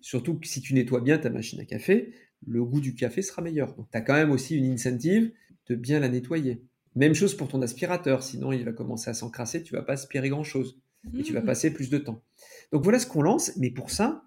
Surtout 0.00 0.38
que 0.38 0.46
si 0.46 0.60
tu 0.60 0.74
nettoies 0.74 1.00
bien 1.00 1.18
ta 1.18 1.30
machine 1.30 1.60
à 1.60 1.64
café, 1.64 2.12
le 2.46 2.64
goût 2.64 2.80
du 2.80 2.94
café 2.94 3.22
sera 3.22 3.42
meilleur. 3.42 3.74
Donc, 3.76 3.88
tu 3.90 3.96
as 3.96 4.00
quand 4.00 4.14
même 4.14 4.32
aussi 4.32 4.56
une 4.56 4.72
incentive 4.72 5.30
de 5.68 5.74
bien 5.76 6.00
la 6.00 6.08
nettoyer. 6.08 6.62
Même 6.96 7.14
chose 7.14 7.36
pour 7.36 7.48
ton 7.48 7.60
aspirateur, 7.60 8.22
sinon 8.22 8.52
il 8.52 8.64
va 8.64 8.72
commencer 8.72 9.10
à 9.10 9.14
s'encrasser, 9.14 9.62
tu 9.62 9.74
vas 9.74 9.82
pas 9.82 9.92
aspirer 9.92 10.30
grand-chose 10.30 10.80
et 11.16 11.22
tu 11.22 11.34
vas 11.34 11.42
mmh. 11.42 11.46
passer 11.46 11.72
plus 11.72 11.90
de 11.90 11.98
temps. 11.98 12.22
Donc 12.72 12.82
voilà 12.82 12.98
ce 12.98 13.06
qu'on 13.06 13.22
lance, 13.22 13.52
mais 13.58 13.70
pour 13.70 13.90
ça, 13.90 14.24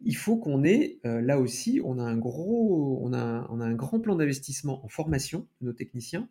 il 0.00 0.16
faut 0.16 0.38
qu'on 0.38 0.64
ait, 0.64 0.98
euh, 1.04 1.20
là 1.20 1.38
aussi, 1.38 1.80
on 1.84 1.98
a 1.98 2.02
un 2.02 2.16
gros, 2.16 3.00
on 3.02 3.12
a, 3.12 3.46
on 3.50 3.60
a 3.60 3.64
un 3.64 3.74
grand 3.74 4.00
plan 4.00 4.16
d'investissement 4.16 4.84
en 4.84 4.88
formation 4.88 5.46
de 5.60 5.66
nos 5.66 5.72
techniciens, 5.74 6.28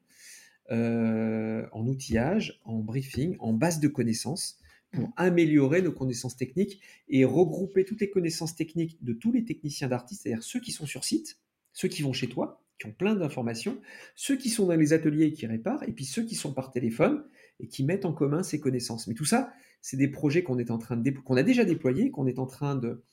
euh, 0.71 1.67
en 1.71 1.87
outillage, 1.87 2.59
en 2.65 2.79
briefing, 2.79 3.35
en 3.39 3.53
base 3.53 3.79
de 3.79 3.87
connaissances, 3.87 4.57
pour 4.91 5.09
mmh. 5.09 5.13
améliorer 5.17 5.81
nos 5.83 5.91
connaissances 5.91 6.35
techniques 6.35 6.81
et 7.09 7.25
regrouper 7.25 7.85
toutes 7.85 8.01
les 8.01 8.09
connaissances 8.09 8.55
techniques 8.55 8.97
de 9.03 9.13
tous 9.13 9.31
les 9.31 9.45
techniciens 9.45 9.87
d'artistes, 9.87 10.23
c'est-à-dire 10.23 10.43
ceux 10.43 10.59
qui 10.59 10.71
sont 10.71 10.87
sur 10.87 11.03
site, 11.03 11.37
ceux 11.73 11.89
qui 11.89 12.01
vont 12.01 12.13
chez 12.13 12.27
toi, 12.27 12.64
qui 12.79 12.87
ont 12.87 12.91
plein 12.91 13.15
d'informations, 13.15 13.79
ceux 14.15 14.37
qui 14.37 14.49
sont 14.49 14.67
dans 14.67 14.75
les 14.75 14.93
ateliers 14.93 15.25
et 15.25 15.33
qui 15.33 15.47
réparent, 15.47 15.83
et 15.83 15.91
puis 15.93 16.05
ceux 16.05 16.23
qui 16.23 16.35
sont 16.35 16.53
par 16.53 16.71
téléphone 16.71 17.23
et 17.59 17.67
qui 17.67 17.83
mettent 17.83 18.05
en 18.05 18.13
commun 18.13 18.43
ces 18.43 18.59
connaissances. 18.59 19.07
Mais 19.07 19.13
tout 19.13 19.25
ça, 19.25 19.53
c'est 19.81 19.97
des 19.97 20.07
projets 20.07 20.43
qu'on 20.43 20.57
est 20.57 20.71
en 20.71 20.77
train 20.77 20.97
de 20.97 21.09
qu'on 21.11 21.37
a 21.37 21.43
déjà 21.43 21.63
déployés, 21.63 22.11
qu'on 22.11 22.27
est 22.27 22.39
en 22.39 22.47
train 22.47 22.75
de, 22.75 23.03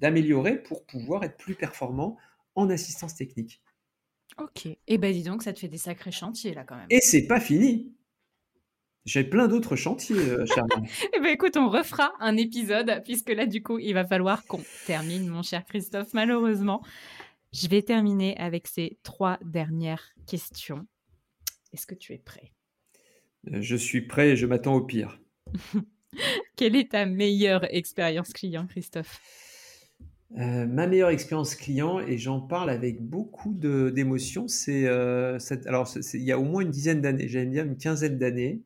d'améliorer 0.00 0.62
pour 0.62 0.84
pouvoir 0.84 1.24
être 1.24 1.36
plus 1.36 1.54
performant 1.54 2.16
en 2.54 2.68
assistance 2.68 3.14
technique. 3.14 3.62
Ok. 4.38 4.66
Et 4.66 4.78
eh 4.88 4.98
ben 4.98 5.12
dis 5.12 5.22
donc, 5.22 5.42
ça 5.42 5.52
te 5.52 5.60
fait 5.60 5.68
des 5.68 5.78
sacrés 5.78 6.10
chantiers 6.10 6.52
là 6.52 6.64
quand 6.64 6.76
même. 6.76 6.88
Et 6.90 7.00
c'est 7.00 7.26
pas 7.26 7.40
fini. 7.40 7.92
J'ai 9.06 9.22
plein 9.22 9.46
d'autres 9.46 9.76
chantiers, 9.76 10.18
euh, 10.18 10.44
Eh 11.14 11.20
ben 11.20 11.28
écoute, 11.28 11.56
on 11.56 11.68
refera 11.68 12.12
un 12.18 12.36
épisode 12.36 13.02
puisque 13.04 13.30
là 13.30 13.46
du 13.46 13.62
coup, 13.62 13.78
il 13.78 13.94
va 13.94 14.04
falloir 14.04 14.44
qu'on 14.46 14.60
termine, 14.86 15.28
mon 15.28 15.42
cher 15.44 15.64
Christophe, 15.64 16.12
malheureusement. 16.12 16.82
Je 17.58 17.68
vais 17.68 17.80
terminer 17.80 18.36
avec 18.36 18.66
ces 18.66 18.98
trois 19.02 19.38
dernières 19.42 20.12
questions. 20.26 20.86
Est-ce 21.72 21.86
que 21.86 21.94
tu 21.94 22.12
es 22.12 22.18
prêt? 22.18 22.52
Euh, 23.50 23.62
Je 23.62 23.76
suis 23.76 24.02
prêt 24.02 24.32
et 24.32 24.36
je 24.36 24.44
m'attends 24.44 24.74
au 24.74 24.82
pire. 24.82 25.18
Quelle 26.56 26.76
est 26.76 26.90
ta 26.92 27.06
meilleure 27.06 27.64
expérience 27.74 28.34
client, 28.34 28.66
Christophe? 28.66 29.22
Euh, 30.34 30.66
ma 30.66 30.88
meilleure 30.88 31.10
expérience 31.10 31.54
client, 31.54 32.00
et 32.00 32.18
j'en 32.18 32.40
parle 32.40 32.68
avec 32.68 33.00
beaucoup 33.00 33.54
d'émotion, 33.54 34.48
c'est 34.48 34.86
euh, 34.86 35.38
alors 35.66 35.88
il 36.14 36.22
y 36.22 36.32
a 36.32 36.38
au 36.38 36.42
moins 36.42 36.62
une 36.62 36.70
dizaine 36.70 37.00
d'années, 37.00 37.28
j'aime 37.28 37.50
bien 37.50 37.64
une 37.64 37.76
quinzaine 37.76 38.18
d'années. 38.18 38.60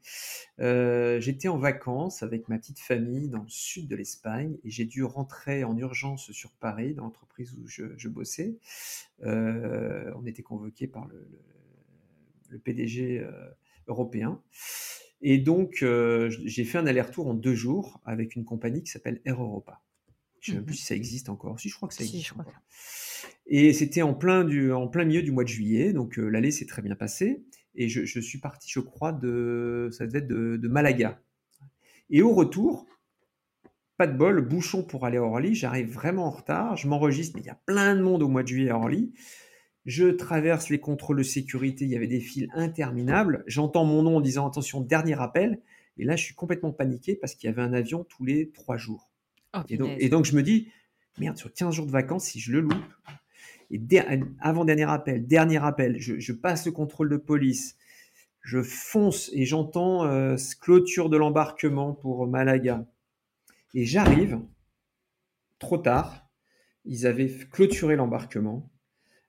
Euh, 0.61 1.21
j'étais 1.21 1.49
en 1.49 1.59
vacances 1.59 2.23
avec 2.23 2.49
ma 2.49 2.59
petite 2.59 2.81
famille 2.81 3.29
dans 3.29 3.43
le 3.43 3.49
sud 3.49 3.89
de 3.89 3.97
l'Espagne 3.97 4.57
et 4.65 4.71
j'ai 4.71 4.87
dû 4.87 5.05
rentrer 5.05 5.63
en 5.63 5.77
urgence 5.77 6.33
sur 6.33 6.51
Paris, 6.53 6.95
dans 6.95 7.05
l'entreprise 7.05 7.55
où 7.55 7.67
je, 7.67 8.09
bossais. 8.09 8.57
on 9.23 10.27
était 10.27 10.43
convoqué 10.43 10.87
par 10.87 11.07
le, 11.09 11.29
le 12.49 12.59
PDG 12.59 13.23
européen. 13.87 14.41
Et 15.23 15.37
donc, 15.39 15.85
j'ai 15.85 16.65
fait 16.65 16.79
un 16.79 16.87
aller-retour 16.87 17.29
en 17.29 17.35
deux 17.35 17.55
jours 17.55 18.01
avec 18.07 18.35
une 18.35 18.45
compagnie 18.45 18.83
qui 18.83 18.91
s'appelle 18.91 19.21
Air 19.27 19.43
Europa. 19.43 19.83
Je 20.41 20.53
ne 20.53 20.55
sais 20.55 20.59
même 20.59 20.65
plus 20.65 20.75
mmh 20.75 20.77
si 20.77 20.85
ça 20.85 20.95
existe 20.95 21.29
encore. 21.29 21.61
Si, 21.61 21.69
je 21.69 21.77
crois 21.77 21.89
que 21.89 21.95
ça 21.95 22.03
existe. 22.03 22.33
Et 23.47 23.73
c'était 23.73 24.03
en 24.03 24.15
plein, 24.15 24.45
du, 24.45 24.73
en 24.73 24.89
plein 24.89 25.05
milieu 25.05 25.23
du 25.23 25.33
mois 25.33 25.45
de 25.45 25.49
juillet, 25.49 25.93
donc 25.93 26.19
euh, 26.19 26.29
l'allée 26.29 26.51
s'est 26.51 26.67
très 26.67 26.83
bien 26.83 26.95
passée. 26.95 27.45
Et 27.75 27.89
je, 27.89 28.21
suis 28.21 28.39
parti, 28.39 28.69
je 28.71 28.81
crois, 28.81 29.13
de, 29.13 29.89
ça 29.93 30.07
devait 30.07 30.19
être 30.19 30.29
de, 30.29 30.69
Malaga. 30.69 31.21
Et 32.11 32.23
au 32.23 32.35
retour, 32.35 32.87
pas 33.97 34.07
de 34.07 34.17
bol, 34.17 34.41
bouchon 34.47 34.83
pour 34.83 35.07
aller 35.07 35.19
à 35.19 35.23
Orly. 35.23 35.55
J'arrive 35.55 35.93
vraiment 35.93 36.27
en 36.27 36.31
retard. 36.31 36.77
Je 36.77 36.89
m'enregistre, 36.89 37.37
mais 37.37 37.43
il 37.43 37.47
y 37.47 37.51
a 37.51 37.61
plein 37.67 37.95
de 37.95 38.03
monde 38.03 38.23
au 38.23 38.29
mois 38.29 38.43
de 38.43 38.49
juillet 38.49 38.71
à 38.71 38.77
Orly. 38.77 39.13
Je 39.87 40.09
traverse 40.09 40.69
les 40.69 40.81
contrôles 40.81 41.19
de 41.19 41.23
sécurité. 41.23 41.85
Il 41.85 41.91
y 41.91 41.97
avait 41.97 42.07
des 42.07 42.21
files 42.21 42.49
interminables. 42.55 43.45
J'entends 43.47 43.85
mon 43.85 44.03
nom 44.03 44.17
en 44.17 44.21
disant 44.21 44.49
attention, 44.49 44.81
dernier 44.81 45.21
appel. 45.21 45.61
Et 45.97 46.05
là, 46.05 46.17
je 46.17 46.25
suis 46.25 46.35
complètement 46.35 46.73
paniqué 46.73 47.15
parce 47.15 47.35
qu'il 47.35 47.49
y 47.49 47.53
avait 47.53 47.63
un 47.63 47.73
avion 47.73 48.05
tous 48.05 48.25
les 48.25 48.51
trois 48.51 48.77
jours. 48.77 49.10
Oh, 49.55 49.59
et, 49.69 50.09
donc, 50.09 50.25
je 50.25 50.37
me 50.37 50.43
dis, 50.43 50.69
merde, 51.19 51.37
sur 51.37 51.53
15 51.53 51.75
jours 51.75 51.87
de 51.87 51.91
vacances, 51.91 52.27
si 52.27 52.41
je 52.41 52.53
le 52.53 52.61
loupe, 52.61 52.85
et 53.71 53.81
avant-dernier 54.41 54.89
appel, 54.89 55.27
dernier 55.27 55.63
appel, 55.65 55.97
je, 55.99 56.33
passe 56.33 56.67
le 56.67 56.73
contrôle 56.73 57.09
de 57.09 57.17
police, 57.17 57.77
je 58.43 58.63
fonce 58.63 59.31
et 59.33 59.45
j'entends 59.45 60.05
euh, 60.05 60.37
clôture 60.61 61.09
de 61.09 61.17
l'embarquement 61.17 61.93
pour 61.93 62.27
Malaga. 62.27 62.87
Et 63.75 63.85
j'arrive, 63.85 64.41
trop 65.59 65.79
tard, 65.79 66.29
ils 66.85 67.07
avaient 67.07 67.33
clôturé 67.51 67.97
l'embarquement, 67.97 68.71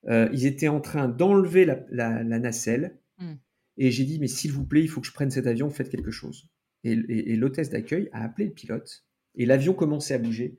euh, 0.07 0.30
ils 0.34 0.45
étaient 0.45 0.69
en 0.69 0.82
train 0.82 1.07
d'enlever 1.07 1.65
la, 1.65 2.24
nacelle, 2.24 2.97
hmm. 3.19 3.34
et 3.78 3.91
j'ai 3.91 4.05
dit, 4.05 4.19
mais 4.19 4.28
s'il 4.28 4.51
vous 4.51 4.65
plaît, 4.65 4.82
il 4.82 4.88
faut 4.88 5.01
que 5.01 5.07
je 5.07 5.13
prenne 5.13 5.30
cet 5.30 5.45
avion, 5.45 5.69
faites 5.69 5.89
quelque 5.89 6.11
chose. 6.11 6.47
et 6.84 7.36
l'hôtesse 7.36 7.69
d'accueil 7.69 8.09
a 8.11 8.24
appelé 8.24 8.47
le 8.47 8.53
pilote 8.53 9.03
et 9.36 9.46
l'avion 9.46 9.74
commençait 9.74 10.14
à 10.14 10.18
bouger. 10.18 10.58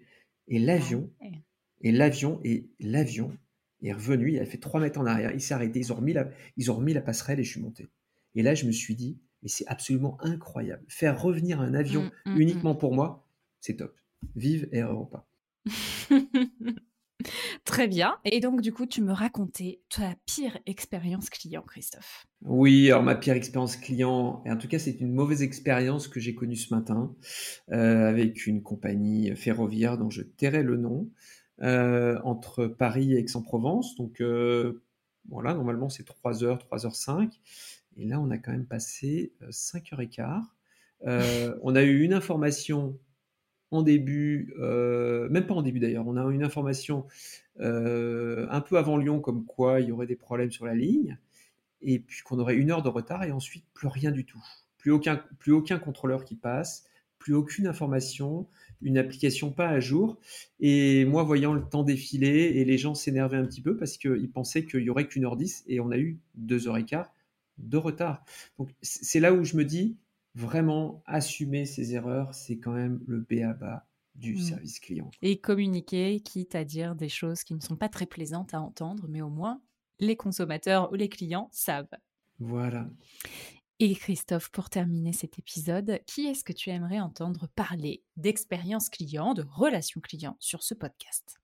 Et 0.49 0.59
l'avion, 0.59 1.11
ah 1.21 1.27
et 1.83 1.93
l'avion, 1.93 2.41
et 2.45 2.69
l'avion 2.81 3.37
est 3.83 3.93
revenu. 3.93 4.33
Il 4.33 4.39
a 4.39 4.47
fait 4.47 4.59
3 4.59 4.81
mètres 4.81 5.01
en 5.01 5.07
arrière. 5.07 5.33
Il 5.33 5.41
s'est 5.41 5.55
arrêté. 5.55 5.81
Ils 5.81 5.93
ont, 5.93 5.97
remis 5.97 6.13
la, 6.13 6.29
ils 6.57 6.71
ont 6.71 6.75
remis 6.75 6.93
la 6.93 7.03
passerelle 7.03 7.41
et 7.41 7.45
je 7.45 7.51
suis 7.51 7.61
monté. 7.61 7.89
Et 8.35 8.43
là, 8.43 8.55
je 8.55 8.67
me 8.67 8.73
suis 8.73 8.95
dit, 8.95 9.19
mais 9.43 9.49
c'est 9.49 9.67
absolument 9.67 10.17
incroyable. 10.21 10.85
Faire 10.89 11.21
revenir 11.21 11.61
un 11.61 11.75
avion 11.75 12.05
mmh, 12.27 12.33
mmh, 12.33 12.41
uniquement 12.41 12.75
mmh. 12.75 12.79
pour 12.79 12.95
moi, 12.95 13.29
c'est 13.61 13.77
top. 13.77 13.95
Vive 14.37 14.69
Air 14.73 14.91
Europa. 14.91 15.27
Très 17.65 17.87
bien. 17.87 18.17
Et 18.25 18.41
donc, 18.41 18.61
du 18.61 18.73
coup, 18.73 18.87
tu 18.87 19.03
me 19.03 19.13
racontais 19.13 19.81
ta 19.89 20.15
pire 20.27 20.59
expérience 20.67 21.31
client, 21.31 21.63
Christophe. 21.63 22.27
Oui, 22.45 22.91
alors 22.91 23.05
ma 23.05 23.15
pire 23.15 23.35
expérience 23.35 23.77
client, 23.77 24.43
et 24.45 24.51
en 24.51 24.57
tout 24.57 24.67
cas, 24.67 24.81
c'est 24.81 25.01
une 25.01 25.13
mauvaise 25.13 25.43
expérience 25.43 26.09
que 26.09 26.19
j'ai 26.19 26.35
connue 26.35 26.57
ce 26.57 26.75
matin 26.75 27.15
euh, 27.71 28.09
avec 28.09 28.49
une 28.49 28.63
compagnie 28.63 29.35
ferroviaire 29.37 29.97
dont 29.97 30.11
je 30.11 30.23
tairai 30.23 30.65
le 30.65 30.77
nom, 30.77 31.09
euh, 31.63 32.19
entre 32.25 32.67
Paris 32.67 33.15
et 33.15 33.19
Aix-en-Provence. 33.19 33.95
Donc, 33.95 34.21
euh, 34.21 34.83
voilà, 35.29 35.55
normalement, 35.55 35.89
c'est 35.89 36.05
3h, 36.05 36.59
3h05. 36.59 37.31
Et 37.97 38.07
là, 38.07 38.19
on 38.19 38.31
a 38.31 38.39
quand 38.39 38.51
même 38.51 38.67
passé 38.67 39.35
5h15. 39.51 40.43
on 41.63 41.77
a 41.77 41.83
eu 41.85 42.03
une 42.03 42.13
information 42.13 42.99
en 43.73 43.83
début, 43.83 44.55
euh, 44.61 45.29
même 45.31 45.47
pas 45.47 45.55
en 45.55 45.63
début 45.63 45.81
d'ailleurs, 45.81 46.07
on 46.07 46.17
a 46.17 46.25
une 46.31 46.45
information 46.45 47.07
euh, 47.61 48.47
un 48.51 48.61
peu 48.61 48.79
avant 48.79 48.97
Lyon 48.97 49.21
comme 49.21 49.45
quoi 49.45 49.81
il 49.81 49.89
y 49.89 49.93
aurait 49.93 50.07
des 50.07 50.17
problèmes 50.17 50.51
sur 50.51 50.67
la 50.67 50.75
ligne, 50.75 51.19
et 51.81 51.99
puis 51.99 52.23
qu'on 52.23 52.39
aurait 52.39 52.55
une 52.57 52.71
heure 52.71 52.83
de 52.83 52.89
retard, 52.89 53.25
et 53.25 53.33
ensuite 53.33 53.65
plus 53.75 53.89
rien 53.89 54.13
du 54.13 54.25
tout. 54.25 54.43
Plus 54.79 54.91
aucun, 54.91 55.23
plus 55.39 55.53
aucun 55.53 55.79
contrôleur 55.79 56.25
qui 56.25 56.37
passe, 56.37 56.85
plus 57.19 57.35
aucune 57.35 57.67
information, 57.67 58.47
une 58.83 58.99
application 58.99 59.51
pas 59.53 59.69
à 59.69 59.81
jour. 59.81 60.19
Et 60.61 61.05
moi, 61.05 61.23
voyant 61.23 61.55
le 61.55 61.63
temps 61.63 61.85
défiler, 61.85 62.53
et 62.57 62.65
les 62.65 62.79
gens 62.79 62.95
s'énervaient 62.95 63.37
un 63.37 63.47
petit 63.47 63.63
peu 63.63 63.77
parce 63.77 63.97
qu'ils 63.97 64.31
pensaient 64.31 64.65
qu'il 64.65 64.83
y 64.83 64.91
aurait 64.91 65.07
qu'une 65.07 65.25
heure 65.25 65.37
dix, 65.37 65.65
et 65.67 65.81
on 65.81 65.91
a 65.91 65.99
eu 65.99 66.19
deux 66.35 66.69
heures 66.69 66.77
et 66.77 66.85
quart 66.85 67.13
de 67.59 67.77
retard. 67.77 68.25
Donc 68.59 68.71
c'est 68.83 69.21
là 69.21 69.33
où 69.33 69.45
je 69.45 69.57
me 69.57 69.65
dis, 69.65 69.97
vraiment 70.35 71.03
assumer 71.07 71.65
ses 71.67 71.95
erreurs, 71.95 72.35
c'est 72.35 72.59
quand 72.59 72.73
même 72.73 73.03
le 73.07 73.21
B 73.21 73.43
à 73.45 73.53
bas 73.53 73.87
du 74.15 74.35
mmh. 74.35 74.39
service 74.39 74.81
client. 74.81 75.11
Et 75.23 75.41
communiquer, 75.41 76.21
quitte 76.21 76.55
à 76.55 76.65
dire 76.65 76.95
des 76.95 77.09
choses 77.09 77.45
qui 77.45 77.55
ne 77.55 77.61
sont 77.61 77.77
pas 77.77 77.89
très 77.89 78.07
plaisantes 78.07 78.55
à 78.55 78.61
entendre, 78.61 79.07
mais 79.09 79.23
au 79.23 79.31
moins 79.31 79.63
les 79.99 80.17
consommateurs 80.17 80.91
ou 80.93 80.97
les 80.97 81.09
clients 81.09 81.49
savent. 81.53 81.87
Voilà. 82.39 82.89
Et 83.79 83.95
Christophe, 83.95 84.51
pour 84.51 84.71
terminer 84.71 85.13
cet 85.13 85.39
épisode, 85.39 86.01
qui 86.07 86.27
est-ce 86.27 86.45
que 86.45 86.53
tu 86.53 86.71
aimerais 86.71 87.01
entendre 87.01 87.49
parler 87.55 88.05
d'expérience 88.17 88.89
client, 88.89 89.35
de 89.35 89.45
relation 89.49 90.01
client 90.01 90.37
sur 90.39 90.63
ce 90.63 90.75
podcast? 90.75 91.42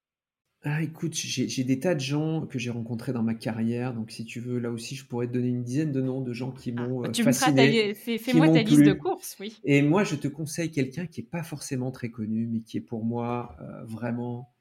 Ah, 0.62 0.82
écoute, 0.82 1.14
j'ai 1.14 1.62
des 1.62 1.78
tas 1.78 1.94
de 1.94 2.00
gens 2.00 2.44
que 2.44 2.58
j'ai 2.58 2.70
rencontrés 2.70 3.12
dans 3.12 3.22
ma 3.22 3.34
carrière. 3.34 3.94
Donc, 3.94 4.10
si 4.10 4.24
tu 4.24 4.40
veux, 4.40 4.58
là 4.58 4.72
aussi, 4.72 4.96
je 4.96 5.06
pourrais 5.06 5.28
te 5.28 5.32
donner 5.32 5.48
une 5.48 5.62
dizaine 5.62 5.92
de 5.92 6.00
noms 6.00 6.20
de 6.20 6.32
gens 6.32 6.50
qui 6.50 6.74
ah, 6.76 6.82
m'ont 6.82 7.02
bah, 7.02 7.10
tu 7.10 7.22
fasciné. 7.22 7.94
Fais-moi 7.94 8.48
ta 8.48 8.62
liste 8.62 8.82
de 8.82 8.92
courses, 8.92 9.36
oui. 9.38 9.60
Et 9.62 9.82
moi, 9.82 10.02
je 10.02 10.16
te 10.16 10.26
conseille 10.26 10.72
quelqu'un 10.72 11.06
qui 11.06 11.20
n'est 11.20 11.26
pas 11.28 11.44
forcément 11.44 11.92
très 11.92 12.10
connu, 12.10 12.46
mais 12.46 12.60
qui 12.60 12.76
est 12.76 12.82
pour 12.82 13.04
moi 13.04 13.56
vraiment 13.84 14.52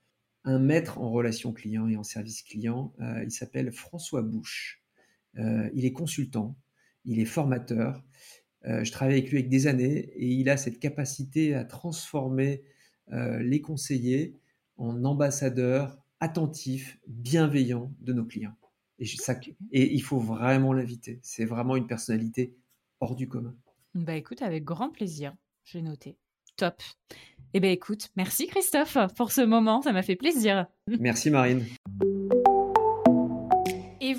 un 0.44 0.60
maître 0.60 1.00
en 1.00 1.10
relation 1.12 1.52
client 1.52 1.88
et 1.88 1.98
en 1.98 2.04
service 2.04 2.44
client. 2.44 2.94
il 3.24 3.32
s'appelle 3.32 3.72
François 3.72 4.22
Bouche. 4.22 4.84
il 5.36 5.84
est 5.84 5.94
consultant, 5.94 6.56
il 7.06 7.20
est 7.20 7.26
formateur. 7.26 8.04
je 8.64 8.92
travaille 8.92 9.18
avec 9.18 9.32
lui 9.32 9.40
avec 9.40 9.50
des 9.50 9.66
années 9.66 10.12
et 10.16 10.28
il 10.28 10.48
a 10.50 10.58
cette 10.58 10.80
capacité 10.80 11.56
à 11.56 11.66
transformer 11.66 12.62
les 13.12 13.62
conseillers 13.62 14.38
en 14.78 15.04
ambassadeur 15.04 15.98
attentif, 16.20 17.00
bienveillant 17.08 17.92
de 18.02 18.14
nos 18.14 18.26
clients. 18.26 18.56
Et, 19.00 19.06
et 19.72 19.94
il 19.94 20.02
faut 20.02 20.20
vraiment 20.20 20.74
l'inviter. 20.74 21.20
C'est 21.22 21.46
vraiment 21.46 21.76
une 21.76 21.88
personnalité 21.88 22.56
hors 23.00 23.16
du 23.16 23.28
commun. 23.28 23.56
Bah 23.94 24.16
écoute, 24.16 24.42
avec 24.42 24.64
grand 24.64 24.90
plaisir, 24.90 25.36
j'ai 25.64 25.82
noté. 25.82 26.18
Top. 26.56 26.82
Eh 27.54 27.60
bien 27.60 27.72
écoute, 27.72 28.10
merci 28.16 28.48
Christophe 28.48 28.98
pour 29.16 29.32
ce 29.32 29.42
moment, 29.42 29.82
ça 29.82 29.94
m'a 29.94 30.02
fait 30.02 30.16
plaisir. 30.16 30.66
Merci 31.00 31.30
Marine. 31.30 31.64